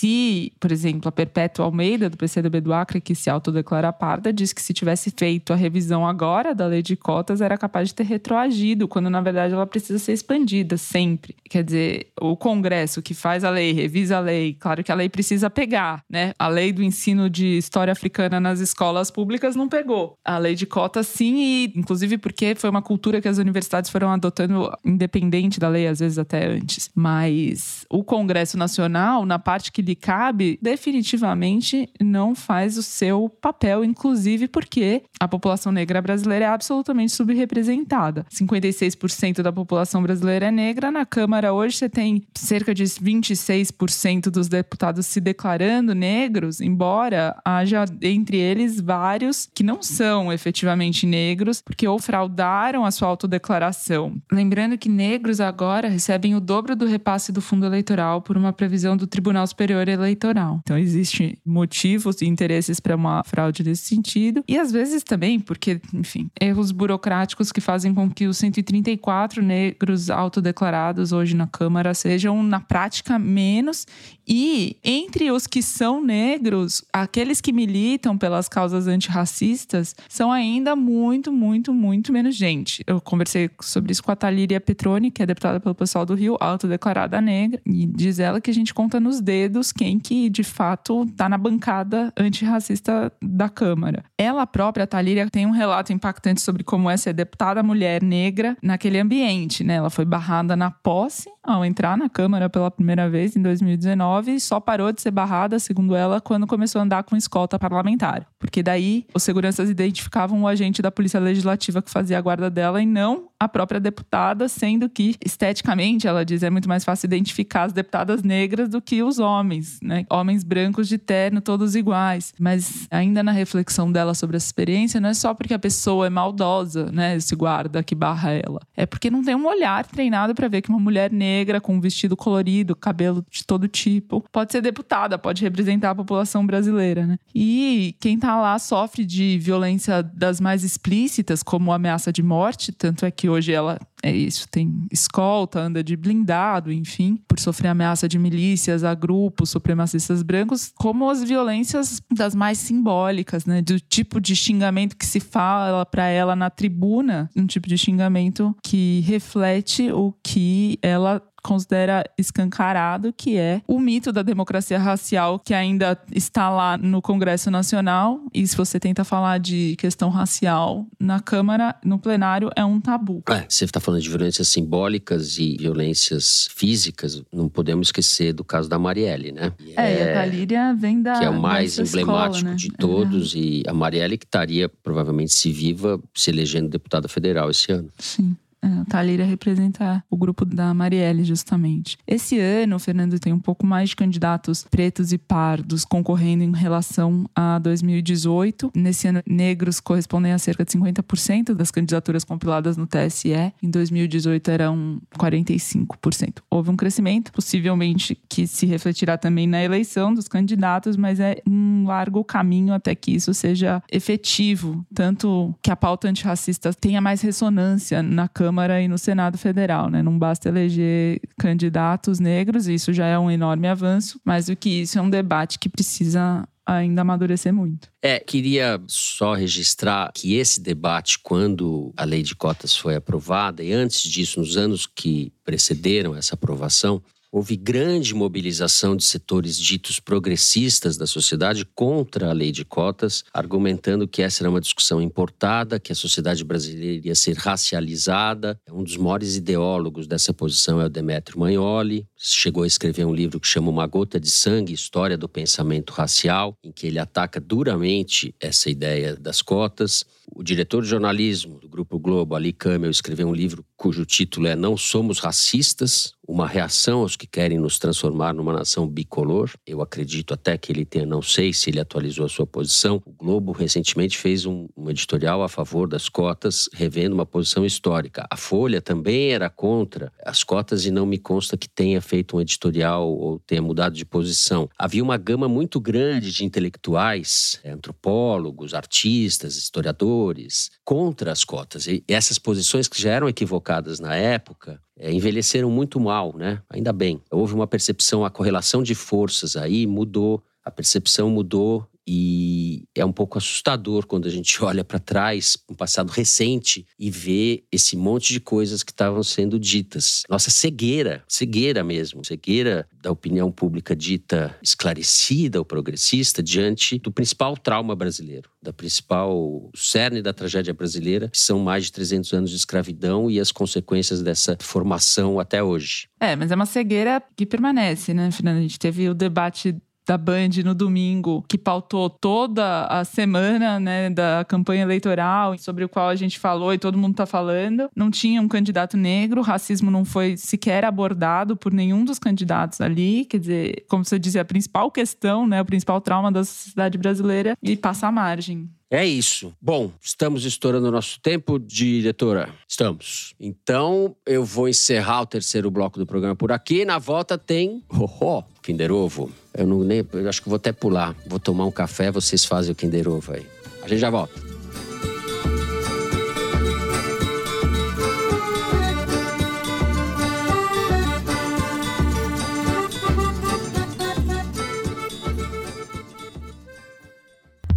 por 0.60 0.72
exemplo, 0.72 1.08
a 1.10 1.12
Perpétua 1.12 1.66
Almeida, 1.66 2.10
do 2.10 2.18
PCdoB 2.18 2.62
do 2.62 2.74
Acre, 2.74 3.02
que 3.02 3.16
se 3.16 3.30
autodeclara 3.30 3.92
parda, 3.92 4.32
diz 4.32 4.54
que 4.54 4.62
se 4.62 4.74
tivesse 4.74 5.14
feito 5.16 5.54
a 5.54 5.56
revisão 5.56 6.08
agora 6.08 6.56
da 6.56 6.66
lei 6.66 6.82
de 6.82 6.96
cotas, 6.96 7.42
era 7.42 7.58
capaz 7.58 7.90
de 7.90 7.96
ter 7.96 8.04
retroagido, 8.04 8.88
quando 8.88 9.10
na 9.10 9.22
verdade 9.22 9.54
ela 9.54 9.68
precisa 9.68 10.00
ser 10.00 10.14
expandida 10.14 10.78
sempre. 10.78 11.36
Quer 11.50 11.64
dizer, 11.64 12.08
o 12.20 12.36
Congresso 12.36 13.02
que 13.02 13.14
faz 13.14 13.44
a 13.44 13.50
lei, 13.50 13.72
revisa 13.72 14.18
a 14.18 14.20
lei, 14.20 14.54
claro 14.54 14.84
que 14.84 14.92
a 14.92 14.96
lei 14.96 15.10
precisa 15.10 15.50
pegar, 15.50 16.04
né? 16.10 16.34
A 16.40 16.48
lei 16.48 16.72
do 16.72 16.82
ensino 16.82 17.30
de 17.30 17.58
história 17.58 17.92
africana 17.92 18.40
nas 18.40 18.60
escolas 18.60 19.12
públicas 19.12 19.56
não 19.56 19.68
pegou. 19.68 20.18
A 20.24 20.38
lei 20.38 20.56
de 20.56 20.66
cotas, 20.66 21.08
sim, 21.08 21.36
e 21.38 21.74
inclusive 21.76 22.18
porque 22.18 22.56
foi 22.56 22.70
uma 22.70 22.82
cultura 22.82 23.22
que 23.22 23.28
as 23.28 23.38
universidades 23.38 23.90
foram 23.90 24.10
adotando 24.12 24.72
independente 24.86 25.60
da 25.60 25.70
lei, 25.70 25.88
às 25.88 26.00
vezes 26.00 26.18
até 26.18 26.48
antes. 26.48 26.90
Mas 26.96 27.86
o 27.90 28.04
Congresso 28.04 28.58
Nacional, 28.58 29.26
na 29.26 29.40
parte 29.40 29.72
que 29.72 29.82
cabe, 29.96 30.60
definitivamente 30.62 31.90
não 32.00 32.36
faz 32.36 32.78
o 32.78 32.84
seu 32.84 33.30
papel, 33.30 33.84
inclusive 33.84 34.48
porque 34.48 35.04
a 35.20 35.28
população 35.28 35.72
negra 35.72 36.02
brasileira 36.02 36.46
é 36.46 36.48
absolutamente 36.48 37.12
subrepresentada. 37.12 38.26
56% 38.32 39.42
da 39.42 39.52
população 39.52 40.02
brasileira 40.02 40.48
é 40.48 40.52
negra. 40.52 40.92
Na 40.92 41.06
Câmara 41.06 41.54
hoje 41.54 41.78
você 41.78 41.90
tem 41.90 42.24
cerca 42.36 42.74
de 42.74 42.84
26% 42.84 44.30
dos 44.30 44.48
deputados 44.48 45.06
se 45.06 45.20
declarando 45.20 45.94
negros, 45.94 46.62
embora 46.62 47.40
haja 47.46 47.86
entre 48.02 48.38
eles 48.38 48.80
vários 48.80 49.50
que 49.54 49.64
não 49.64 49.82
são 49.82 50.32
efetivamente 50.32 51.06
negros, 51.06 51.62
porque 51.62 51.88
ou 51.88 52.00
fraudaram 52.00 52.86
a 52.86 52.92
sua 52.92 53.08
autodeclaração. 53.08 54.16
Lembrando 54.32 54.78
que 54.78 54.90
negros 54.90 55.40
agora 55.40 55.88
recebem 55.88 56.36
o 56.36 56.40
dobro 56.40 56.76
do 56.76 56.86
repasse 56.86 57.32
do 57.32 57.42
fundo 57.42 57.66
eleitoral 57.66 58.22
por 58.22 58.38
uma 58.38 58.54
previsão 58.54 58.96
do 58.98 59.08
Tribunal 59.08 59.46
Superior 59.48 59.81
Eleitoral. 59.88 60.60
Então 60.64 60.78
existem 60.78 61.38
motivos 61.46 62.22
e 62.22 62.26
interesses 62.26 62.80
para 62.80 62.96
uma 62.96 63.24
fraude 63.24 63.64
nesse 63.64 63.86
sentido, 63.86 64.44
e 64.48 64.58
às 64.58 64.72
vezes 64.72 65.04
também 65.04 65.40
porque, 65.40 65.80
enfim, 65.94 66.30
erros 66.40 66.72
burocráticos 66.72 67.52
que 67.52 67.62
fazem 67.62 67.94
com 67.94 68.10
que 68.10 68.28
os 68.28 68.38
134 68.38 69.42
negros 69.42 70.10
autodeclarados 70.10 71.12
hoje 71.12 71.36
na 71.36 71.48
Câmara 71.48 71.94
sejam 71.94 72.42
na 72.44 72.60
prática 72.60 73.18
menos 73.18 73.86
e 74.28 74.78
entre 74.84 75.32
os 75.32 75.48
que 75.48 75.62
são 75.62 76.02
negros, 76.02 76.84
aqueles 76.94 77.42
que 77.42 77.52
militam 77.52 78.18
pelas 78.18 78.48
causas 78.48 78.88
antirracistas 78.88 79.96
são 80.08 80.32
ainda 80.32 80.76
muito, 80.76 81.34
muito, 81.34 81.74
muito 81.74 82.14
menos 82.14 82.36
gente. 82.36 82.84
Eu 82.88 83.02
conversei 83.02 83.50
sobre 83.62 83.92
isso 83.92 84.04
com 84.04 84.12
a 84.12 84.16
Talíria 84.16 84.62
Petroni, 84.62 85.12
que 85.12 85.22
é 85.22 85.26
deputada 85.26 85.60
pelo 85.60 85.76
pessoal 85.76 86.06
do 86.06 86.14
Rio, 86.14 86.38
autodeclarada 86.40 87.20
negra, 87.20 87.62
e 87.66 87.86
diz 87.86 88.20
ela 88.20 88.40
que 88.40 88.50
a 88.50 88.54
gente 88.54 88.74
conta 88.74 89.00
nos 89.00 89.20
dedos 89.20 89.71
quem 89.72 90.00
que 90.00 90.30
de 90.30 90.44
fato 90.44 91.04
está 91.04 91.28
na 91.28 91.38
bancada 91.38 92.14
antirracista 92.18 93.12
da 93.22 93.50
Câmara. 93.50 94.04
Ela 94.22 94.46
própria, 94.46 94.84
a 94.84 94.88
Talíria, 94.88 95.28
tem 95.32 95.48
um 95.48 95.52
relato 95.52 95.92
impactante 95.92 96.42
sobre 96.42 96.64
como 96.64 96.88
é 96.88 96.96
ser 96.96 97.12
deputada 97.12 97.64
mulher 97.64 98.04
negra 98.04 98.56
naquele 98.62 99.00
ambiente, 99.00 99.64
né? 99.64 99.74
Ela 99.74 99.90
foi 99.90 100.06
barrada 100.06 100.56
na 100.56 100.70
posse 100.70 101.28
ao 101.44 101.66
entrar 101.66 101.98
na 101.98 102.08
Câmara 102.08 102.48
pela 102.48 102.70
primeira 102.70 103.10
vez 103.10 103.36
em 103.36 103.42
2019 103.42 104.36
e 104.36 104.40
só 104.40 104.60
parou 104.60 104.92
de 104.92 105.02
ser 105.02 105.10
barrada, 105.10 105.58
segundo 105.58 105.96
ela, 105.96 106.22
quando 106.22 106.46
começou 106.46 106.78
a 106.78 106.84
andar 106.84 107.02
com 107.02 107.16
escolta 107.16 107.58
parlamentar. 107.58 108.28
Porque 108.38 108.62
daí 108.62 109.08
os 109.12 109.24
seguranças 109.24 109.72
identificavam 109.72 110.44
o 110.44 110.48
agente 110.48 110.84
da 110.84 110.92
Polícia 110.92 111.20
Legislativa 111.20 111.82
que 111.82 111.90
fazia 111.90 112.20
a 112.20 112.22
guarda 112.22 112.48
dela 112.48 112.80
e 112.80 112.86
não 112.86 113.32
a 113.40 113.50
própria 113.50 113.80
deputada, 113.80 114.48
sendo 114.48 114.88
que 114.88 115.16
esteticamente, 115.26 116.08
ela 116.08 116.24
diz, 116.24 116.44
é 116.44 116.50
muito 116.52 116.70
mais 116.70 116.84
fácil 116.84 117.08
identificar 117.08 117.64
as 117.64 117.74
deputadas 117.74 118.22
negras 118.22 118.70
do 118.70 118.80
que 118.80 119.02
os 119.02 119.18
homens, 119.18 119.80
né? 119.82 120.06
Homens 120.12 120.44
brancos 120.44 120.88
de 120.88 121.00
terno, 121.00 121.42
todos 121.42 121.76
iguais. 121.76 122.36
Mas 122.40 122.88
ainda 122.92 123.24
na 123.24 123.32
reflexão 123.32 123.92
dela 123.92 124.11
sobre 124.14 124.38
essa 124.38 124.46
experiência, 124.46 125.00
não 125.00 125.10
é 125.10 125.14
só 125.14 125.34
porque 125.34 125.54
a 125.54 125.60
pessoa 125.60 126.08
é 126.08 126.10
maldosa, 126.10 126.92
né? 126.92 127.16
Esse 127.16 127.36
guarda 127.36 127.84
que 127.84 127.96
barra 127.96 128.32
ela. 128.32 128.62
É 128.76 128.86
porque 128.86 129.10
não 129.10 129.24
tem 129.24 129.36
um 129.36 129.48
olhar 129.48 129.86
treinado 129.86 130.34
para 130.34 130.48
ver 130.48 130.62
que 130.62 130.70
uma 130.70 130.80
mulher 130.80 131.12
negra 131.12 131.62
com 131.62 131.76
um 131.76 131.82
vestido 131.82 132.16
colorido, 132.16 132.76
cabelo 132.76 133.26
de 133.30 133.46
todo 133.46 133.68
tipo, 133.68 134.24
pode 134.32 134.52
ser 134.52 134.62
deputada, 134.62 135.18
pode 135.18 135.42
representar 135.42 135.92
a 135.92 135.96
população 135.96 136.46
brasileira, 136.46 137.06
né? 137.06 137.18
E 137.34 137.96
quem 138.00 138.18
tá 138.18 138.40
lá 138.40 138.58
sofre 138.60 139.06
de 139.06 139.38
violência 139.40 140.02
das 140.04 140.40
mais 140.40 140.64
explícitas, 140.64 141.44
como 141.44 141.72
ameaça 141.72 142.12
de 142.12 142.24
morte, 142.24 142.72
tanto 142.72 143.06
é 143.06 143.12
que 143.12 143.30
hoje 143.30 143.52
ela 143.52 143.80
é 144.04 144.12
isso, 144.12 144.48
tem 144.50 144.88
escolta, 144.92 145.60
anda 145.60 145.84
de 145.84 145.96
blindado, 145.96 146.72
enfim, 146.72 147.20
por 147.28 147.40
sofrer 147.40 147.70
ameaça 147.70 148.08
de 148.08 148.18
milícias 148.18 148.84
a 148.84 148.94
grupos 148.94 149.50
supremacistas 149.50 150.24
brancos, 150.24 150.72
como 150.76 151.10
as 151.10 151.24
violências 151.24 152.02
das 152.12 152.34
mais 152.34 152.58
simbólicas, 152.58 153.46
né, 153.46 153.62
do 153.62 153.80
tipo 153.80 154.20
de 154.20 154.36
xingamento 154.36 154.98
que 154.98 155.06
se 155.06 155.20
fala 155.20 155.86
para 155.86 156.08
ela 156.08 156.36
na 156.36 156.50
tribuna, 156.50 157.30
um 157.36 157.46
tipo 157.46 157.68
de 157.68 157.78
xingamento 157.78 158.56
que 158.64 159.02
reflete 159.02 159.92
o 159.92 160.14
que 160.24 160.80
ela 160.82 161.22
considera 161.42 162.04
escancarado, 162.18 163.14
que 163.14 163.38
é 163.38 163.62
o 163.68 163.80
mito 163.80 164.12
da 164.12 164.22
democracia 164.22 164.78
racial 164.78 165.40
que 165.40 165.54
ainda 165.54 165.98
está 166.14 166.50
lá 166.50 166.78
no 166.78 167.02
Congresso 167.02 167.50
Nacional. 167.50 168.20
E 168.34 168.46
se 168.48 168.56
você 168.56 168.80
tenta 168.80 169.04
falar 169.04 169.40
de 169.40 169.76
questão 169.78 170.10
racial 170.10 170.86
na 171.00 171.20
Câmara, 171.20 171.76
no 171.84 171.98
plenário, 172.00 172.50
é 172.56 172.64
um 172.64 172.80
tabu. 172.80 173.24
É, 173.30 173.46
você 173.48 173.66
está 173.66 173.80
falando 173.80 174.02
de 174.02 174.10
violências 174.10 174.48
simbólicas 174.48 175.38
e 175.38 175.58
violências 175.58 176.50
físicas, 176.56 177.24
não 177.32 177.50
podemos 177.50 177.88
esquecer 177.88 178.34
do 178.34 178.44
caso 178.44 178.70
da 178.70 178.78
Marielle, 178.78 179.32
né? 179.32 179.52
É, 179.76 179.94
é, 179.94 180.00
e 180.00 180.10
a 180.10 180.14
Talíria 180.14 180.74
vem 180.74 181.02
da. 181.02 181.20
Que 181.20 181.26
é 181.26 181.30
o 181.30 181.40
mais 181.40 181.78
emblemático 181.78 182.38
escola, 182.38 182.52
né? 182.52 182.56
de 182.56 182.70
todos. 182.72 183.36
É. 183.36 183.40
E 183.40 183.64
a 183.68 183.74
Marielle, 183.74 184.18
que 184.18 184.26
estaria 184.26 184.70
provavelmente 184.70 185.34
se 185.34 185.52
viva, 185.52 186.00
se 186.14 186.30
elegendo 186.30 186.70
deputada 186.70 187.08
federal 187.08 187.50
esse 187.50 187.72
ano. 187.72 187.90
Sim. 187.98 188.36
É, 188.64 188.68
a 188.68 188.86
Thalíria 188.86 189.26
representa 189.26 190.04
o 190.10 190.16
grupo 190.16 190.46
da 190.46 190.74
Marielle, 190.74 191.24
justamente. 191.24 191.98
Esse 192.08 192.40
ano, 192.40 192.78
Fernando 192.78 193.20
tem 193.20 193.34
um 193.34 193.40
pouco 193.40 193.66
mais 193.66 193.90
de 193.90 193.96
candidatos 193.96 194.66
pretos 194.70 195.12
e 195.12 195.18
pardos 195.18 195.84
concorrendo 195.84 196.44
em 196.44 196.52
relação 196.52 197.28
a 197.36 197.58
2018. 197.60 198.72
Nesse 198.76 199.08
ano, 199.08 199.22
negros 199.26 199.80
correspondem 199.80 200.32
a 200.32 200.38
cerca 200.38 200.64
de 200.64 200.72
50% 200.72 201.56
das 201.56 201.72
candidaturas 201.72 202.24
compiladas 202.24 202.78
no 202.78 202.86
TSE. 202.86 203.32
Em 203.62 203.70
2018, 203.70 204.52
eram 204.52 205.02
45%. 205.18 206.40
Houve 206.50 206.70
um 206.70 206.76
crescimento, 206.76 207.32
possivelmente 207.32 208.18
que 208.30 208.46
se 208.46 208.66
refletirá 208.66 209.18
também 209.18 209.48
na 209.48 209.64
eleição 209.64 210.14
dos 210.14 210.28
candidatos, 210.28 210.96
mas 210.96 211.20
é 211.20 211.42
um 211.48 211.86
largo 211.88 212.24
caminho 212.24 212.74
até 212.74 212.94
que 212.94 213.12
isso 213.12 213.34
seja 213.34 213.82
efetivo. 213.92 214.86
Tanto 214.94 215.56
que 215.64 215.72
a 215.72 215.76
pauta 215.76 216.08
antirracista 216.08 216.72
tenha 216.74 217.02
mais 217.02 217.22
ressonância 217.22 218.04
na 218.04 218.28
Câmara 218.28 218.51
Câmara 218.52 218.82
e 218.82 218.88
no 218.90 218.98
Senado 218.98 219.38
Federal, 219.38 219.90
né? 219.90 220.04
Não 220.04 220.20
basta 220.20 220.50
eleger 220.50 221.22
candidatos 221.40 222.20
negros, 222.20 222.68
isso 222.68 222.92
já 222.92 223.06
é 223.06 223.18
um 223.18 223.32
enorme 223.32 223.66
avanço, 223.66 224.20
mas 224.26 224.50
o 224.50 224.56
que 224.58 224.82
isso 224.82 225.00
é 225.00 225.02
um 225.02 225.10
debate 225.10 225.58
que 225.58 225.70
precisa 225.70 226.46
ainda 226.66 227.02
amadurecer 227.02 227.54
muito. 227.54 227.88
É, 228.02 228.20
queria 228.20 228.82
só 228.88 229.34
registrar 229.34 230.12
que 230.14 230.36
esse 230.36 230.62
debate, 230.62 231.18
quando 231.20 231.94
a 231.96 232.04
lei 232.04 232.22
de 232.22 232.36
cotas 232.36 232.76
foi 232.76 232.96
aprovada, 232.96 233.64
e 233.64 233.72
antes 233.72 234.02
disso, 234.02 234.42
nos 234.42 234.58
anos 234.58 234.86
que 234.86 235.32
precederam 235.46 236.14
essa 236.14 236.36
aprovação, 236.36 237.02
Houve 237.34 237.56
grande 237.56 238.14
mobilização 238.14 238.94
de 238.94 239.06
setores 239.06 239.58
ditos 239.58 240.02
progressistas 240.02 240.98
da 240.98 241.08
sociedade 241.08 241.64
contra 241.64 242.30
a 242.30 242.34
lei 242.34 242.52
de 242.52 242.66
cotas, 242.66 243.24
argumentando 243.34 244.06
que 244.06 244.22
essa 244.22 244.44
era 244.44 244.50
uma 244.50 244.60
discussão 244.60 245.02
importada, 245.02 245.80
que 245.80 245.94
a 245.94 245.96
sociedade 245.96 246.44
brasileira 246.44 246.96
iria 246.96 247.16
ser 247.16 247.38
racializada. 247.38 248.60
Um 248.70 248.84
dos 248.84 248.98
maiores 248.98 249.38
ideólogos 249.38 250.08
dessa 250.08 250.34
posição 250.34 250.82
é 250.82 250.86
o 250.88 250.90
Demetrio 250.90 251.40
Magnoli. 251.40 252.06
Chegou 252.18 252.64
a 252.64 252.68
escrever 252.68 253.06
um 253.06 253.14
livro 253.14 253.40
que 253.40 253.48
chama 253.48 253.70
Uma 253.70 253.88
Gota 253.88 254.20
de 254.20 254.30
Sangue, 254.30 254.74
História 254.74 255.18
do 255.18 255.30
Pensamento 255.30 255.94
Racial, 255.94 256.58
em 256.62 256.72
que 256.72 256.86
ele 256.86 257.00
ataca 257.00 257.40
duramente 257.40 258.36
essa 258.42 258.70
ideia 258.70 259.16
das 259.16 259.42
cotas. 259.42 260.04
O 260.34 260.44
diretor 260.44 260.82
de 260.82 260.90
jornalismo 260.90 261.60
do 261.60 261.68
Grupo 261.68 261.98
Globo, 262.00 262.36
Ali 262.36 262.54
Camel, 262.54 262.92
escreveu 262.92 263.28
um 263.28 263.34
livro 263.34 263.66
cujo 263.76 264.06
título 264.06 264.48
é 264.48 264.56
Não 264.56 264.78
Somos 264.78 265.20
Racistas, 265.20 266.14
uma 266.32 266.48
reação 266.48 267.02
aos 267.02 267.18
que 267.18 267.28
querem 267.28 267.60
nos 267.60 267.78
transformar 267.78 268.34
numa 268.34 268.54
nação 268.54 268.88
bicolor. 268.88 269.52
Eu 269.68 269.82
acredito 269.82 270.34
até 270.34 270.58
que 270.58 270.72
ele 270.72 270.86
tenha, 270.86 271.06
não 271.06 271.22
sei 271.22 271.52
se 271.52 271.70
ele 271.70 271.80
atualizou 271.80 272.26
a 272.26 272.30
sua 272.30 272.48
posição. 272.48 273.02
O 273.06 273.12
Globo 273.12 273.52
recentemente 273.52 274.18
fez 274.18 274.46
um, 274.46 274.70
um 274.78 274.90
editorial 274.90 275.44
a 275.44 275.50
favor 275.50 275.90
das 275.90 276.08
cotas, 276.08 276.70
revendo 276.72 277.14
uma 277.14 277.26
posição 277.26 277.66
histórica. 277.66 278.26
A 278.32 278.38
Folha 278.38 278.82
também 278.82 279.34
era 279.34 279.50
contra 279.50 280.10
as 280.26 280.42
cotas 280.42 280.86
e 280.86 280.92
não 280.92 281.06
me 281.06 281.18
consta 281.18 281.58
que 281.58 281.68
tenha 281.68 282.00
feito 282.00 282.38
um 282.38 282.42
editorial 282.42 283.12
ou 283.12 283.38
tenha 283.40 283.62
mudado 283.62 283.94
de 283.94 284.06
posição. 284.06 284.70
Havia 284.80 285.04
uma 285.04 285.18
gama 285.18 285.50
muito 285.50 285.82
grande 285.82 286.32
de 286.32 286.46
intelectuais, 286.46 287.60
antropólogos, 287.66 288.74
artistas, 288.74 289.58
historiadores, 289.58 290.72
contra 290.86 291.30
as 291.30 291.44
cotas. 291.44 291.88
E 291.88 292.06
essas 292.08 292.40
posições 292.40 292.88
que 292.88 293.02
já 293.02 293.12
eram 293.12 293.28
equivocadas 293.28 294.00
na 294.00 294.16
época 294.16 294.80
é, 294.98 295.12
envelheceram 295.12 295.70
muito 295.70 296.00
mal, 296.00 296.36
né? 296.36 296.62
Ainda 296.70 296.92
bem. 296.92 297.22
Houve 297.32 297.54
uma 297.54 297.68
percepção, 297.68 298.24
a 298.26 298.30
correlação 298.30 298.84
de 298.84 298.96
forças 298.96 299.56
aí 299.56 299.88
mudou, 299.88 300.44
a 300.64 300.72
percepção 300.72 301.30
mudou 301.30 301.88
e 302.08 302.84
é 302.96 303.06
um 303.06 303.12
pouco 303.12 303.38
assustador 303.38 304.06
quando 304.06 304.28
a 304.28 304.32
gente 304.32 304.62
olha 304.64 304.84
para 304.84 305.00
trás, 305.00 305.58
um 305.70 305.74
passado 305.74 306.10
recente, 306.10 306.86
e 306.98 307.10
vê 307.10 307.64
esse 307.72 307.96
monte 307.96 308.34
de 308.34 308.40
coisas 308.40 308.84
que 308.84 308.92
estavam 308.92 309.24
sendo 309.24 309.60
ditas. 309.60 310.24
Nossa 310.30 310.50
cegueira, 310.50 311.24
cegueira 311.28 311.84
mesmo, 311.84 312.26
cegueira 312.26 312.88
da 313.02 313.12
opinião 313.12 313.52
pública 313.52 313.96
dita 313.96 314.56
esclarecida 314.62 315.60
ou 315.60 315.66
progressista 315.66 316.42
diante 316.42 317.00
do 317.00 317.12
principal 317.12 317.58
trauma 317.58 317.96
brasileiro, 317.96 318.50
da 318.62 318.74
principal 318.74 319.70
cerne 319.76 320.22
da 320.22 320.34
tragédia 320.34 320.74
brasileira, 320.74 321.30
que 321.30 321.40
são 321.40 321.60
mais 321.60 321.86
de 321.86 321.92
300 321.92 322.34
anos 322.34 322.50
de 322.50 322.56
escravidão 322.56 323.30
e 323.30 323.40
as 323.40 323.52
consequências 323.52 324.22
dessa 324.22 324.58
formação 324.60 325.40
até 325.40 325.64
hoje. 325.64 326.08
É, 326.20 326.36
mas 326.36 326.52
é 326.52 326.56
uma 326.56 326.66
cegueira 326.66 327.22
que 327.36 327.46
permanece, 327.46 328.14
né, 328.14 328.30
Fernanda? 328.32 328.60
A 328.60 328.62
gente 328.62 328.80
teve 328.80 329.10
o 329.10 329.14
debate 329.14 329.76
da 330.06 330.18
Band 330.18 330.50
no 330.64 330.74
domingo, 330.74 331.44
que 331.48 331.58
pautou 331.58 332.10
toda 332.10 332.86
a 332.86 333.04
semana 333.04 333.80
né, 333.80 334.10
da 334.10 334.46
campanha 334.48 334.84
eleitoral, 334.84 335.58
sobre 335.58 335.84
o 335.84 335.90
qual 335.90 336.10
a 336.10 336.16
gente 336.16 336.40
falou 336.40 336.74
e 336.74 336.78
todo 336.78 336.98
mundo 336.98 337.12
está 337.12 337.26
falando. 337.26 337.90
Não 337.96 338.10
tinha 338.10 338.42
um 338.42 338.48
candidato 338.48 338.98
negro, 338.98 339.42
o 339.42 339.44
racismo 339.44 339.92
não 339.92 340.04
foi 340.04 340.36
sequer 340.38 340.84
abordado 340.84 341.56
por 341.56 341.72
nenhum 341.74 342.04
dos 342.04 342.20
candidatos 342.20 342.82
ali. 342.82 343.26
Quer 343.26 343.40
dizer, 343.40 343.86
como 343.88 344.04
você 344.04 344.18
dizia, 344.18 344.42
a 344.42 344.46
principal 344.46 344.92
questão, 344.92 345.48
né, 345.48 345.62
o 345.62 345.66
principal 345.66 346.02
trauma 346.02 346.32
da 346.32 346.44
sociedade 346.44 346.98
brasileira, 346.98 347.58
e 347.62 347.76
passa 347.76 348.08
a 348.08 348.12
margem. 348.12 348.70
É 348.92 349.06
isso. 349.06 349.54
Bom, 349.62 349.90
estamos 350.02 350.44
estourando 350.44 350.90
o 350.90 350.92
nosso 350.92 351.18
tempo, 351.22 351.58
diretora. 351.58 352.50
Estamos. 352.68 353.34
Então, 353.40 354.14
eu 354.26 354.44
vou 354.44 354.68
encerrar 354.68 355.22
o 355.22 355.26
terceiro 355.26 355.72
bloco 355.72 355.98
do 355.98 356.06
programa 356.06 356.36
por 356.36 356.52
aqui. 356.52 356.84
Na 356.84 357.00
volta 357.00 357.38
tem. 357.38 357.82
Oh, 357.90 358.10
oh, 358.20 358.44
Kinder 358.62 358.92
Ovo. 358.92 359.32
Eu 359.54 359.66
não 359.66 359.80
nem. 359.80 360.06
Eu 360.12 360.28
acho 360.28 360.44
que 360.44 360.50
vou 360.50 360.58
até 360.58 360.74
pular. 360.74 361.16
Vou 361.26 361.40
tomar 361.40 361.66
um 361.66 361.72
café, 361.72 362.12
vocês 362.12 362.44
fazem 362.44 362.74
o 362.74 362.76
Kinder 362.76 363.08
Ovo 363.08 363.32
aí. 363.32 363.48
A 363.82 363.88
gente 363.88 364.00
já 364.00 364.10
volta. 364.10 364.51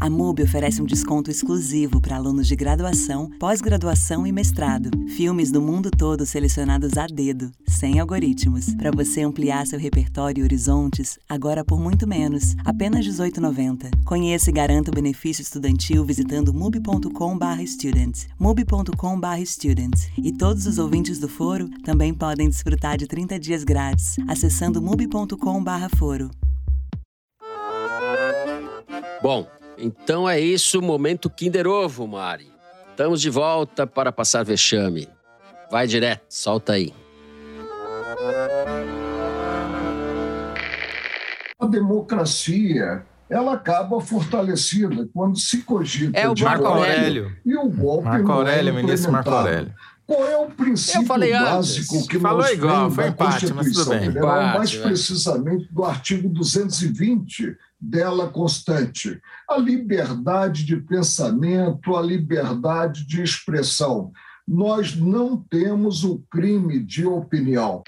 A 0.04 0.10
MUBI 0.10 0.42
oferece 0.42 0.82
um 0.82 0.84
desconto 0.84 1.30
exclusivo 1.30 1.98
para 1.98 2.16
alunos 2.16 2.46
de 2.46 2.54
graduação, 2.54 3.30
pós-graduação 3.40 4.26
e 4.26 4.32
mestrado. 4.32 4.90
Filmes 5.16 5.50
do 5.50 5.62
mundo 5.62 5.90
todo 5.90 6.26
selecionados 6.26 6.98
a 6.98 7.06
dedo, 7.06 7.50
sem 7.66 7.98
algoritmos, 7.98 8.74
para 8.74 8.90
você 8.90 9.22
ampliar 9.22 9.66
seu 9.66 9.78
repertório 9.78 10.42
e 10.42 10.44
horizontes, 10.44 11.18
agora 11.26 11.64
por 11.64 11.80
muito 11.80 12.06
menos, 12.06 12.54
apenas 12.66 13.06
R$ 13.06 13.12
18,90. 13.12 14.04
Conheça 14.04 14.50
e 14.50 14.52
garanta 14.52 14.90
o 14.90 14.94
benefício 14.94 15.40
estudantil 15.40 16.04
visitando 16.04 16.52
mubi.com/student. 16.52 18.26
mubi.com/student. 18.38 19.94
E 20.18 20.32
todos 20.32 20.66
os 20.66 20.76
ouvintes 20.76 21.18
do 21.18 21.30
Foro 21.30 21.66
também 21.82 22.12
podem 22.12 22.50
desfrutar 22.50 22.98
de 22.98 23.06
30 23.06 23.40
dias 23.40 23.64
grátis 23.64 24.16
acessando 24.28 24.82
mubi.com/foro. 24.82 26.30
Bom, 29.22 29.46
então 29.78 30.28
é 30.28 30.40
isso, 30.40 30.80
momento 30.80 31.30
Kinder 31.30 31.66
Ovo, 31.66 32.06
Mari. 32.06 32.52
Estamos 32.90 33.20
de 33.20 33.30
volta 33.30 33.86
para 33.86 34.12
passar 34.12 34.44
vexame. 34.44 35.08
Vai 35.70 35.86
direto, 35.86 36.22
solta 36.28 36.74
aí. 36.74 36.92
A 41.58 41.66
democracia 41.66 43.04
ela 43.28 43.54
acaba 43.54 44.00
fortalecida 44.00 45.08
quando 45.12 45.38
se 45.38 45.62
cogita 45.62 46.18
É 46.18 46.28
o 46.28 46.34
de 46.34 46.44
Marco 46.44 46.66
Aurélio. 46.66 47.34
e 47.44 47.56
o 47.56 47.68
golpe 47.68 48.04
Marco 48.04 48.28
não 48.28 48.34
Aurélio, 48.34 48.68
é 48.68 48.72
ministro 48.72 49.10
Marco. 49.10 49.30
Aurélio. 49.30 49.74
Qual 50.06 50.26
é 50.26 50.36
o 50.36 50.50
princípio 50.50 51.06
falei 51.06 51.32
antes. 51.32 51.48
básico 51.48 52.06
que 52.06 52.18
Falou 52.18 52.42
nós 52.42 52.52
igual, 52.52 52.76
temos 52.76 52.94
foi 52.94 53.04
da 53.04 53.10
empate, 53.10 53.32
mas 53.32 53.42
tudo 53.44 53.54
Constituição 53.56 53.98
bem. 53.98 54.06
Federal, 54.06 54.42
Empate, 54.42 54.58
mais 54.58 54.74
né? 54.74 54.82
precisamente 54.82 55.68
do 55.72 55.84
artigo 55.84 56.28
220 56.28 57.56
dela 57.80 58.28
constante? 58.28 59.20
A 59.48 59.56
liberdade 59.56 60.64
de 60.64 60.76
pensamento, 60.76 61.96
a 61.96 62.02
liberdade 62.02 63.06
de 63.06 63.22
expressão. 63.22 64.12
Nós 64.46 64.94
não 64.94 65.38
temos 65.38 66.04
o 66.04 66.22
crime 66.30 66.78
de 66.78 67.06
opinião. 67.06 67.82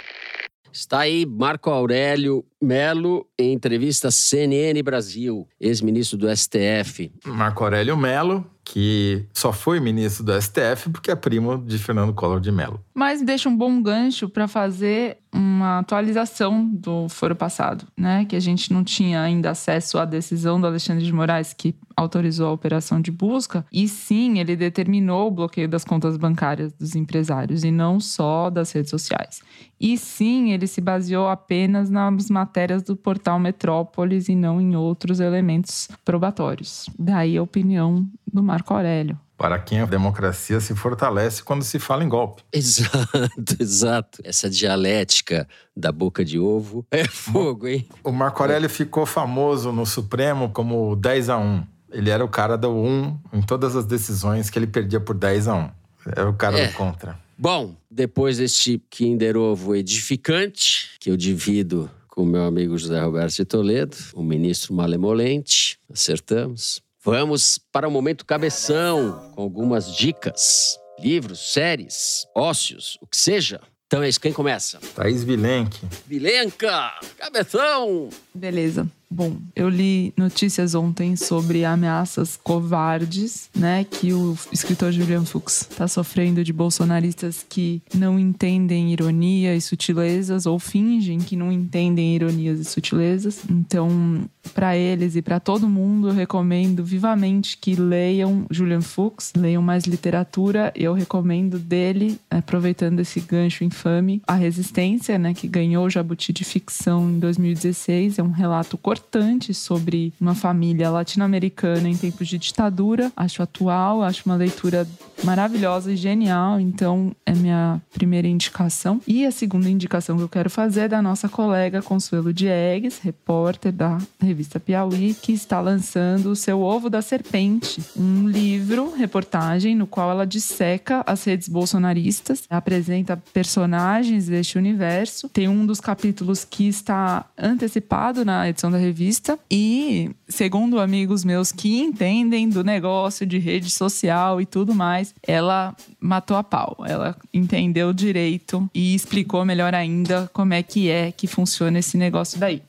Está 0.73 1.01
aí 1.01 1.25
Marco 1.25 1.71
Aurélio 1.71 2.45
Melo 2.63 3.27
em 3.39 3.53
entrevista 3.53 4.11
CNN 4.11 4.83
Brasil, 4.83 5.49
ex-ministro 5.59 6.19
do 6.19 6.35
STF. 6.35 7.11
Marco 7.25 7.65
Aurélio 7.65 7.97
Melo, 7.97 8.45
que 8.69 9.25
só 9.33 9.53
foi 9.53 9.79
ministro 9.79 10.25
do 10.25 10.43
STF 10.43 10.91
porque 10.91 11.13
é 11.13 11.15
primo 11.15 11.57
de 11.57 11.79
Fernando 11.79 12.13
Collor 12.13 12.41
de 12.41 12.51
Mello. 12.51 12.85
Mas 12.93 13.23
deixa 13.23 13.49
um 13.49 13.57
bom 13.57 13.81
gancho 13.81 14.29
para 14.29 14.49
fazer 14.49 15.19
uma 15.37 15.81
atualização 15.81 16.67
do 16.67 17.09
foro 17.09 17.37
passado, 17.37 17.87
né? 17.97 18.25
Que 18.25 18.37
a 18.37 18.41
gente 18.41 18.73
não 18.73 18.83
tinha 18.83 19.21
ainda 19.21 19.51
acesso 19.51 19.99
à 19.99 20.05
decisão 20.05 20.61
do 20.61 20.67
Alexandre 20.67 21.05
de 21.05 21.13
Moraes 21.13 21.53
que 21.53 21.75
autorizou 21.97 22.49
a 22.49 22.53
operação 22.53 23.01
de 23.01 23.11
busca, 23.11 23.65
e 23.73 23.89
sim, 23.89 24.39
ele 24.39 24.55
determinou 24.55 25.29
o 25.29 25.31
bloqueio 25.31 25.69
das 25.69 25.85
contas 25.85 26.17
bancárias 26.17 26.73
dos 26.75 26.95
empresários 26.95 27.65
e 27.65 27.71
não 27.71 27.99
só 27.99 28.51
das 28.51 28.71
redes 28.73 28.91
sociais. 28.91 29.41
E 29.81 29.97
sim, 29.97 30.53
ele 30.53 30.67
se 30.67 30.81
baseou 30.81 31.29
apenas 31.29 31.89
nas 31.89 32.29
matérias 32.29 32.83
do 32.83 32.97
portal 32.97 33.39
Metrópolis 33.39 34.29
e 34.29 34.35
não 34.35 34.61
em 34.61 34.77
outros 34.77 35.21
elementos 35.21 35.89
probatórios. 36.05 36.89
Daí 36.99 37.37
a 37.37 37.43
opinião 37.43 38.07
do 38.31 38.43
Marco 38.43 38.75
Aurélio. 38.75 39.19
Para 39.37 39.59
quem 39.59 39.81
a 39.81 39.85
democracia 39.87 40.61
se 40.61 40.75
fortalece 40.75 41.43
quando 41.43 41.63
se 41.63 41.79
fala 41.79 42.03
em 42.03 42.09
golpe. 42.09 42.43
Exato, 42.53 43.57
exato. 43.61 44.19
Essa 44.25 44.49
dialética 44.49 45.47
da 45.77 45.93
boca 45.93 46.25
de 46.25 46.39
ovo 46.39 46.87
é 46.91 47.05
fogo, 47.05 47.67
hein? 47.69 47.87
O 48.03 48.11
Marco 48.13 48.43
Aurélio 48.43 48.69
ficou 48.71 49.05
famoso 49.05 49.73
no 49.73 49.85
Supremo 49.85 50.49
como 50.51 50.97
10 50.97 51.29
a 51.29 51.37
1. 51.39 51.67
Ele 51.93 52.11
era 52.11 52.25
o 52.25 52.29
cara 52.29 52.57
do 52.57 52.71
1 52.71 53.19
em 53.35 53.43
todas 53.43 53.77
as 53.77 53.85
decisões 53.85 54.49
que 54.49 54.59
ele 54.59 54.67
perdia 54.67 55.01
por 55.01 55.15
10 55.15 55.49
a 55.49 55.55
1. 55.55 55.71
Era 56.17 56.31
o 56.31 56.35
cara 56.35 56.59
É. 56.59 56.69
do 56.69 56.73
contra. 56.75 57.19
Bom, 57.39 57.77
depois 57.91 58.39
deste 58.39 58.83
Kinder 58.89 59.37
Ovo 59.37 59.75
edificante, 59.77 60.93
que 60.99 61.11
eu 61.11 61.17
divido 61.17 61.91
com 62.09 62.23
o 62.23 62.27
meu 62.27 62.45
amigo 62.45 62.79
José 62.79 62.99
Roberto 63.01 63.35
de 63.37 63.45
Toledo, 63.45 63.95
o 64.15 64.23
ministro 64.23 64.73
malemolente, 64.73 65.79
acertamos. 65.93 66.81
Vamos 67.07 67.57
para 67.71 67.87
o 67.87 67.91
momento 67.91 68.27
cabeção, 68.27 69.31
com 69.33 69.41
algumas 69.41 69.95
dicas. 69.95 70.77
Livros, 70.99 71.53
séries, 71.53 72.27
ócios, 72.35 72.99
o 73.01 73.07
que 73.07 73.17
seja. 73.17 73.61
Então 73.87 74.03
é 74.03 74.09
isso, 74.09 74.21
quem 74.21 74.33
começa? 74.33 74.81
Thaís 74.93 75.23
Bilenque. 75.23 75.87
Vilenca, 76.05 76.99
cabeção! 77.17 78.09
Beleza. 78.35 78.89
Bom, 79.09 79.37
eu 79.55 79.69
li 79.69 80.13
notícias 80.17 80.75
ontem 80.75 81.15
sobre 81.15 81.65
ameaças 81.65 82.37
covardes, 82.37 83.49
né, 83.57 83.85
que 83.85 84.13
o 84.13 84.37
escritor 84.51 84.91
Julian 84.91 85.25
Fuchs 85.25 85.69
está 85.71 85.87
sofrendo 85.87 86.43
de 86.43 86.53
bolsonaristas 86.53 87.47
que 87.49 87.81
não 87.95 88.19
entendem 88.19 88.93
ironia 88.93 89.55
e 89.55 89.61
sutilezas 89.61 90.45
ou 90.45 90.59
fingem 90.59 91.19
que 91.19 91.37
não 91.37 91.53
entendem 91.53 92.17
ironias 92.17 92.59
e 92.59 92.65
sutilezas. 92.65 93.43
Então, 93.49 94.29
para 94.53 94.77
eles 94.77 95.15
e 95.15 95.23
para 95.23 95.39
todo 95.39 95.69
mundo, 95.69 96.09
eu 96.09 96.15
recomendo 96.15 96.85
vivamente 96.85 97.57
que 97.59 97.75
leiam 97.75 98.47
Julian 98.51 98.81
Fuchs, 98.81 99.33
leiam 99.37 99.63
mais 99.63 99.85
literatura. 99.85 100.73
Eu 100.75 100.93
recomendo 100.93 101.59
dele, 101.59 102.19
aproveitando 102.31 103.01
esse 103.01 103.21
gancho 103.21 103.65
infame, 103.65 104.23
A 104.27 104.35
Resistência, 104.35 105.19
né, 105.19 105.33
que 105.33 105.47
ganhou 105.47 105.87
o 105.87 105.91
Jabuti 105.91 106.33
de 106.33 106.45
ficção 106.45 107.09
em 107.11 107.19
2016. 107.19 108.19
É 108.19 108.23
um 108.23 108.31
relato 108.31 108.77
importante 108.97 109.53
sobre 109.53 110.13
uma 110.19 110.35
família 110.35 110.91
latino-americana 110.91 111.89
em 111.89 111.97
tempos 111.97 112.27
de 112.29 112.39
ditadura. 112.39 113.13
Acho 113.15 113.43
atual, 113.43 114.03
acho 114.03 114.23
uma 114.27 114.37
leitura 114.37 114.89
maravilhosa 115.23 115.93
e 115.93 115.97
genial. 115.97 116.59
Então, 116.59 117.15
é 117.25 117.33
minha 117.33 117.81
primeira 117.93 118.27
indicação. 118.27 119.01
E 119.07 119.27
a 119.27 119.31
segunda 119.31 119.69
indicação 119.69 120.17
que 120.17 120.23
eu 120.23 120.29
quero 120.29 120.49
fazer 120.49 120.81
é 120.81 120.89
da 120.89 121.03
nossa 121.03 121.29
colega 121.29 121.83
Consuelo 121.83 122.33
Diegues, 122.33 122.99
repórter 122.99 123.73
da 123.73 123.99
revista 124.21 124.59
Piauí, 124.59 125.15
que 125.15 125.33
está 125.33 125.61
lançando 125.61 126.31
o 126.31 126.37
seu 126.37 126.61
Ovo 126.61 126.89
da 126.89 127.03
Serpente, 127.03 127.83
um 127.97 128.27
livro, 128.29 128.95
reportagem, 128.95 129.75
no 129.75 129.87
qual 129.87 130.11
ela 130.11 130.27
disseca 130.27 131.03
as 131.07 131.25
redes 131.25 131.49
bolsonaristas, 131.49 132.45
apresenta 132.49 133.17
personagens 133.33 134.27
deste 134.27 134.59
universo. 134.59 135.29
Tem 135.29 135.49
um 135.49 135.67
dos 135.67 135.81
capítulos 135.81 136.45
que 136.45 136.69
está 136.69 137.27
antecipado 137.37 138.25
na 138.25 138.49
edição 138.49 138.71
da 138.71 138.79
revista 138.87 139.39
e, 139.51 140.11
segundo 140.29 140.79
amigos 140.79 141.25
meus 141.25 141.51
que 141.51 141.81
entendem 141.81 142.49
do 142.49 142.63
negócio 142.63 143.27
de 143.27 143.39
rede 143.39 143.71
social 143.71 144.41
e 144.41 144.47
tudo 144.47 144.75
mais, 144.75 145.15
ela 145.27 145.75
matou 146.01 146.37
a 146.37 146.45
pau. 146.45 146.79
Ela 146.87 147.17
entendeu 147.33 147.93
direito 147.93 148.69
e 148.75 148.95
explicou 148.95 149.45
melhor 149.45 149.75
ainda 149.75 150.31
como 150.33 150.55
é 150.55 150.63
que 150.63 150.89
é 150.89 151.11
que 151.11 151.27
funciona 151.27 151.79
esse 151.79 151.97
negócio 151.97 152.39
daí. 152.39 152.63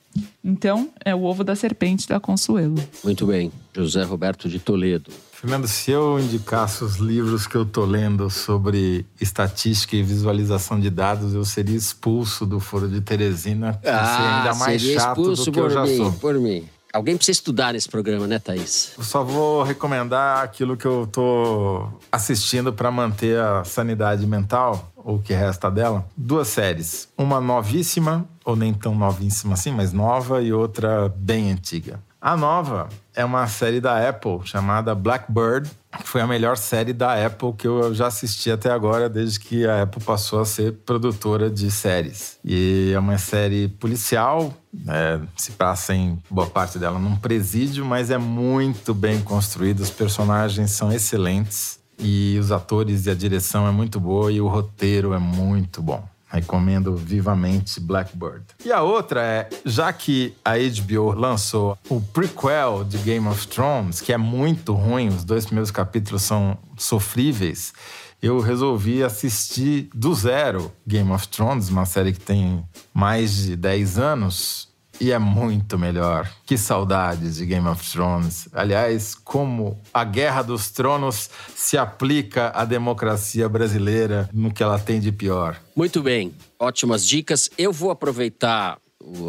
Então, 0.44 0.90
é 1.06 1.14
o 1.14 1.24
ovo 1.24 1.44
da 1.44 1.56
serpente 1.56 2.08
da 2.08 2.20
Consuelo. 2.20 2.76
Muito 3.04 3.28
bem. 3.28 3.52
José 3.76 4.04
Roberto 4.04 4.50
de 4.50 4.60
Toledo. 4.60 5.12
Fernando, 5.40 5.68
se 5.68 5.92
eu 5.92 6.20
indicasse 6.20 6.84
os 6.84 6.96
livros 6.96 7.46
que 7.46 7.54
eu 7.54 7.64
tô 7.64 7.86
lendo 7.86 8.28
sobre 8.28 9.06
estatística 9.22 9.96
e 9.96 10.02
visualização 10.02 10.80
de 10.80 10.90
dados, 10.90 11.36
eu 11.36 11.46
seria 11.46 11.78
expulso 11.78 12.44
do 12.44 12.60
Foro 12.60 12.90
de 12.90 13.02
Teresina. 13.02 13.80
Ah, 13.86 14.40
ainda 14.40 14.56
mais 14.56 14.82
chato 14.82 15.36
do 15.36 15.52
que 15.52 15.60
eu 15.60 15.70
já 15.70 15.84
mim, 15.84 15.96
sou. 15.96 16.12
Por 16.14 16.34
mim. 16.40 16.68
Alguém 16.92 17.16
precisa 17.16 17.38
estudar 17.38 17.74
nesse 17.74 17.88
programa, 17.88 18.26
né, 18.26 18.40
Thaís? 18.40 18.94
Eu 18.98 19.04
só 19.04 19.24
vou 19.24 19.62
recomendar 19.62 20.44
aquilo 20.44 20.76
que 20.76 20.88
eu 20.88 21.06
tô 21.06 21.88
assistindo 22.12 22.74
para 22.74 22.90
manter 22.90 23.40
a 23.40 23.64
sanidade 23.64 24.26
mental, 24.26 24.92
ou 24.96 25.18
o 25.18 25.22
que 25.22 25.34
resta 25.34 25.70
dela. 25.70 26.04
Duas 26.18 26.48
séries. 26.48 27.10
Uma 27.16 27.40
novíssima, 27.40 28.28
ou 28.44 28.56
nem 28.56 28.74
tão 28.74 28.96
novíssima 28.96 29.54
assim, 29.54 29.72
mas 29.72 29.94
nova, 29.94 30.42
e 30.42 30.52
outra 30.52 31.14
bem 31.16 31.52
antiga. 31.52 32.00
A 32.28 32.36
nova 32.36 32.90
é 33.16 33.24
uma 33.24 33.48
série 33.48 33.80
da 33.80 34.06
Apple 34.10 34.42
chamada 34.44 34.94
Blackbird, 34.94 35.72
que 35.98 36.06
foi 36.06 36.20
a 36.20 36.28
melhor 36.28 36.58
série 36.58 36.92
da 36.92 37.26
Apple 37.26 37.54
que 37.54 37.66
eu 37.66 37.96
já 37.96 38.08
assisti 38.08 38.52
até 38.52 38.70
agora, 38.70 39.08
desde 39.08 39.40
que 39.40 39.66
a 39.66 39.84
Apple 39.84 40.04
passou 40.04 40.42
a 40.42 40.46
ser 40.46 40.74
produtora 40.86 41.50
de 41.50 41.72
séries. 41.72 42.38
E 42.44 42.92
é 42.94 43.00
uma 43.00 43.18
série 43.18 43.70
policial, 43.70 44.54
é, 44.90 45.22
se 45.38 45.54
passa 45.54 45.96
em 45.96 46.22
boa 46.30 46.48
parte 46.48 46.78
dela 46.78 47.00
num 47.00 47.16
presídio, 47.16 47.86
mas 47.86 48.12
é 48.12 48.18
muito 48.18 48.94
bem 48.94 49.22
construída, 49.22 49.82
os 49.82 49.90
personagens 49.90 50.72
são 50.72 50.92
excelentes. 50.92 51.80
E 51.98 52.38
os 52.38 52.52
atores 52.52 53.06
e 53.06 53.10
a 53.10 53.16
direção 53.16 53.66
é 53.66 53.72
muito 53.72 54.02
boa 54.02 54.34
e 54.34 54.42
o 54.42 54.50
roteiro 54.50 55.14
é 55.14 55.18
muito 55.18 55.82
bom. 55.82 56.04
Recomendo 56.30 56.96
vivamente 56.96 57.80
Blackbird. 57.80 58.44
E 58.64 58.72
a 58.72 58.82
outra 58.82 59.22
é, 59.22 59.50
já 59.66 59.92
que 59.94 60.36
a 60.44 60.54
HBO 60.58 61.12
lançou 61.14 61.78
o 61.90 62.02
prequel 62.02 62.84
de 62.84 62.98
Game 62.98 63.28
of 63.28 63.48
Thrones, 63.48 64.02
que 64.02 64.12
é 64.12 64.18
muito 64.18 64.74
ruim, 64.74 65.08
os 65.08 65.24
dois 65.24 65.46
primeiros 65.46 65.72
capítulos 65.72 66.24
são 66.24 66.58
sofríveis, 66.78 67.74
eu 68.22 68.40
resolvi 68.40 69.04
assistir 69.04 69.90
do 69.94 70.14
zero 70.14 70.72
Game 70.86 71.12
of 71.12 71.28
Thrones, 71.28 71.70
uma 71.70 71.86
série 71.86 72.14
que 72.14 72.20
tem 72.20 72.64
mais 72.94 73.36
de 73.44 73.56
10 73.56 74.00
anos, 74.00 74.70
e 75.00 75.12
é 75.12 75.20
muito 75.20 75.78
melhor. 75.78 76.30
Que 76.46 76.58
saudades 76.58 77.36
de 77.36 77.46
Game 77.46 77.68
of 77.68 77.92
Thrones. 77.92 78.48
Aliás, 78.54 79.16
como 79.16 79.80
a 79.94 80.04
Guerra 80.04 80.42
dos 80.42 80.70
Tronos 80.70 81.30
se 81.56 81.78
aplica 81.78 82.52
à 82.54 82.66
democracia 82.66 83.48
brasileira 83.48 84.30
no 84.34 84.54
que 84.54 84.64
ela 84.64 84.80
tem 84.80 85.00
de 85.00 85.12
pior. 85.12 85.60
Muito 85.76 86.02
bem, 86.02 86.34
ótimas 86.60 87.06
dicas. 87.06 87.50
Eu 87.58 87.72
vou 87.72 87.92
aproveitar 87.92 88.80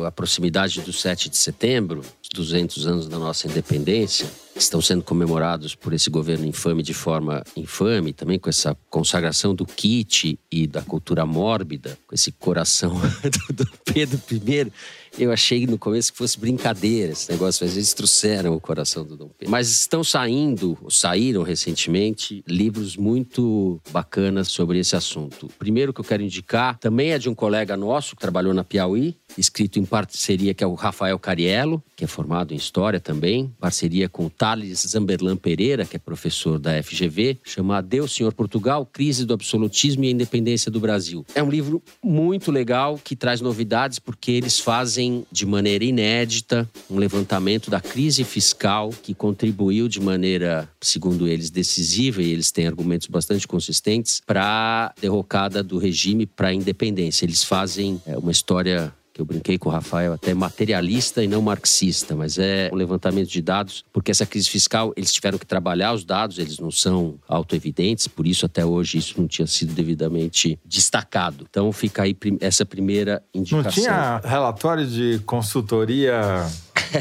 a 0.06 0.10
proximidade 0.10 0.80
do 0.80 0.92
7 0.92 1.28
de 1.28 1.36
setembro, 1.36 2.00
os 2.22 2.28
200 2.34 2.86
anos 2.86 3.08
da 3.08 3.18
nossa 3.18 3.46
independência, 3.46 4.28
estão 4.62 4.80
sendo 4.80 5.02
comemorados 5.02 5.74
por 5.74 5.92
esse 5.92 6.10
governo 6.10 6.46
infame 6.46 6.82
de 6.82 6.94
forma 6.94 7.42
infame, 7.56 8.12
também 8.12 8.38
com 8.38 8.48
essa 8.48 8.76
consagração 8.90 9.54
do 9.54 9.64
kit 9.64 10.38
e 10.50 10.66
da 10.66 10.82
cultura 10.82 11.24
mórbida, 11.24 11.98
com 12.06 12.14
esse 12.14 12.32
coração 12.32 13.00
do, 13.52 13.68
Pedro 13.84 14.20
I. 14.30 14.72
Eu 15.18 15.32
achei 15.32 15.66
no 15.66 15.78
começo 15.78 16.12
que 16.12 16.18
fosse 16.18 16.38
brincadeira 16.38 17.12
esse 17.12 17.30
negócio, 17.30 17.64
mas 17.64 17.76
eles 17.76 17.92
trouxeram 17.94 18.54
o 18.54 18.60
coração 18.60 19.04
do 19.04 19.16
Dom 19.16 19.28
Pedro. 19.28 19.50
Mas 19.50 19.70
estão 19.70 20.04
saindo, 20.04 20.78
saíram 20.90 21.42
recentemente, 21.42 22.44
livros 22.46 22.96
muito 22.96 23.80
bacanas 23.90 24.48
sobre 24.48 24.78
esse 24.78 24.94
assunto. 24.94 25.46
O 25.46 25.52
primeiro 25.58 25.92
que 25.92 26.00
eu 26.00 26.04
quero 26.04 26.22
indicar 26.22 26.78
também 26.78 27.12
é 27.12 27.18
de 27.18 27.28
um 27.28 27.34
colega 27.34 27.76
nosso 27.76 28.14
que 28.14 28.20
trabalhou 28.20 28.54
na 28.54 28.62
Piauí, 28.62 29.16
escrito 29.36 29.78
em 29.78 29.84
parceria, 29.84 30.54
que 30.54 30.62
é 30.62 30.66
o 30.66 30.74
Rafael 30.74 31.18
Cariello, 31.18 31.82
que 31.96 32.04
é 32.04 32.06
formado 32.06 32.52
em 32.52 32.56
História 32.56 33.00
também, 33.00 33.52
parceria 33.58 34.08
com 34.08 34.26
o 34.26 34.30
Thales 34.48 34.86
Zamberlan 34.88 35.36
Pereira, 35.36 35.84
que 35.84 35.96
é 35.96 35.98
professor 35.98 36.58
da 36.58 36.82
FGV, 36.82 37.38
chama 37.44 37.76
Adeus 37.76 38.14
Senhor 38.14 38.32
Portugal, 38.32 38.86
Crise 38.86 39.26
do 39.26 39.34
Absolutismo 39.34 40.04
e 40.04 40.08
a 40.08 40.10
Independência 40.10 40.70
do 40.70 40.80
Brasil. 40.80 41.26
É 41.34 41.42
um 41.42 41.50
livro 41.50 41.82
muito 42.02 42.50
legal, 42.50 42.98
que 43.02 43.14
traz 43.14 43.42
novidades, 43.42 43.98
porque 43.98 44.30
eles 44.30 44.58
fazem 44.58 45.26
de 45.30 45.44
maneira 45.44 45.84
inédita 45.84 46.68
um 46.90 46.96
levantamento 46.96 47.70
da 47.70 47.78
crise 47.78 48.24
fiscal 48.24 48.88
que 49.02 49.12
contribuiu 49.12 49.86
de 49.86 50.00
maneira, 50.00 50.66
segundo 50.80 51.28
eles, 51.28 51.50
decisiva, 51.50 52.22
e 52.22 52.32
eles 52.32 52.50
têm 52.50 52.66
argumentos 52.66 53.06
bastante 53.08 53.46
consistentes, 53.46 54.22
para 54.24 54.44
a 54.44 54.94
derrocada 54.98 55.62
do 55.62 55.76
regime 55.76 56.24
para 56.24 56.48
a 56.48 56.54
independência. 56.54 57.26
Eles 57.26 57.44
fazem 57.44 58.00
é, 58.06 58.16
uma 58.16 58.32
história 58.32 58.92
que 59.18 59.22
eu 59.22 59.26
brinquei 59.26 59.58
com 59.58 59.68
o 59.68 59.72
Rafael, 59.72 60.12
até 60.12 60.32
materialista 60.32 61.24
e 61.24 61.26
não 61.26 61.42
marxista, 61.42 62.14
mas 62.14 62.38
é 62.38 62.70
um 62.72 62.76
levantamento 62.76 63.28
de 63.28 63.42
dados, 63.42 63.84
porque 63.92 64.12
essa 64.12 64.24
crise 64.24 64.48
fiscal, 64.48 64.92
eles 64.96 65.12
tiveram 65.12 65.36
que 65.36 65.44
trabalhar 65.44 65.92
os 65.92 66.04
dados, 66.04 66.38
eles 66.38 66.60
não 66.60 66.70
são 66.70 67.18
autoevidentes, 67.26 68.06
por 68.06 68.28
isso 68.28 68.46
até 68.46 68.64
hoje 68.64 68.98
isso 68.98 69.20
não 69.20 69.26
tinha 69.26 69.46
sido 69.48 69.74
devidamente 69.74 70.56
destacado. 70.64 71.44
Então 71.50 71.72
fica 71.72 72.04
aí 72.04 72.16
essa 72.40 72.64
primeira 72.64 73.20
indicação. 73.34 73.64
Não 73.64 73.72
tinha 73.72 74.20
relatório 74.24 74.86
de 74.86 75.18
consultoria 75.26 76.46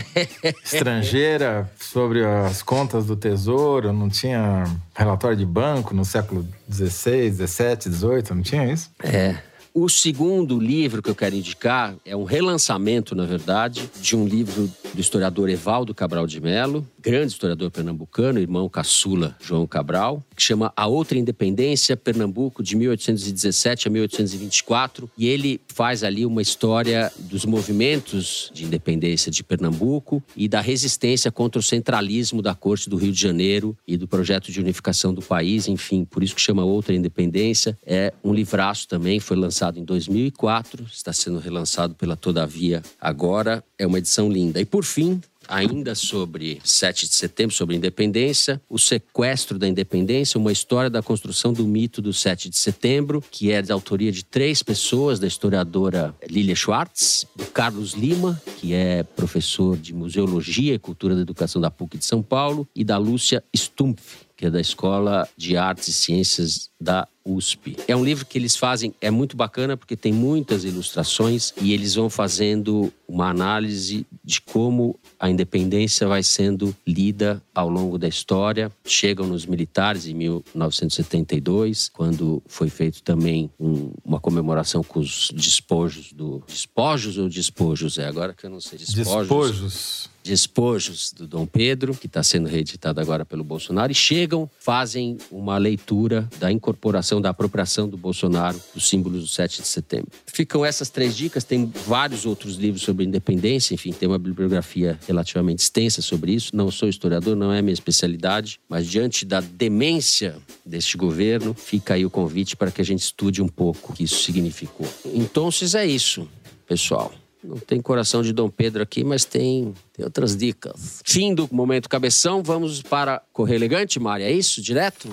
estrangeira 0.66 1.72
sobre 1.80 2.26
as 2.26 2.64
contas 2.64 3.06
do 3.06 3.16
Tesouro, 3.16 3.94
não 3.94 4.10
tinha 4.10 4.64
relatório 4.96 5.38
de 5.38 5.46
banco 5.46 5.94
no 5.94 6.04
século 6.04 6.48
XVI, 6.72 7.32
XVII, 7.32 7.94
XVIII, 7.94 8.24
não 8.32 8.42
tinha 8.42 8.66
isso? 8.74 8.90
É. 9.04 9.38
O 9.80 9.88
segundo 9.88 10.60
livro 10.60 11.04
que 11.04 11.10
eu 11.12 11.14
quero 11.14 11.36
indicar 11.36 11.96
é 12.04 12.16
um 12.16 12.24
relançamento, 12.24 13.14
na 13.14 13.28
verdade, 13.28 13.88
de 14.02 14.16
um 14.16 14.26
livro 14.26 14.68
do 14.92 15.00
historiador 15.00 15.52
Evaldo 15.52 15.94
Cabral 15.94 16.26
de 16.26 16.42
Melo, 16.42 16.84
grande 17.08 17.32
historiador 17.32 17.72
pernambucano, 17.72 18.38
irmão 18.38 18.68
caçula 18.68 19.34
João 19.42 19.66
Cabral, 19.66 20.22
que 20.36 20.44
chama 20.44 20.74
A 20.76 20.88
Outra 20.88 21.18
Independência, 21.18 21.96
Pernambuco, 21.96 22.62
de 22.62 22.76
1817 22.76 23.88
a 23.88 23.92
1824. 23.92 25.10
E 25.18 25.26
ele 25.26 25.62
faz 25.70 26.04
ali 26.04 26.26
uma 26.26 26.42
história 26.42 27.10
dos 27.18 27.46
movimentos 27.46 28.52
de 28.54 28.66
independência 28.66 29.32
de 29.32 29.42
Pernambuco 29.42 30.22
e 30.36 30.50
da 30.50 30.60
resistência 30.60 31.32
contra 31.32 31.58
o 31.58 31.64
centralismo 31.64 32.42
da 32.42 32.54
Corte 32.54 32.90
do 32.90 32.98
Rio 32.98 33.14
de 33.14 33.22
Janeiro 33.22 33.78
e 33.88 33.96
do 33.96 34.06
projeto 34.06 34.52
de 34.52 34.60
unificação 34.60 35.14
do 35.14 35.22
país. 35.22 35.70
Enfim, 35.70 36.04
por 36.04 36.22
isso 36.22 36.36
que 36.36 36.42
chama 36.42 36.66
Outra 36.66 36.94
Independência. 36.94 37.78
É 37.86 38.14
um 38.22 38.34
livraço 38.34 38.86
também, 38.86 39.22
foi 39.22 39.38
lançado 39.38 39.80
em 39.80 39.86
2004, 39.86 40.84
está 40.92 41.14
sendo 41.14 41.40
relançado 41.40 41.96
pela 41.96 42.18
Todavia 42.18 42.84
agora. 43.00 43.64
É 43.80 43.88
uma 43.88 43.98
edição 43.98 44.30
linda. 44.30 44.60
E 44.60 44.66
por 44.66 44.84
fim, 44.84 45.22
ainda 45.48 45.96
sobre 45.96 46.60
7 46.64 47.08
de 47.08 47.14
setembro, 47.14 47.56
sobre 47.56 47.76
independência, 47.76 48.62
o 48.70 48.78
sequestro 48.78 49.58
da 49.58 49.68
independência, 49.68 50.40
uma 50.40 50.52
história 50.52 50.90
da 50.90 51.02
construção 51.02 51.54
do 51.54 51.66
mito 51.66 52.02
do 52.02 52.14
7 52.14 52.50
de 52.50 52.58
setembro, 52.58 53.24
que 53.32 53.52
é 53.52 53.62
de 53.62 53.72
autoria 53.72 54.12
de 54.12 54.24
três 54.24 54.62
pessoas, 54.62 55.20
da 55.20 55.28
historiadora 55.28 56.14
Lilia 56.30 56.56
Schwartz, 56.56 57.26
do 57.36 57.46
Carlos 57.46 57.94
Lima, 57.94 58.42
que 58.58 58.74
é 58.74 59.04
professor 59.04 59.78
de 59.78 59.94
Museologia 59.94 60.74
e 60.74 60.80
Cultura 60.80 61.16
da 61.16 61.22
Educação 61.22 61.62
da 61.62 61.72
PUC 61.72 61.98
de 61.98 62.06
São 62.06 62.22
Paulo, 62.22 62.68
e 62.76 62.84
da 62.84 62.98
Lúcia 62.98 63.44
Stumpf, 63.56 64.27
que 64.38 64.46
é 64.46 64.52
da 64.52 64.62
Escola 64.62 65.28
de 65.36 65.58
Artes 65.58 65.88
e 65.88 65.94
Ciências 65.94 66.70
da 66.80 67.08
USP. 67.26 67.76
É 67.88 67.96
um 67.96 68.06
livro 68.06 68.24
que 68.24 68.38
eles 68.38 68.56
fazem, 68.56 68.94
é 69.02 69.10
muito 69.10 69.36
bacana 69.36 69.76
porque 69.76 69.98
tem 69.98 70.14
muitas 70.14 70.64
ilustrações 70.64 71.52
e 71.60 71.74
eles 71.74 71.96
vão 71.96 72.08
fazendo 72.08 72.94
uma 73.08 73.30
análise 73.30 74.06
de 74.24 74.40
como 74.40 74.98
a 75.20 75.28
independência 75.30 76.08
vai 76.08 76.22
sendo 76.22 76.76
lida 76.86 77.42
ao 77.54 77.68
longo 77.68 77.98
da 77.98 78.08
história. 78.08 78.72
Chegam 78.86 79.26
nos 79.26 79.46
militares 79.46 80.06
em 80.06 80.14
1972, 80.14 81.90
quando 81.90 82.42
foi 82.46 82.70
feito 82.70 83.02
também 83.02 83.50
um, 83.60 83.92
uma 84.06 84.20
comemoração 84.20 84.84
com 84.84 85.00
os 85.00 85.32
despojos 85.34 86.14
do 86.14 86.44
despojos 86.48 87.18
ou 87.18 87.28
despojos 87.28 87.98
é 87.98 88.06
agora 88.06 88.34
que 88.34 88.46
eu 88.46 88.50
não 88.52 88.62
sei 88.62 88.78
despojos. 88.78 89.28
Despojos 89.28 90.10
despojos 90.28 91.12
do 91.12 91.26
Dom 91.26 91.46
Pedro, 91.46 91.96
que 91.96 92.06
está 92.06 92.22
sendo 92.22 92.48
reeditado 92.48 93.00
agora 93.00 93.26
pelo 93.26 93.44
Bolsonaro, 93.44 93.92
e 93.92 93.96
chegam, 93.96 94.50
fazem 94.60 95.18
uma 95.32 95.58
leitura 95.58 96.28
da 96.38 96.52
incorporação, 96.52 97.22
da 97.22 97.30
apropriação 97.30 97.88
do 97.88 97.98
Bolsonaro 97.98 98.60
dos 98.76 98.88
símbolos 98.88 99.22
do 99.22 99.28
7 99.28 99.62
de 99.62 99.68
setembro. 99.68 100.12
Ficam 100.26 100.66
essas 100.66 100.90
três 100.90 101.16
dicas, 101.16 101.44
tem 101.44 101.72
vários 101.86 102.26
outros 102.26 102.56
livros 102.56 102.84
sobre 102.84 103.06
independência, 103.06 103.74
enfim, 103.74 103.92
tem 103.92 104.08
uma 104.08 104.20
bibliografia 104.20 105.00
relativamente 105.08 105.60
extensa 105.60 106.02
sobre 106.02 106.34
isso. 106.34 106.56
Não 106.56 106.70
sou 106.70 106.90
historiador, 106.90 107.36
não 107.36 107.52
é 107.52 107.62
minha 107.62 107.74
especialidade, 107.74 108.60
mas 108.68 108.86
diante 108.88 109.26
da 109.26 109.40
demência 109.40 110.36
deste 110.66 110.98
governo, 110.98 111.54
fica 111.54 111.94
aí 111.94 112.06
o 112.06 112.10
convite 112.10 112.56
para 112.56 112.70
que 112.70 112.82
a 112.82 112.86
gente 112.86 113.02
estude 113.02 113.42
um 113.42 113.48
pouco 113.48 113.94
o 113.94 113.96
que 113.96 114.04
isso 114.04 114.22
significou. 114.24 114.88
Então, 115.06 115.50
é 115.76 115.86
isso, 115.86 116.28
pessoal. 116.68 117.14
Não 117.44 117.58
tem 117.58 117.82
coração 117.82 118.24
de 118.24 118.34
Dom 118.34 118.50
Pedro 118.50 118.82
aqui, 118.82 119.04
mas 119.04 119.24
tem, 119.24 119.74
tem 119.94 120.04
outras 120.04 120.36
dicas. 120.36 121.02
Fim 121.06 121.34
do 121.34 121.48
momento 121.52 121.88
cabeção, 121.88 122.42
vamos 122.42 122.82
para 122.82 123.22
Correio 123.32 123.58
Elegante, 123.58 124.00
Mária, 124.00 124.26
é 124.26 124.32
isso? 124.32 124.62
Direto? 124.62 125.10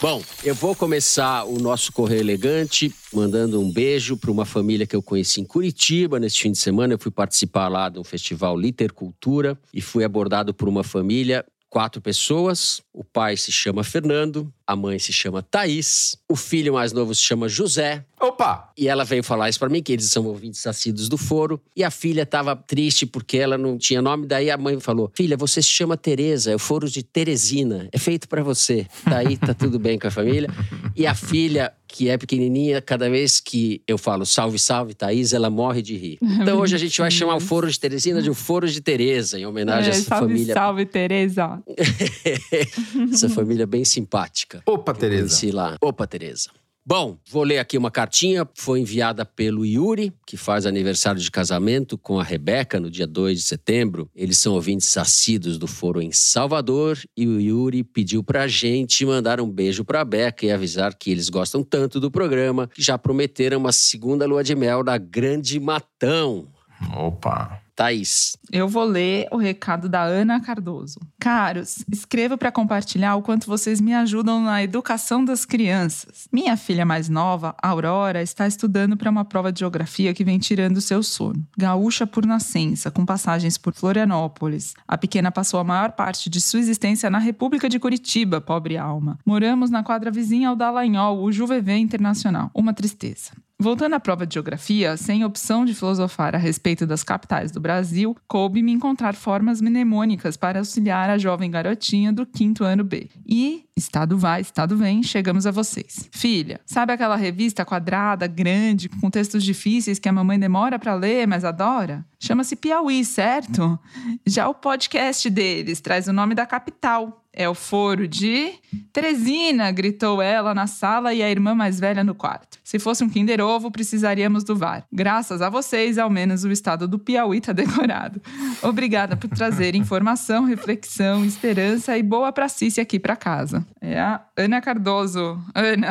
Bom, 0.00 0.22
eu 0.44 0.54
vou 0.54 0.74
começar 0.74 1.44
o 1.44 1.58
nosso 1.58 1.92
Correio 1.92 2.20
Elegante 2.20 2.92
mandando 3.12 3.60
um 3.60 3.70
beijo 3.70 4.16
para 4.16 4.30
uma 4.30 4.44
família 4.44 4.86
que 4.86 4.96
eu 4.96 5.02
conheci 5.02 5.40
em 5.40 5.44
Curitiba 5.44 6.18
neste 6.18 6.42
fim 6.42 6.52
de 6.52 6.58
semana. 6.58 6.94
Eu 6.94 6.98
fui 6.98 7.12
participar 7.12 7.68
lá 7.68 7.88
de 7.88 7.98
um 7.98 8.04
festival 8.04 8.58
Litercultura 8.58 9.58
e 9.72 9.80
fui 9.80 10.04
abordado 10.04 10.52
por 10.52 10.68
uma 10.68 10.82
família 10.84 11.44
quatro 11.68 12.00
pessoas. 12.00 12.80
O 12.98 13.04
pai 13.04 13.36
se 13.36 13.52
chama 13.52 13.84
Fernando, 13.84 14.52
a 14.66 14.74
mãe 14.74 14.98
se 14.98 15.12
chama 15.12 15.40
Thaís, 15.40 16.18
o 16.28 16.34
filho 16.34 16.72
mais 16.74 16.92
novo 16.92 17.14
se 17.14 17.22
chama 17.22 17.48
José. 17.48 18.04
Opa! 18.20 18.72
E 18.76 18.88
ela 18.88 19.04
veio 19.04 19.22
falar 19.22 19.48
isso 19.48 19.60
para 19.60 19.68
mim, 19.68 19.80
que 19.80 19.92
eles 19.92 20.06
são 20.06 20.26
ouvintes 20.26 20.66
assíduos 20.66 21.08
do 21.08 21.16
foro. 21.16 21.60
E 21.76 21.84
a 21.84 21.92
filha 21.92 22.22
estava 22.22 22.56
triste 22.56 23.06
porque 23.06 23.36
ela 23.38 23.56
não 23.56 23.78
tinha 23.78 24.02
nome. 24.02 24.26
Daí 24.26 24.50
a 24.50 24.58
mãe 24.58 24.80
falou: 24.80 25.12
Filha, 25.14 25.36
você 25.36 25.62
se 25.62 25.68
chama 25.68 25.96
Tereza, 25.96 26.50
é 26.50 26.56
o 26.56 26.58
foro 26.58 26.90
de 26.90 27.04
Teresina, 27.04 27.88
é 27.92 27.98
feito 27.98 28.28
para 28.28 28.42
você. 28.42 28.88
Daí 29.08 29.36
tá 29.36 29.54
tudo 29.54 29.78
bem 29.78 29.96
com 29.96 30.08
a 30.08 30.10
família. 30.10 30.50
E 30.96 31.06
a 31.06 31.14
filha, 31.14 31.72
que 31.86 32.08
é 32.08 32.18
pequenininha, 32.18 32.82
cada 32.82 33.08
vez 33.08 33.38
que 33.38 33.80
eu 33.86 33.96
falo 33.96 34.26
salve, 34.26 34.58
salve, 34.58 34.94
Thaís, 34.94 35.32
ela 35.32 35.48
morre 35.48 35.80
de 35.80 35.96
rir. 35.96 36.18
Então 36.20 36.58
hoje 36.58 36.74
a 36.74 36.78
gente 36.78 37.00
vai 37.00 37.12
chamar 37.12 37.36
o 37.36 37.40
Foro 37.40 37.70
de 37.70 37.78
Teresina 37.78 38.20
de 38.20 38.28
o 38.28 38.34
Foro 38.34 38.68
de 38.68 38.80
Tereza, 38.80 39.38
em 39.38 39.46
homenagem 39.46 39.90
é, 39.90 39.94
a 39.94 39.96
essa 39.96 40.08
salve, 40.08 40.26
família. 40.26 40.54
Salve, 40.54 40.84
Tereza. 40.84 41.62
essa 43.12 43.28
família 43.28 43.66
bem 43.66 43.84
simpática. 43.84 44.62
Opa, 44.66 44.94
Tereza. 44.94 45.54
lá. 45.54 45.76
Opa, 45.80 46.06
Tereza. 46.06 46.50
Bom, 46.90 47.18
vou 47.30 47.42
ler 47.42 47.58
aqui 47.58 47.76
uma 47.76 47.90
cartinha. 47.90 48.48
Foi 48.54 48.80
enviada 48.80 49.22
pelo 49.22 49.66
Yuri, 49.66 50.10
que 50.26 50.38
faz 50.38 50.64
aniversário 50.64 51.20
de 51.20 51.30
casamento 51.30 51.98
com 51.98 52.18
a 52.18 52.24
Rebeca 52.24 52.80
no 52.80 52.90
dia 52.90 53.06
2 53.06 53.40
de 53.40 53.44
setembro. 53.44 54.10
Eles 54.16 54.38
são 54.38 54.54
ouvintes 54.54 54.96
assíduos 54.96 55.58
do 55.58 55.66
foro 55.66 56.00
em 56.00 56.12
Salvador 56.12 56.98
e 57.14 57.26
o 57.26 57.38
Yuri 57.38 57.84
pediu 57.84 58.24
pra 58.24 58.46
gente 58.46 59.04
mandar 59.04 59.38
um 59.38 59.50
beijo 59.50 59.84
pra 59.84 60.02
Beca 60.02 60.46
e 60.46 60.50
avisar 60.50 60.94
que 60.94 61.10
eles 61.10 61.28
gostam 61.28 61.62
tanto 61.62 62.00
do 62.00 62.10
programa 62.10 62.66
que 62.68 62.80
já 62.80 62.96
prometeram 62.96 63.58
uma 63.58 63.70
segunda 63.70 64.24
lua 64.24 64.42
de 64.42 64.54
mel 64.54 64.82
na 64.82 64.96
Grande 64.96 65.60
Matão. 65.60 66.48
Opa! 66.96 67.67
Thaís. 67.78 68.36
Eu 68.50 68.66
vou 68.66 68.82
ler 68.82 69.28
o 69.30 69.36
recado 69.36 69.88
da 69.88 70.02
Ana 70.02 70.40
Cardoso. 70.40 70.98
Caros, 71.20 71.84
escrevo 71.88 72.36
para 72.36 72.50
compartilhar 72.50 73.14
o 73.14 73.22
quanto 73.22 73.46
vocês 73.46 73.80
me 73.80 73.94
ajudam 73.94 74.42
na 74.42 74.60
educação 74.60 75.24
das 75.24 75.44
crianças. 75.44 76.26
Minha 76.32 76.56
filha 76.56 76.84
mais 76.84 77.08
nova, 77.08 77.54
Aurora, 77.62 78.20
está 78.20 78.48
estudando 78.48 78.96
para 78.96 79.08
uma 79.08 79.24
prova 79.24 79.52
de 79.52 79.60
geografia 79.60 80.12
que 80.12 80.24
vem 80.24 80.40
tirando 80.40 80.80
seu 80.80 81.04
sono. 81.04 81.46
Gaúcha 81.56 82.04
por 82.04 82.26
nascença, 82.26 82.90
com 82.90 83.06
passagens 83.06 83.56
por 83.56 83.72
Florianópolis. 83.72 84.74
A 84.88 84.98
pequena 84.98 85.30
passou 85.30 85.60
a 85.60 85.64
maior 85.64 85.92
parte 85.92 86.28
de 86.28 86.40
sua 86.40 86.58
existência 86.58 87.08
na 87.08 87.18
República 87.20 87.68
de 87.68 87.78
Curitiba, 87.78 88.40
pobre 88.40 88.76
alma. 88.76 89.20
Moramos 89.24 89.70
na 89.70 89.84
quadra 89.84 90.10
vizinha 90.10 90.48
ao 90.48 90.56
Dallagnol, 90.56 91.22
o 91.22 91.30
Juvevê 91.30 91.76
Internacional. 91.76 92.50
Uma 92.52 92.74
tristeza. 92.74 93.30
Voltando 93.60 93.94
à 93.94 94.00
prova 94.00 94.24
de 94.24 94.34
geografia, 94.34 94.96
sem 94.96 95.24
opção 95.24 95.64
de 95.64 95.74
filosofar 95.74 96.32
a 96.32 96.38
respeito 96.38 96.86
das 96.86 97.02
capitais 97.02 97.50
do 97.50 97.58
Brasil, 97.58 98.16
coube-me 98.28 98.70
encontrar 98.70 99.16
formas 99.16 99.60
mnemônicas 99.60 100.36
para 100.36 100.60
auxiliar 100.60 101.10
a 101.10 101.18
jovem 101.18 101.50
garotinha 101.50 102.12
do 102.12 102.24
quinto 102.24 102.62
ano 102.62 102.84
B. 102.84 103.10
E, 103.26 103.64
estado 103.78 104.18
vai, 104.18 104.40
estado 104.40 104.76
vem, 104.76 105.02
chegamos 105.02 105.46
a 105.46 105.50
vocês. 105.50 106.08
Filha, 106.10 106.60
sabe 106.66 106.92
aquela 106.92 107.16
revista 107.16 107.64
quadrada, 107.64 108.26
grande, 108.26 108.88
com 108.88 109.10
textos 109.10 109.42
difíceis 109.42 109.98
que 109.98 110.08
a 110.08 110.12
mamãe 110.12 110.38
demora 110.38 110.78
para 110.78 110.94
ler, 110.94 111.26
mas 111.26 111.44
adora? 111.44 112.04
Chama-se 112.20 112.56
Piauí, 112.56 113.04
certo? 113.04 113.78
Já 114.26 114.48
o 114.48 114.54
podcast 114.54 115.30
deles 115.30 115.80
traz 115.80 116.08
o 116.08 116.12
nome 116.12 116.34
da 116.34 116.44
capital, 116.44 117.24
é 117.32 117.48
o 117.48 117.54
foro 117.54 118.08
de 118.08 118.52
Teresina, 118.92 119.70
gritou 119.70 120.20
ela 120.20 120.52
na 120.52 120.66
sala 120.66 121.14
e 121.14 121.22
a 121.22 121.30
irmã 121.30 121.54
mais 121.54 121.78
velha 121.78 122.02
no 122.02 122.12
quarto. 122.12 122.58
Se 122.64 122.80
fosse 122.80 123.04
um 123.04 123.08
Kinder 123.08 123.40
Ovo, 123.40 123.70
precisaríamos 123.70 124.42
do 124.42 124.56
VAR. 124.56 124.84
Graças 124.92 125.40
a 125.40 125.48
vocês, 125.48 125.98
ao 125.98 126.10
menos 126.10 126.42
o 126.42 126.50
estado 126.50 126.88
do 126.88 126.98
Piauí 126.98 127.38
está 127.38 127.52
decorado. 127.54 128.20
Obrigada 128.60 129.16
por 129.16 129.30
trazer 129.30 129.76
informação, 129.76 130.44
reflexão, 130.44 131.24
esperança 131.24 131.96
e 131.96 132.02
boa 132.02 132.32
pracice 132.32 132.80
aqui 132.80 132.98
para 132.98 133.14
casa. 133.14 133.64
É 133.80 133.98
a 133.98 134.20
Ana 134.36 134.60
Cardoso. 134.60 135.38
Ana. 135.54 135.90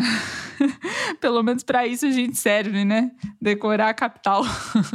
Pelo 1.21 1.41
menos 1.43 1.63
para 1.63 1.85
isso 1.85 2.05
a 2.05 2.11
gente 2.11 2.37
serve, 2.37 2.83
né? 2.83 3.11
Decorar 3.41 3.89
a 3.89 3.93
capital. 3.93 4.43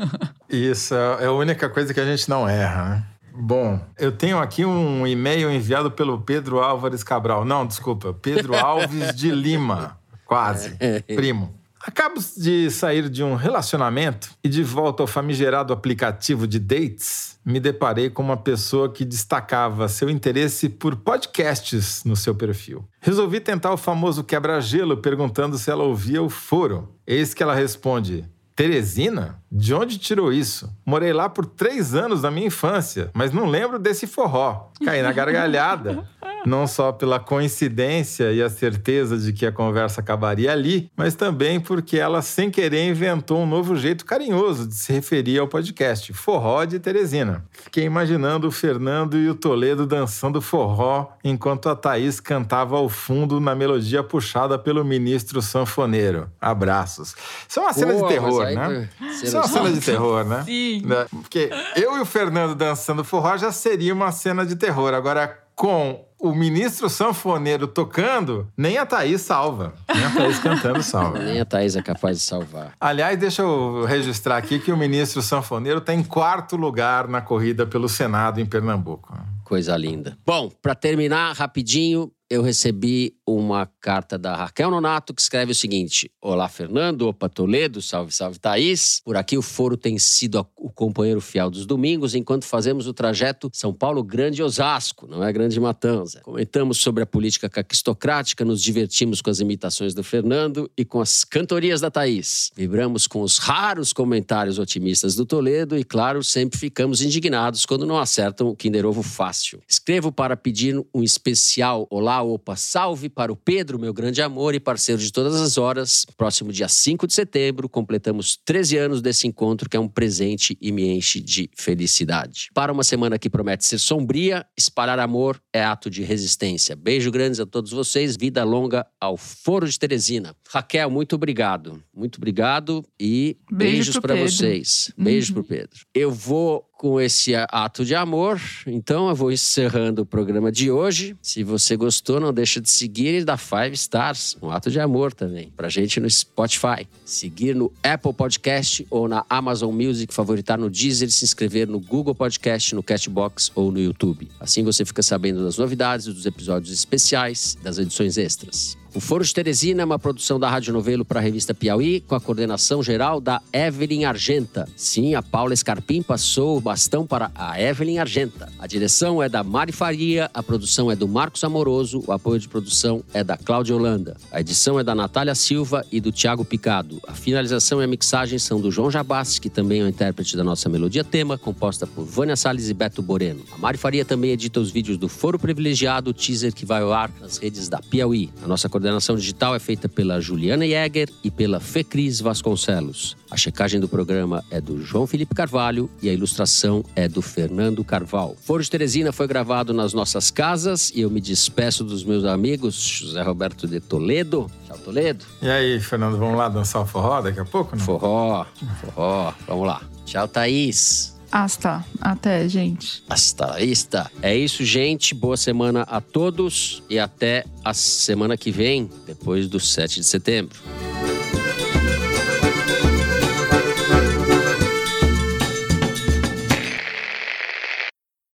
isso 0.48 0.94
é 0.94 1.26
a 1.26 1.32
única 1.32 1.68
coisa 1.68 1.94
que 1.94 2.00
a 2.00 2.04
gente 2.04 2.28
não 2.28 2.48
erra, 2.48 2.88
né? 2.90 3.06
Bom, 3.34 3.80
eu 3.98 4.12
tenho 4.12 4.38
aqui 4.38 4.64
um 4.64 5.06
e-mail 5.06 5.50
enviado 5.50 5.90
pelo 5.90 6.20
Pedro 6.20 6.60
Álvares 6.60 7.02
Cabral. 7.02 7.46
Não, 7.46 7.66
desculpa, 7.66 8.12
Pedro 8.12 8.54
Alves 8.58 9.14
de 9.14 9.30
Lima. 9.30 9.98
Quase. 10.26 10.76
Primo. 11.16 11.54
Acabo 11.84 12.20
de 12.36 12.70
sair 12.70 13.08
de 13.08 13.24
um 13.24 13.34
relacionamento 13.34 14.30
e 14.42 14.48
de 14.48 14.62
volta 14.62 15.02
ao 15.02 15.06
famigerado 15.06 15.72
aplicativo 15.72 16.46
de 16.46 16.60
dates, 16.60 17.38
me 17.44 17.58
deparei 17.58 18.08
com 18.08 18.22
uma 18.22 18.36
pessoa 18.36 18.92
que 18.92 19.04
destacava 19.04 19.88
seu 19.88 20.08
interesse 20.08 20.68
por 20.68 20.94
podcasts 20.94 22.04
no 22.04 22.14
seu 22.14 22.36
perfil. 22.36 22.84
Resolvi 23.00 23.40
tentar 23.40 23.72
o 23.72 23.76
famoso 23.76 24.22
quebra-gelo 24.22 24.98
perguntando 24.98 25.58
se 25.58 25.70
ela 25.70 25.82
ouvia 25.82 26.22
o 26.22 26.30
foro. 26.30 26.94
Eis 27.04 27.34
que 27.34 27.42
ela 27.42 27.54
responde: 27.54 28.24
Teresina? 28.54 29.42
De 29.50 29.74
onde 29.74 29.98
tirou 29.98 30.32
isso? 30.32 30.70
Morei 30.86 31.12
lá 31.12 31.28
por 31.28 31.44
três 31.44 31.94
anos 31.94 32.22
da 32.22 32.30
minha 32.30 32.46
infância, 32.46 33.10
mas 33.12 33.32
não 33.32 33.46
lembro 33.46 33.78
desse 33.78 34.06
forró. 34.06 34.70
Caí 34.84 35.02
na 35.02 35.12
gargalhada. 35.12 36.08
Não 36.44 36.66
só 36.66 36.92
pela 36.92 37.20
coincidência 37.20 38.32
e 38.32 38.42
a 38.42 38.50
certeza 38.50 39.16
de 39.16 39.32
que 39.32 39.46
a 39.46 39.52
conversa 39.52 40.00
acabaria 40.00 40.52
ali, 40.52 40.90
mas 40.96 41.14
também 41.14 41.60
porque 41.60 41.96
ela, 41.96 42.20
sem 42.22 42.50
querer, 42.50 42.88
inventou 42.88 43.40
um 43.42 43.46
novo 43.46 43.76
jeito 43.76 44.04
carinhoso 44.04 44.66
de 44.66 44.74
se 44.74 44.92
referir 44.92 45.38
ao 45.38 45.48
podcast, 45.48 46.12
Forró 46.12 46.64
de 46.64 46.78
Teresina. 46.78 47.44
Fiquei 47.52 47.84
imaginando 47.84 48.48
o 48.48 48.50
Fernando 48.50 49.16
e 49.16 49.28
o 49.28 49.34
Toledo 49.34 49.86
dançando 49.86 50.40
forró 50.40 51.12
enquanto 51.22 51.68
a 51.68 51.76
Thaís 51.76 52.20
cantava 52.20 52.76
ao 52.76 52.88
fundo 52.88 53.40
na 53.40 53.54
melodia 53.54 54.02
puxada 54.02 54.58
pelo 54.58 54.84
ministro 54.84 55.40
sanfoneiro. 55.40 56.30
Abraços. 56.40 57.14
Isso 57.48 57.60
é 57.60 57.62
uma 57.62 57.72
cena 57.72 57.94
de 57.94 58.08
terror, 58.08 58.44
né? 58.44 58.88
Isso 59.22 59.36
é 59.36 59.40
uma 59.40 59.48
cena 59.48 59.72
de 59.72 59.80
terror, 59.80 60.24
né? 60.24 60.42
Sim. 60.44 60.82
Porque 61.10 61.50
eu 61.76 61.96
e 61.96 62.00
o 62.00 62.04
Fernando 62.04 62.54
dançando 62.54 63.04
forró 63.04 63.36
já 63.36 63.52
seria 63.52 63.94
uma 63.94 64.12
cena 64.12 64.44
de 64.44 64.56
terror. 64.56 64.94
Agora, 64.94 65.38
com 65.54 66.04
o 66.22 66.32
ministro 66.32 66.88
sanfoneiro 66.88 67.66
tocando, 67.66 68.46
nem 68.56 68.78
a 68.78 68.86
Thaís 68.86 69.22
salva. 69.22 69.74
Nem 69.92 70.04
a 70.04 70.10
Thaís 70.10 70.38
cantando 70.38 70.80
salva. 70.80 71.18
Nem 71.20 71.40
a 71.40 71.44
Thaís 71.44 71.74
é 71.74 71.82
capaz 71.82 72.18
de 72.18 72.22
salvar. 72.22 72.72
Aliás, 72.80 73.18
deixa 73.18 73.42
eu 73.42 73.84
registrar 73.84 74.36
aqui 74.36 74.60
que 74.60 74.70
o 74.70 74.76
ministro 74.76 75.20
sanfoneiro 75.20 75.78
está 75.78 75.92
em 75.92 76.04
quarto 76.04 76.56
lugar 76.56 77.08
na 77.08 77.20
corrida 77.20 77.66
pelo 77.66 77.88
Senado 77.88 78.40
em 78.40 78.46
Pernambuco. 78.46 79.12
Coisa 79.44 79.76
linda. 79.76 80.16
Bom, 80.24 80.48
para 80.62 80.76
terminar 80.76 81.34
rapidinho, 81.34 82.12
eu 82.32 82.40
recebi 82.40 83.14
uma 83.26 83.66
carta 83.78 84.16
da 84.16 84.34
Raquel 84.34 84.70
Nonato 84.70 85.12
que 85.12 85.20
escreve 85.20 85.52
o 85.52 85.54
seguinte: 85.54 86.10
Olá, 86.18 86.48
Fernando, 86.48 87.02
opa, 87.02 87.28
Toledo, 87.28 87.82
salve, 87.82 88.10
salve, 88.10 88.38
Thaís. 88.38 89.02
Por 89.04 89.18
aqui 89.18 89.36
o 89.36 89.42
Foro 89.42 89.76
tem 89.76 89.98
sido 89.98 90.46
o 90.56 90.70
companheiro 90.70 91.20
fiel 91.20 91.50
dos 91.50 91.66
domingos 91.66 92.14
enquanto 92.14 92.46
fazemos 92.46 92.86
o 92.86 92.94
trajeto 92.94 93.50
São 93.52 93.74
Paulo 93.74 94.02
Grande 94.02 94.42
Osasco, 94.42 95.06
não 95.06 95.22
é 95.22 95.30
Grande 95.30 95.60
Matanza. 95.60 96.22
Comentamos 96.22 96.78
sobre 96.78 97.02
a 97.02 97.06
política 97.06 97.50
caquistocrática, 97.50 98.46
nos 98.46 98.62
divertimos 98.62 99.20
com 99.20 99.28
as 99.28 99.40
imitações 99.40 99.92
do 99.92 100.02
Fernando 100.02 100.70
e 100.74 100.86
com 100.86 101.02
as 101.02 101.24
cantorias 101.24 101.82
da 101.82 101.90
Thaís. 101.90 102.50
Vibramos 102.56 103.06
com 103.06 103.20
os 103.20 103.36
raros 103.36 103.92
comentários 103.92 104.58
otimistas 104.58 105.14
do 105.14 105.26
Toledo 105.26 105.76
e, 105.76 105.84
claro, 105.84 106.24
sempre 106.24 106.58
ficamos 106.58 107.02
indignados 107.02 107.66
quando 107.66 107.84
não 107.84 107.98
acertam 107.98 108.48
o 108.48 108.56
Kinder 108.56 108.86
Ovo 108.86 109.02
fácil. 109.02 109.60
Escrevo 109.68 110.10
para 110.10 110.34
pedir 110.34 110.82
um 110.94 111.02
especial 111.02 111.86
Olá, 111.90 112.21
opa, 112.22 112.56
salve 112.56 113.08
para 113.08 113.32
o 113.32 113.36
Pedro, 113.36 113.78
meu 113.78 113.92
grande 113.92 114.22
amor 114.22 114.54
e 114.54 114.60
parceiro 114.60 115.00
de 115.00 115.12
todas 115.12 115.34
as 115.40 115.58
horas. 115.58 116.06
Próximo 116.16 116.52
dia 116.52 116.68
5 116.68 117.06
de 117.06 117.14
setembro, 117.14 117.68
completamos 117.68 118.38
13 118.44 118.76
anos 118.78 119.02
desse 119.02 119.26
encontro, 119.26 119.68
que 119.68 119.76
é 119.76 119.80
um 119.80 119.88
presente 119.88 120.56
e 120.60 120.70
me 120.72 120.88
enche 120.88 121.20
de 121.20 121.50
felicidade. 121.56 122.48
Para 122.54 122.72
uma 122.72 122.84
semana 122.84 123.18
que 123.18 123.28
promete 123.30 123.64
ser 123.64 123.78
sombria, 123.78 124.46
espalhar 124.56 124.98
amor 124.98 125.40
é 125.52 125.62
ato 125.62 125.90
de 125.90 126.02
resistência. 126.02 126.76
Beijo 126.76 127.10
grandes 127.10 127.40
a 127.40 127.46
todos 127.46 127.70
vocês, 127.72 128.16
vida 128.16 128.44
longa 128.44 128.86
ao 129.00 129.16
Foro 129.16 129.68
de 129.68 129.78
Teresina. 129.78 130.34
Raquel, 130.48 130.90
muito 130.90 131.16
obrigado. 131.16 131.82
Muito 131.94 132.16
obrigado 132.16 132.84
e 133.00 133.36
Beijo 133.50 133.72
beijos 133.72 133.98
para 133.98 134.14
vocês. 134.14 134.92
Beijos 134.96 135.28
Uhum. 135.30 135.34
pro 135.34 135.44
Pedro. 135.44 135.80
Eu 135.94 136.10
vou 136.10 136.64
com 136.82 137.00
esse 137.00 137.32
ato 137.36 137.84
de 137.84 137.94
amor, 137.94 138.40
então 138.66 139.08
eu 139.08 139.14
vou 139.14 139.30
encerrando 139.30 140.02
o 140.02 140.04
programa 140.04 140.50
de 140.50 140.68
hoje. 140.68 141.16
Se 141.22 141.44
você 141.44 141.76
gostou, 141.76 142.18
não 142.18 142.32
deixa 142.32 142.60
de 142.60 142.68
seguir 142.68 143.14
e 143.20 143.24
dar 143.24 143.36
five 143.36 143.72
stars, 143.74 144.36
um 144.42 144.50
ato 144.50 144.68
de 144.68 144.80
amor 144.80 145.12
também, 145.12 145.52
pra 145.56 145.68
gente 145.68 146.00
no 146.00 146.10
Spotify. 146.10 146.88
Seguir 147.04 147.54
no 147.54 147.72
Apple 147.84 148.12
Podcast 148.12 148.84
ou 148.90 149.06
na 149.06 149.24
Amazon 149.30 149.72
Music, 149.72 150.12
favoritar 150.12 150.58
no 150.58 150.68
Deezer 150.68 151.06
e 151.06 151.12
se 151.12 151.24
inscrever 151.24 151.68
no 151.68 151.78
Google 151.78 152.16
Podcast, 152.16 152.74
no 152.74 152.82
Cashbox 152.82 153.52
ou 153.54 153.70
no 153.70 153.78
YouTube. 153.78 154.28
Assim 154.40 154.64
você 154.64 154.84
fica 154.84 155.04
sabendo 155.04 155.44
das 155.44 155.58
novidades, 155.58 156.06
dos 156.06 156.26
episódios 156.26 156.72
especiais, 156.72 157.56
das 157.62 157.78
edições 157.78 158.18
extras. 158.18 158.81
O 158.94 159.00
Foro 159.00 159.24
de 159.24 159.32
Teresina 159.32 159.80
é 159.80 159.84
uma 159.86 159.98
produção 159.98 160.38
da 160.38 160.50
Rádio 160.50 160.70
Novelo 160.70 161.02
para 161.02 161.18
a 161.18 161.22
revista 161.22 161.54
Piauí, 161.54 162.00
com 162.00 162.14
a 162.14 162.20
coordenação 162.20 162.82
geral 162.82 163.22
da 163.22 163.40
Evelyn 163.50 164.04
Argenta. 164.04 164.68
Sim, 164.76 165.14
a 165.14 165.22
Paula 165.22 165.54
Escarpim 165.54 166.02
passou 166.02 166.58
o 166.58 166.60
bastão 166.60 167.06
para 167.06 167.30
a 167.34 167.58
Evelyn 167.58 168.00
Argenta. 168.00 168.52
A 168.58 168.66
direção 168.66 169.22
é 169.22 169.30
da 169.30 169.42
Mari 169.42 169.72
Faria, 169.72 170.30
a 170.34 170.42
produção 170.42 170.90
é 170.90 170.96
do 170.96 171.08
Marcos 171.08 171.42
Amoroso, 171.42 172.04
o 172.06 172.12
apoio 172.12 172.38
de 172.38 172.46
produção 172.46 173.02
é 173.14 173.24
da 173.24 173.34
Cláudia 173.34 173.74
Holanda. 173.74 174.14
A 174.30 174.42
edição 174.42 174.78
é 174.78 174.84
da 174.84 174.94
Natália 174.94 175.34
Silva 175.34 175.86
e 175.90 175.98
do 175.98 176.12
Tiago 176.12 176.44
Picado. 176.44 177.00
A 177.08 177.14
finalização 177.14 177.80
e 177.80 177.84
a 177.84 177.88
mixagem 177.88 178.38
são 178.38 178.60
do 178.60 178.70
João 178.70 178.90
Jabassi, 178.90 179.40
que 179.40 179.48
também 179.48 179.80
é 179.80 179.84
o 179.84 179.88
intérprete 179.88 180.36
da 180.36 180.44
nossa 180.44 180.68
melodia 180.68 181.02
tema, 181.02 181.38
composta 181.38 181.86
por 181.86 182.04
Vânia 182.04 182.36
Salles 182.36 182.68
e 182.68 182.74
Beto 182.74 183.00
Boreno. 183.00 183.42
A 183.54 183.56
Mari 183.56 183.78
Faria 183.78 184.04
também 184.04 184.32
edita 184.32 184.60
os 184.60 184.70
vídeos 184.70 184.98
do 184.98 185.08
Foro 185.08 185.38
Privilegiado, 185.38 186.12
teaser 186.12 186.52
que 186.52 186.66
vai 186.66 186.82
ao 186.82 186.92
ar 186.92 187.10
nas 187.18 187.38
redes 187.38 187.70
da 187.70 187.78
Piauí. 187.78 188.28
A 188.44 188.46
nossa 188.46 188.68
coordenação 188.82 189.14
digital 189.14 189.54
é 189.54 189.60
feita 189.60 189.88
pela 189.88 190.20
Juliana 190.20 190.66
Jäger 190.66 191.08
e 191.22 191.30
pela 191.30 191.60
Fecris 191.60 192.20
Vasconcelos. 192.20 193.16
A 193.30 193.36
checagem 193.36 193.78
do 193.78 193.88
programa 193.88 194.44
é 194.50 194.60
do 194.60 194.82
João 194.82 195.06
Felipe 195.06 195.36
Carvalho 195.36 195.88
e 196.02 196.08
a 196.08 196.12
ilustração 196.12 196.84
é 196.96 197.06
do 197.06 197.22
Fernando 197.22 197.84
Carval. 197.84 198.36
Foro 198.42 198.60
de 198.60 198.68
Teresina 198.68 199.12
foi 199.12 199.28
gravado 199.28 199.72
nas 199.72 199.92
nossas 199.92 200.32
casas 200.32 200.90
e 200.96 201.00
eu 201.00 201.10
me 201.10 201.20
despeço 201.20 201.84
dos 201.84 202.02
meus 202.02 202.24
amigos 202.24 202.74
José 202.74 203.22
Roberto 203.22 203.68
de 203.68 203.78
Toledo. 203.78 204.50
Tchau, 204.66 204.78
Toledo. 204.78 205.24
E 205.40 205.48
aí, 205.48 205.78
Fernando, 205.78 206.18
vamos 206.18 206.36
lá 206.36 206.48
dançar 206.48 206.82
o 206.82 206.86
forró 206.86 207.22
daqui 207.22 207.38
a 207.38 207.44
pouco? 207.44 207.76
Não? 207.76 207.84
Forró, 207.84 208.44
forró. 208.80 209.32
Vamos 209.46 209.66
lá. 209.66 209.80
Tchau, 210.04 210.26
Thaís. 210.26 211.11
Hasta. 211.32 211.82
Até, 211.98 212.46
gente. 212.46 213.02
Hasta 213.08 213.46
la 213.46 213.56
vista. 213.56 214.10
É 214.20 214.36
isso, 214.36 214.62
gente. 214.64 215.14
Boa 215.14 215.38
semana 215.38 215.82
a 215.82 215.98
todos 215.98 216.82
e 216.90 216.98
até 216.98 217.46
a 217.64 217.72
semana 217.72 218.36
que 218.36 218.50
vem, 218.50 218.90
depois 219.06 219.48
do 219.48 219.58
7 219.58 220.00
de 220.00 220.04
setembro. 220.04 220.60